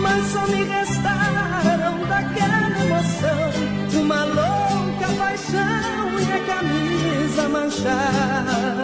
[0.00, 3.50] Mas só me restaram daquela emoção
[4.00, 8.78] Uma louca paixão e a camisa manchada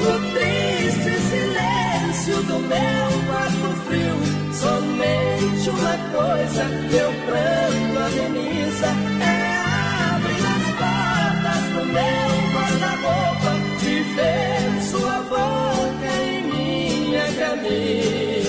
[0.00, 4.16] No triste silêncio do meu quarto frio
[4.52, 8.90] Somente uma coisa meu pranto ameniza
[9.20, 9.60] É
[10.14, 13.52] abrir as portas do meu guarda-roupa
[13.82, 18.39] E ver sua boca em minha camisa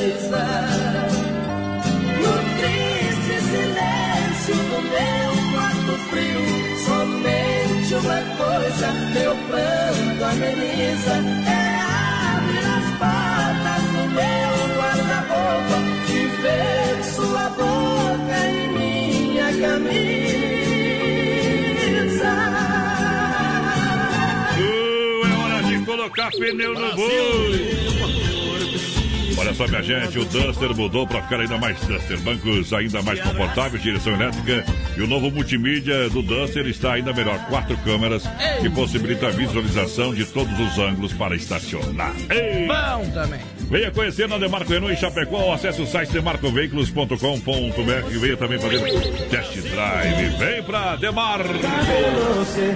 [7.92, 11.16] somente uma coisa meu pranto ameniza.
[11.48, 11.60] É
[12.38, 15.78] abrir as portas do meu guarda-roupa
[16.10, 16.12] e
[16.42, 19.92] ver sua boca em minha camisa.
[24.58, 28.21] Uh, é hora de colocar pneu no boi!
[29.42, 32.20] Olha só, minha gente, o Duster mudou para ficar ainda mais Duster.
[32.20, 34.64] Bancos ainda mais confortáveis, direção elétrica.
[34.96, 37.40] E o novo multimídia do Duster está ainda melhor.
[37.50, 38.24] Quatro câmeras
[38.62, 42.14] que possibilita a visualização de todos os ângulos para estacionar.
[42.30, 42.68] Ei!
[42.68, 43.40] Bom também.
[43.72, 45.54] Venha conhecer na Demarco Renault em Chapecó.
[45.54, 48.80] Acesse o site demarcoveículos.com.br e venha também fazer
[49.30, 50.38] test drive.
[50.38, 51.50] Vem pra Demarco.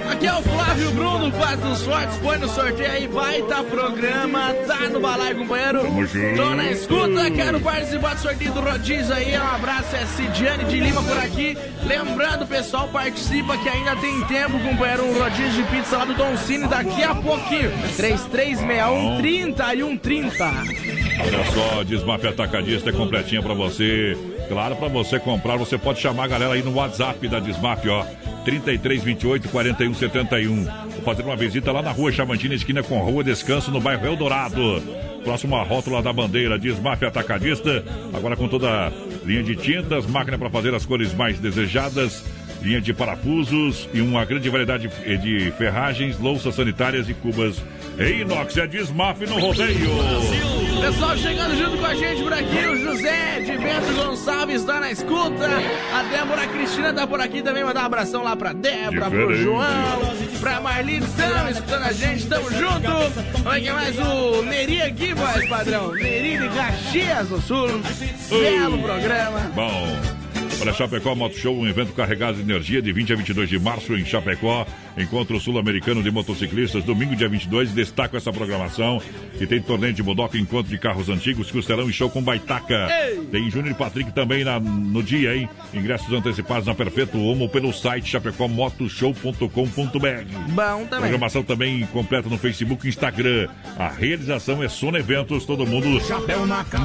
[0.09, 4.53] Aqui é o Flávio Bruno, faz dos fortes, põe no sorteio aí, vai tá programa,
[4.65, 5.81] tá no balaio, companheiro.
[5.81, 6.54] Tamo junto.
[6.55, 9.37] Na escuta, quero participar do sorteio do Rodízio aí.
[9.37, 11.57] Um abraço, é Cidiane de Lima por aqui.
[11.85, 15.05] Lembrando, pessoal, participa que ainda tem tempo, companheiro.
[15.05, 17.71] Um rodízio de pizza lá do Don Cine daqui a pouquinho.
[17.97, 20.45] 3361 3130.
[20.45, 24.17] Olha só, Desmaf Atacadista é completinha pra você.
[24.47, 28.05] Claro, pra você comprar, você pode chamar a galera aí no WhatsApp da Desmaf, ó.
[28.45, 30.63] 3328 4171.
[30.63, 35.14] Vou fazer uma visita lá na rua Chamantina, esquina com Rua Descanso, no bairro Eldorado.
[35.25, 37.83] Próximo à rótula da bandeira, Desmaf Atacadista.
[38.13, 38.91] Agora com toda a
[39.25, 42.23] linha de tintas, máquina para fazer as cores mais desejadas
[42.61, 47.61] linha de parafusos e uma grande variedade de ferragens, louças sanitárias e cubas
[47.99, 48.57] em inox.
[48.57, 50.64] É Desmaf no rodeio.
[50.81, 54.91] Pessoal chegando junto com a gente por aqui, o José de Bento Gonçalves está na
[54.91, 55.49] escuta.
[55.93, 57.63] A Débora Cristina tá por aqui também.
[57.63, 59.43] Mandar um abração lá pra Débora, pro Diferente.
[59.43, 63.41] João, pra Marlene, estão escutando a gente, tamo junto.
[63.43, 65.91] Como é que é mais o Neri aqui, voz padrão?
[65.93, 67.81] Neri de Caxias do Sul.
[68.29, 69.39] Belo programa.
[69.55, 70.15] Bom.
[70.61, 73.93] Olha, Chapecó Moto Show, um evento carregado de energia de 20 a 22 de março
[73.93, 74.65] em Chapecó.
[74.97, 77.71] Encontro Sul-Americano de Motociclistas, domingo, dia 22.
[77.73, 79.01] Destaco essa programação,
[79.37, 82.87] que tem torneio de bodoca, encontro de carros antigos, costelão e show com baitaca.
[83.31, 85.49] Tem Júnior e Patrick também na- no dia, hein?
[85.73, 90.25] Ingressos antecipados na Perfeito Homo pelo site chapecómotoshow.com.br.
[90.49, 90.99] Bom também.
[90.99, 93.47] Programação também completa no Facebook e Instagram.
[93.77, 95.99] A realização é Sona Eventos, todo mundo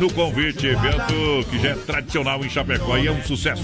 [0.00, 0.66] no convite.
[0.66, 3.62] Evento que já é tradicional em Chapecó e é um sucesso.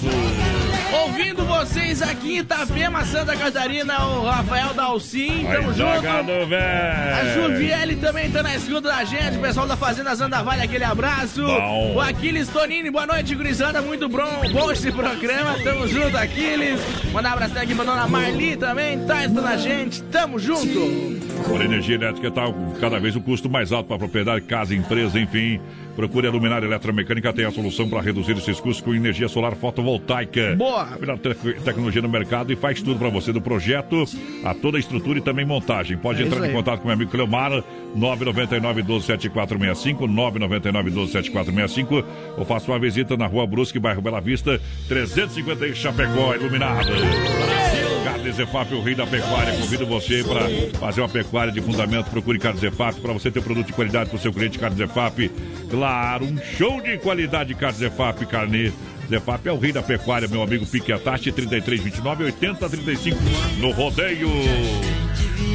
[1.03, 6.07] Ouvindo vocês aqui em Itapema, Santa Catarina, o Rafael Dalcin, tamo junto.
[6.07, 7.25] A.
[7.35, 11.45] Juviele também tá na escuta da gente, o pessoal da Fazenda Zandavalha, aquele abraço.
[11.45, 11.95] Bom.
[11.97, 16.81] O Aquiles Tonini, boa noite, gurizada, muito bom, bom esse programa, tamo junto, Aquiles.
[17.13, 21.27] Mandar um abraço aqui pra dona Marli também, tá escutando a gente, tamo junto.
[21.47, 22.43] Por energia elétrica tá
[22.81, 25.61] cada vez o custo mais alto para propriedade, casa, empresa, enfim.
[25.97, 30.55] Procure a Luminária Eletromecânica, tem a solução para reduzir esses custos com energia solar fotovoltaica.
[30.55, 30.83] Boa!
[30.95, 34.05] A melhor te- tecnologia no mercado e faz tudo para você, do projeto
[34.45, 35.97] a toda a estrutura e também montagem.
[35.97, 37.51] Pode É entrar em contato com meu amigo Cleomar,
[37.95, 42.05] 999 12 7465, 999 12 7465,
[42.37, 46.87] ou faça uma visita na Rua Brusque, bairro Bela Vista, 350 em Chapecó, iluminado.
[46.87, 47.86] Carnes
[48.35, 49.53] Zefap, o rei da pecuária.
[49.59, 50.49] Convido você para
[50.79, 52.11] fazer uma pecuária de fundamento.
[52.11, 54.59] Procure Carnes Zefap para você ter produto de qualidade para o seu cliente.
[54.59, 55.31] Carnes Zefap,
[55.71, 57.55] claro, um show de qualidade.
[57.55, 58.73] Carnes Zefap, carne.
[59.09, 63.19] Zefap é o rei da pecuária, meu amigo Pique Atache, 3329 8035
[63.59, 64.29] no rodeio.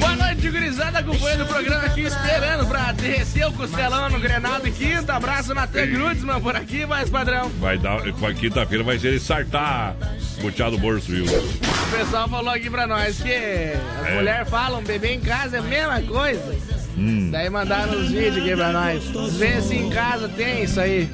[0.01, 4.71] Boa noite, gurizada, acompanhando o programa aqui, esperando pra descer o costelão no Grenado e
[4.71, 5.13] quinta.
[5.13, 5.85] Abraço na T.
[5.85, 7.49] Grutzman por aqui, mais padrão.
[7.59, 8.01] Vai dar,
[8.39, 9.95] quinta-feira vai ser sartar,
[10.41, 11.25] boteado bolso, viu?
[11.25, 14.15] O pessoal falou aqui pra nós que as É.
[14.15, 16.55] mulheres falam beber em casa é a mesma coisa.
[16.97, 17.29] Hum.
[17.31, 19.03] Daí mandaram os vídeos aqui pra nós.
[19.37, 21.07] Vê se em casa tem isso aí.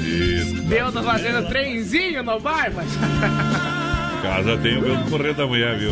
[0.00, 0.60] Isso.
[0.64, 2.88] Beuda fazendo trenzinho no bar, mas.
[4.24, 5.90] Casa tem o meu do correio da manhã, viu?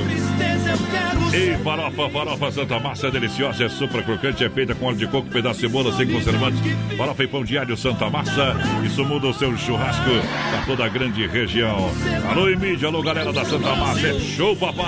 [1.35, 5.07] E farofa, farofa Santa Massa é deliciosa, é super crocante, é feita com óleo de
[5.07, 6.59] coco, pedaço de cebola, sem conservantes.
[6.97, 10.11] Farofa e pão diário Santa Massa, isso muda o seu churrasco
[10.51, 11.91] pra toda a grande região.
[12.31, 14.87] Alô, Emídia, alô, galera da Santa Massa, é show, papai!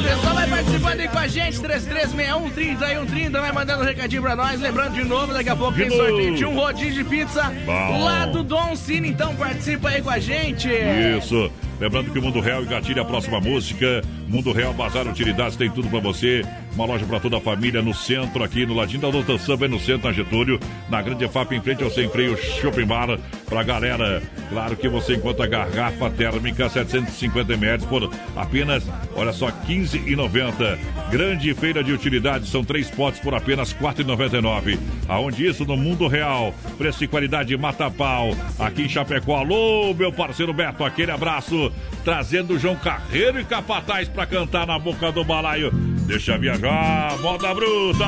[0.00, 4.34] O pessoal vai participando aí com a gente, 3361 3130, vai mandando um recadinho pra
[4.34, 4.60] nós.
[4.60, 6.36] Lembrando de novo, daqui a pouco De tem sorteio novo.
[6.36, 8.04] de um rodízio de pizza Bom.
[8.04, 10.68] lá do Dom Cine, então participa aí com a gente.
[10.68, 11.50] Isso.
[11.80, 14.02] Lembrando que o Mundo Real engatilha a próxima música.
[14.28, 16.42] Mundo Real Bazar Utilidades tem tudo pra você.
[16.74, 19.78] Uma loja pra toda a família no centro, aqui no ladinho da Doutor Samba, no
[19.78, 20.58] centro, na Getúlio.
[20.88, 23.16] Na Grande FAP, em frente ao Sem Freio Shopping Bar.
[23.46, 24.20] Pra galera,
[24.50, 28.84] claro que você encontra garrafa térmica 750 ml por apenas,
[29.14, 30.76] olha só, 15,90.
[31.12, 34.76] Grande feira de utilidades, são três potes por apenas 4,99.
[35.06, 35.64] Aonde isso?
[35.64, 36.52] No Mundo Real.
[36.76, 38.36] Preço e qualidade mata pau.
[38.58, 39.36] Aqui em Chapecó.
[39.36, 41.70] Alô, meu parceiro Beto, aquele abraço.
[42.04, 45.93] Trazendo João Carreiro e Capataz pra cantar na boca do balaio.
[46.06, 48.04] Deixa viajar, moda bruta.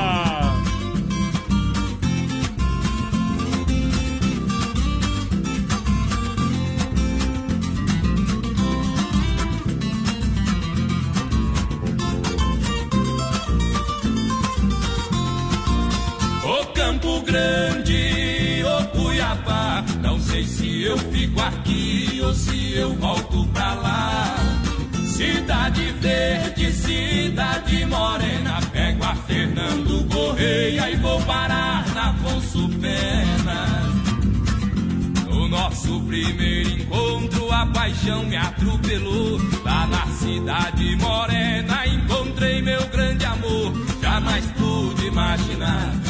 [16.43, 19.83] Ô Campo Grande, ô Cuiabá
[20.37, 24.16] sei se eu fico aqui ou se eu volto pra lá.
[27.17, 28.59] Cidade morena.
[28.71, 33.65] Pego a Fernando Correia e vou parar na Afonso Pena.
[35.27, 39.39] No nosso primeiro encontro, a paixão me atropelou.
[39.63, 43.73] Lá na cidade morena, encontrei meu grande amor.
[44.01, 46.06] Jamais pude imaginar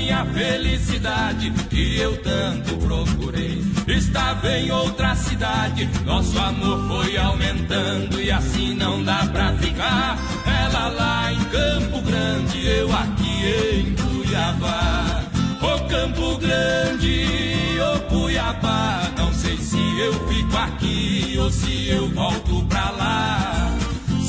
[0.00, 5.88] minha felicidade, que eu tanto procurei, estava em outra cidade.
[6.06, 10.18] Nosso amor foi aumentando e assim não dá pra ficar.
[10.46, 13.44] Ela lá em Campo Grande, eu aqui
[13.74, 15.22] em Cuiabá.
[15.60, 17.26] Ô Campo Grande,
[17.78, 23.79] ô Cuiabá, não sei se eu fico aqui ou se eu volto pra lá.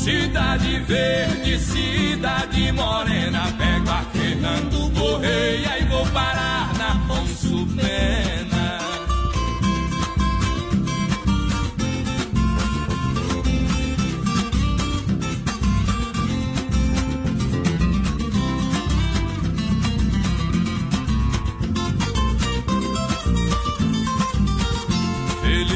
[0.02, 8.61] Cidade verde, cidade morena, pego a Fernando Correia e vou parar na Afonso Pena.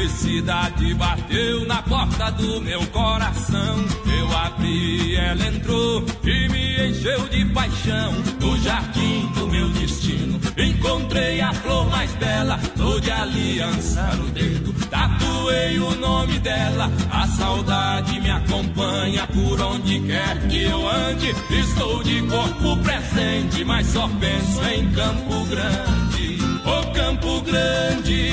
[0.06, 3.84] Felicidade bateu na porta do meu coração.
[4.16, 8.12] Eu abri, ela entrou e me encheu de paixão.
[8.40, 12.56] No jardim do meu destino, encontrei a flor mais bela.
[12.76, 16.88] Tô de aliança no dedo, tatuei o nome dela.
[17.10, 21.34] A saudade me acompanha por onde quer que eu ande.
[21.50, 26.35] Estou de corpo presente, mas só penso em Campo Grande.
[26.66, 28.32] Ô Campo Grande,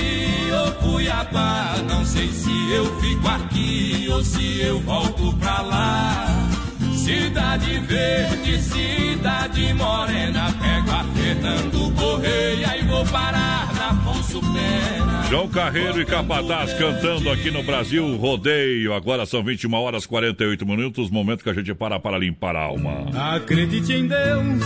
[0.52, 6.50] ô Cuiabá, não sei se eu fico aqui ou se eu volto pra lá.
[6.96, 15.24] Cidade verde, cidade morena, pego a Fernando Correia e vou parar na Afonso Pena.
[15.30, 18.94] João Carreiro e Capataz cantando aqui no Brasil Rodeio.
[18.94, 23.06] Agora são 21 horas 48 minutos, momento que a gente para para limpar a alma.
[23.36, 24.64] Acredite em Deus,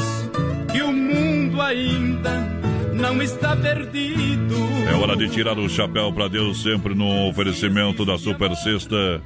[0.71, 2.66] que o mundo ainda
[2.97, 4.55] não está perdido.
[4.89, 9.21] É hora de tirar o chapéu para Deus, sempre no oferecimento da Super Sexta.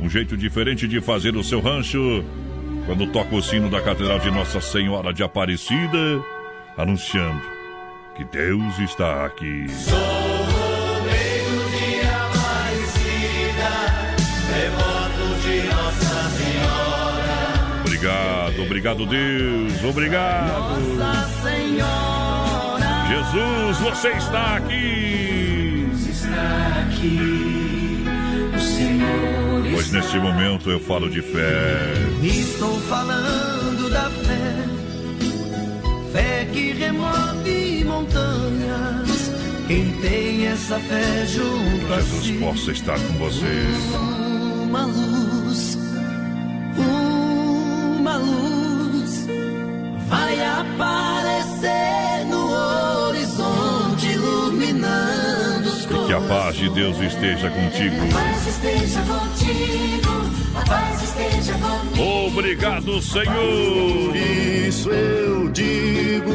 [0.00, 2.24] Um jeito diferente de fazer o seu rancho.
[2.86, 6.20] Quando toca o sino da Catedral de Nossa Senhora de Aparecida,
[6.76, 7.40] anunciando
[8.16, 9.66] que Deus está aqui.
[9.70, 13.70] Sou o meio de Aparecida,
[14.52, 17.82] devoto de Nossa Senhora.
[17.84, 21.51] Obrigado, obrigado Deus, obrigado.
[23.30, 25.88] Jesus, você está aqui.
[26.08, 28.04] Está aqui.
[28.54, 31.92] O Senhor Pois está neste momento eu falo de fé.
[32.22, 34.54] Estou falando da fé,
[36.12, 39.30] fé que remove montanhas.
[39.68, 43.46] Quem tem essa fé junto a Jesus si, possa estar com você.
[44.64, 45.78] uma luz,
[46.76, 49.26] uma luz
[50.08, 52.01] vai aparecer
[56.12, 57.96] que a paz de Deus esteja contigo.
[58.12, 60.10] paz esteja contigo,
[60.54, 62.26] a paz esteja comigo.
[62.26, 64.14] Obrigado, Senhor.
[64.14, 66.32] Isso eu digo.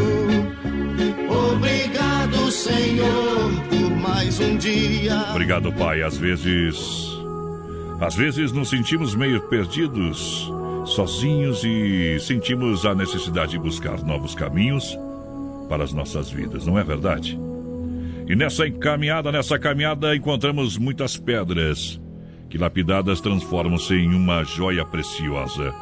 [1.30, 5.26] Obrigado, Senhor, por mais um dia.
[5.30, 6.02] Obrigado, Pai.
[6.02, 7.06] Às vezes.
[8.02, 10.52] Às vezes nos sentimos meio perdidos,
[10.86, 14.98] sozinhos e sentimos a necessidade de buscar novos caminhos
[15.70, 17.40] para as nossas vidas, não é verdade?
[18.28, 22.00] E nessa caminhada, nessa caminhada, encontramos muitas pedras
[22.50, 25.74] que lapidadas transformam-se em uma joia preciosa,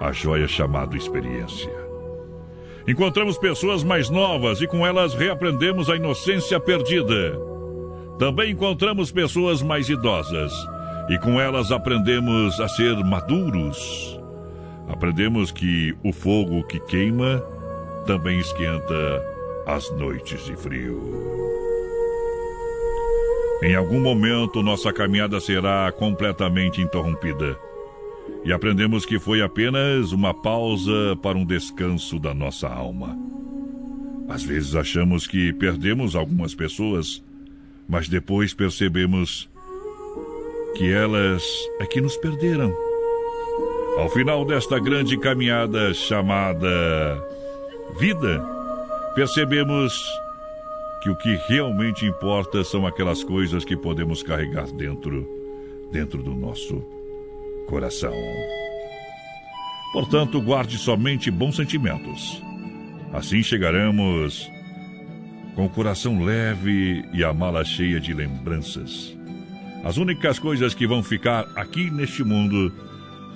[0.00, 1.70] a joia chamada experiência.
[2.86, 7.36] Encontramos pessoas mais novas e com elas reaprendemos a inocência perdida.
[8.18, 10.52] Também encontramos pessoas mais idosas
[11.08, 14.20] e com elas aprendemos a ser maduros.
[14.88, 17.42] Aprendemos que o fogo que queima
[18.06, 19.22] também esquenta
[19.66, 21.71] as noites de frio.
[23.62, 27.56] Em algum momento nossa caminhada será completamente interrompida.
[28.44, 33.16] E aprendemos que foi apenas uma pausa para um descanso da nossa alma.
[34.28, 37.22] Às vezes achamos que perdemos algumas pessoas,
[37.88, 39.48] mas depois percebemos
[40.76, 41.44] que elas
[41.80, 42.74] é que nos perderam.
[43.96, 47.22] Ao final desta grande caminhada chamada
[47.96, 48.44] vida,
[49.14, 49.92] percebemos
[51.02, 55.28] que o que realmente importa são aquelas coisas que podemos carregar dentro,
[55.90, 56.80] dentro do nosso
[57.66, 58.14] coração.
[59.92, 62.40] Portanto, guarde somente bons sentimentos.
[63.12, 64.48] Assim chegaremos
[65.56, 69.16] com o coração leve e a mala cheia de lembranças.
[69.84, 72.72] As únicas coisas que vão ficar aqui neste mundo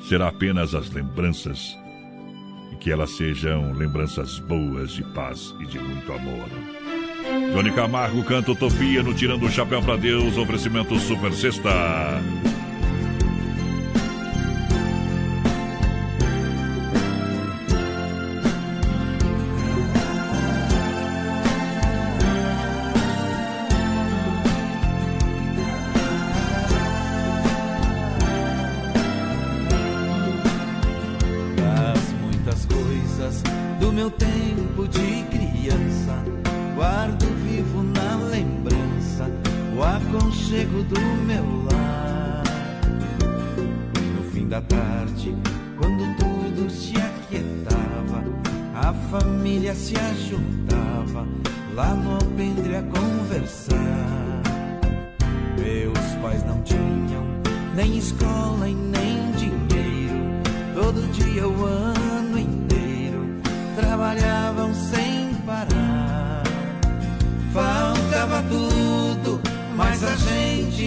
[0.08, 1.76] será apenas as lembranças.
[2.72, 6.75] E que elas sejam lembranças boas de paz e de muito amor.
[7.52, 11.70] Johnny Camargo canta Utopia no Tirando o Chapéu para Deus, oferecimento Super Sexta.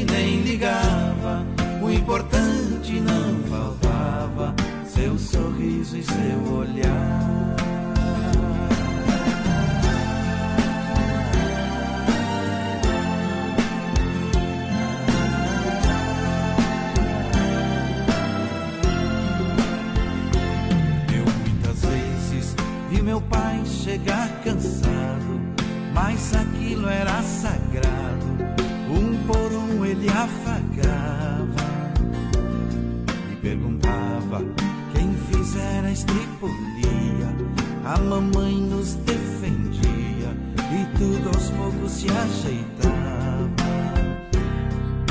[0.06, 1.46] Nem ligava.
[1.82, 4.54] O importante não faltava,
[4.86, 7.56] seu sorriso e seu olhar.
[21.14, 22.56] Eu muitas vezes
[22.90, 25.40] vi meu pai chegar cansado,
[25.94, 27.69] mas aquilo era sagrado.
[29.72, 31.94] Um ele afagava
[33.32, 34.44] e perguntava
[34.94, 37.30] quem fizera a estripulia.
[37.86, 40.36] A mamãe nos defendia
[40.72, 43.50] e tudo aos poucos se ajeitava.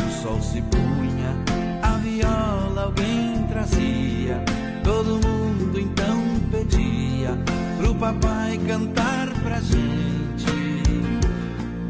[0.07, 1.37] O sol se punha,
[1.83, 4.43] a viola alguém trazia.
[4.83, 6.21] Todo mundo então
[6.51, 7.39] pedia
[7.79, 9.89] pro papai cantar pra gente.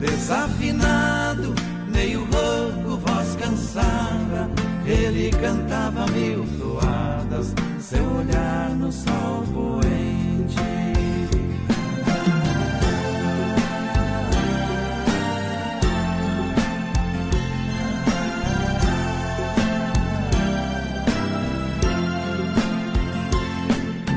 [0.00, 1.54] Desafinado,
[1.98, 4.48] meio rouco, voz cansada.
[4.86, 10.56] Ele cantava mil toadas, seu olhar no sol poente.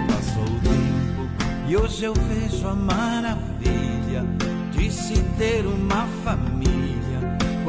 [0.08, 1.30] Passou o tempo
[1.68, 4.24] e hoje eu vejo a maravilha
[4.72, 6.51] de se ter uma família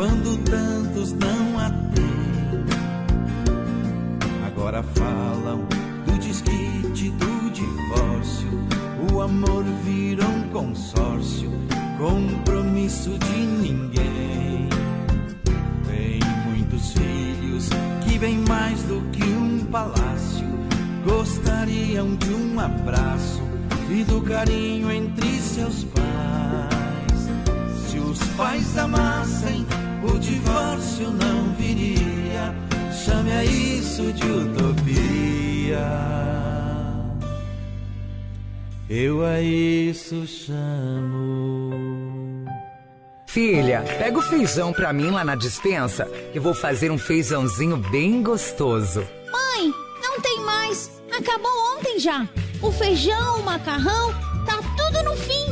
[0.02, 2.64] quando tantos não a têm.
[4.44, 5.64] Agora falam
[6.04, 8.48] do desquite, do divórcio.
[9.12, 11.52] O amor virou um consórcio,
[11.98, 14.68] compromisso de ninguém.
[15.86, 16.18] Tem
[16.48, 17.68] muitos filhos
[18.04, 20.48] que vêm mais do que um palácio.
[21.04, 23.40] Gostariam de um abraço
[23.88, 26.02] e do carinho entre seus pais.
[27.86, 29.64] Se os pais amassem,
[30.02, 32.54] o divórcio não viria.
[32.92, 35.88] Chame a isso de utopia.
[38.88, 41.72] Eu a isso chamo.
[43.26, 48.22] Filha, pega o feijão pra mim lá na dispensa, que vou fazer um feijãozinho bem
[48.22, 49.00] gostoso.
[49.32, 49.72] Mãe,
[50.02, 50.90] não tem mais.
[51.10, 52.28] Acabou ontem já.
[52.60, 54.12] O feijão, o macarrão,
[54.44, 55.51] tá tudo no fim.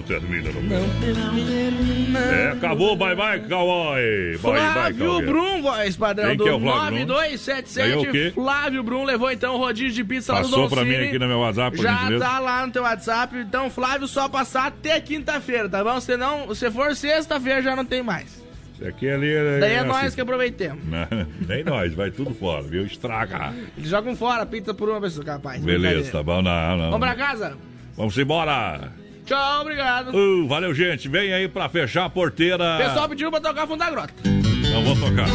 [0.00, 2.18] não termina, não Não termina.
[2.18, 4.38] É, acabou, bye bye, cowboy.
[4.42, 5.26] Bye bye, Flávio.
[5.26, 7.14] Brum, voz padrão Quem do que é o Flávio Brum?
[7.14, 7.88] 9277.
[7.88, 8.32] Ganhou o quê?
[8.34, 11.18] Flávio Brum levou então o rodízio de pizza lá do Passou Don pra mim aqui
[11.18, 12.24] no meu WhatsApp, por Já gentileza.
[12.24, 13.36] tá lá no teu WhatsApp.
[13.36, 16.00] Então, Flávio, só passar até quinta-feira, tá bom?
[16.00, 18.42] Se não, se for sexta-feira, já não tem mais.
[18.74, 19.58] Isso aqui ali é.
[19.60, 19.88] Daí é assim.
[19.88, 20.82] nós que aproveitemos.
[20.84, 21.06] Não,
[21.46, 22.84] nem nós, vai tudo fora, viu?
[22.86, 23.52] Estraga.
[23.76, 25.62] Eles jogam fora a pizza por uma pessoa, capaz.
[25.62, 26.40] Beleza, tá bom?
[26.40, 26.90] Não, não.
[26.90, 27.56] Vamos pra casa?
[27.96, 28.90] Vamos embora.
[29.30, 30.12] Tchau, obrigado.
[30.12, 31.08] Uh, valeu, gente.
[31.08, 32.78] Vem aí pra fechar a porteira.
[32.78, 34.12] Pessoal pediu pra tocar Fundo da Grota.
[34.24, 35.28] Não vou tocar.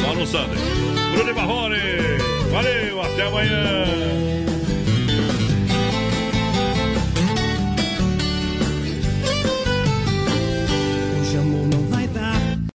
[0.00, 0.56] Só no Sunday.
[1.14, 1.76] Bruno Marrone.
[2.50, 4.31] Valeu, até amanhã.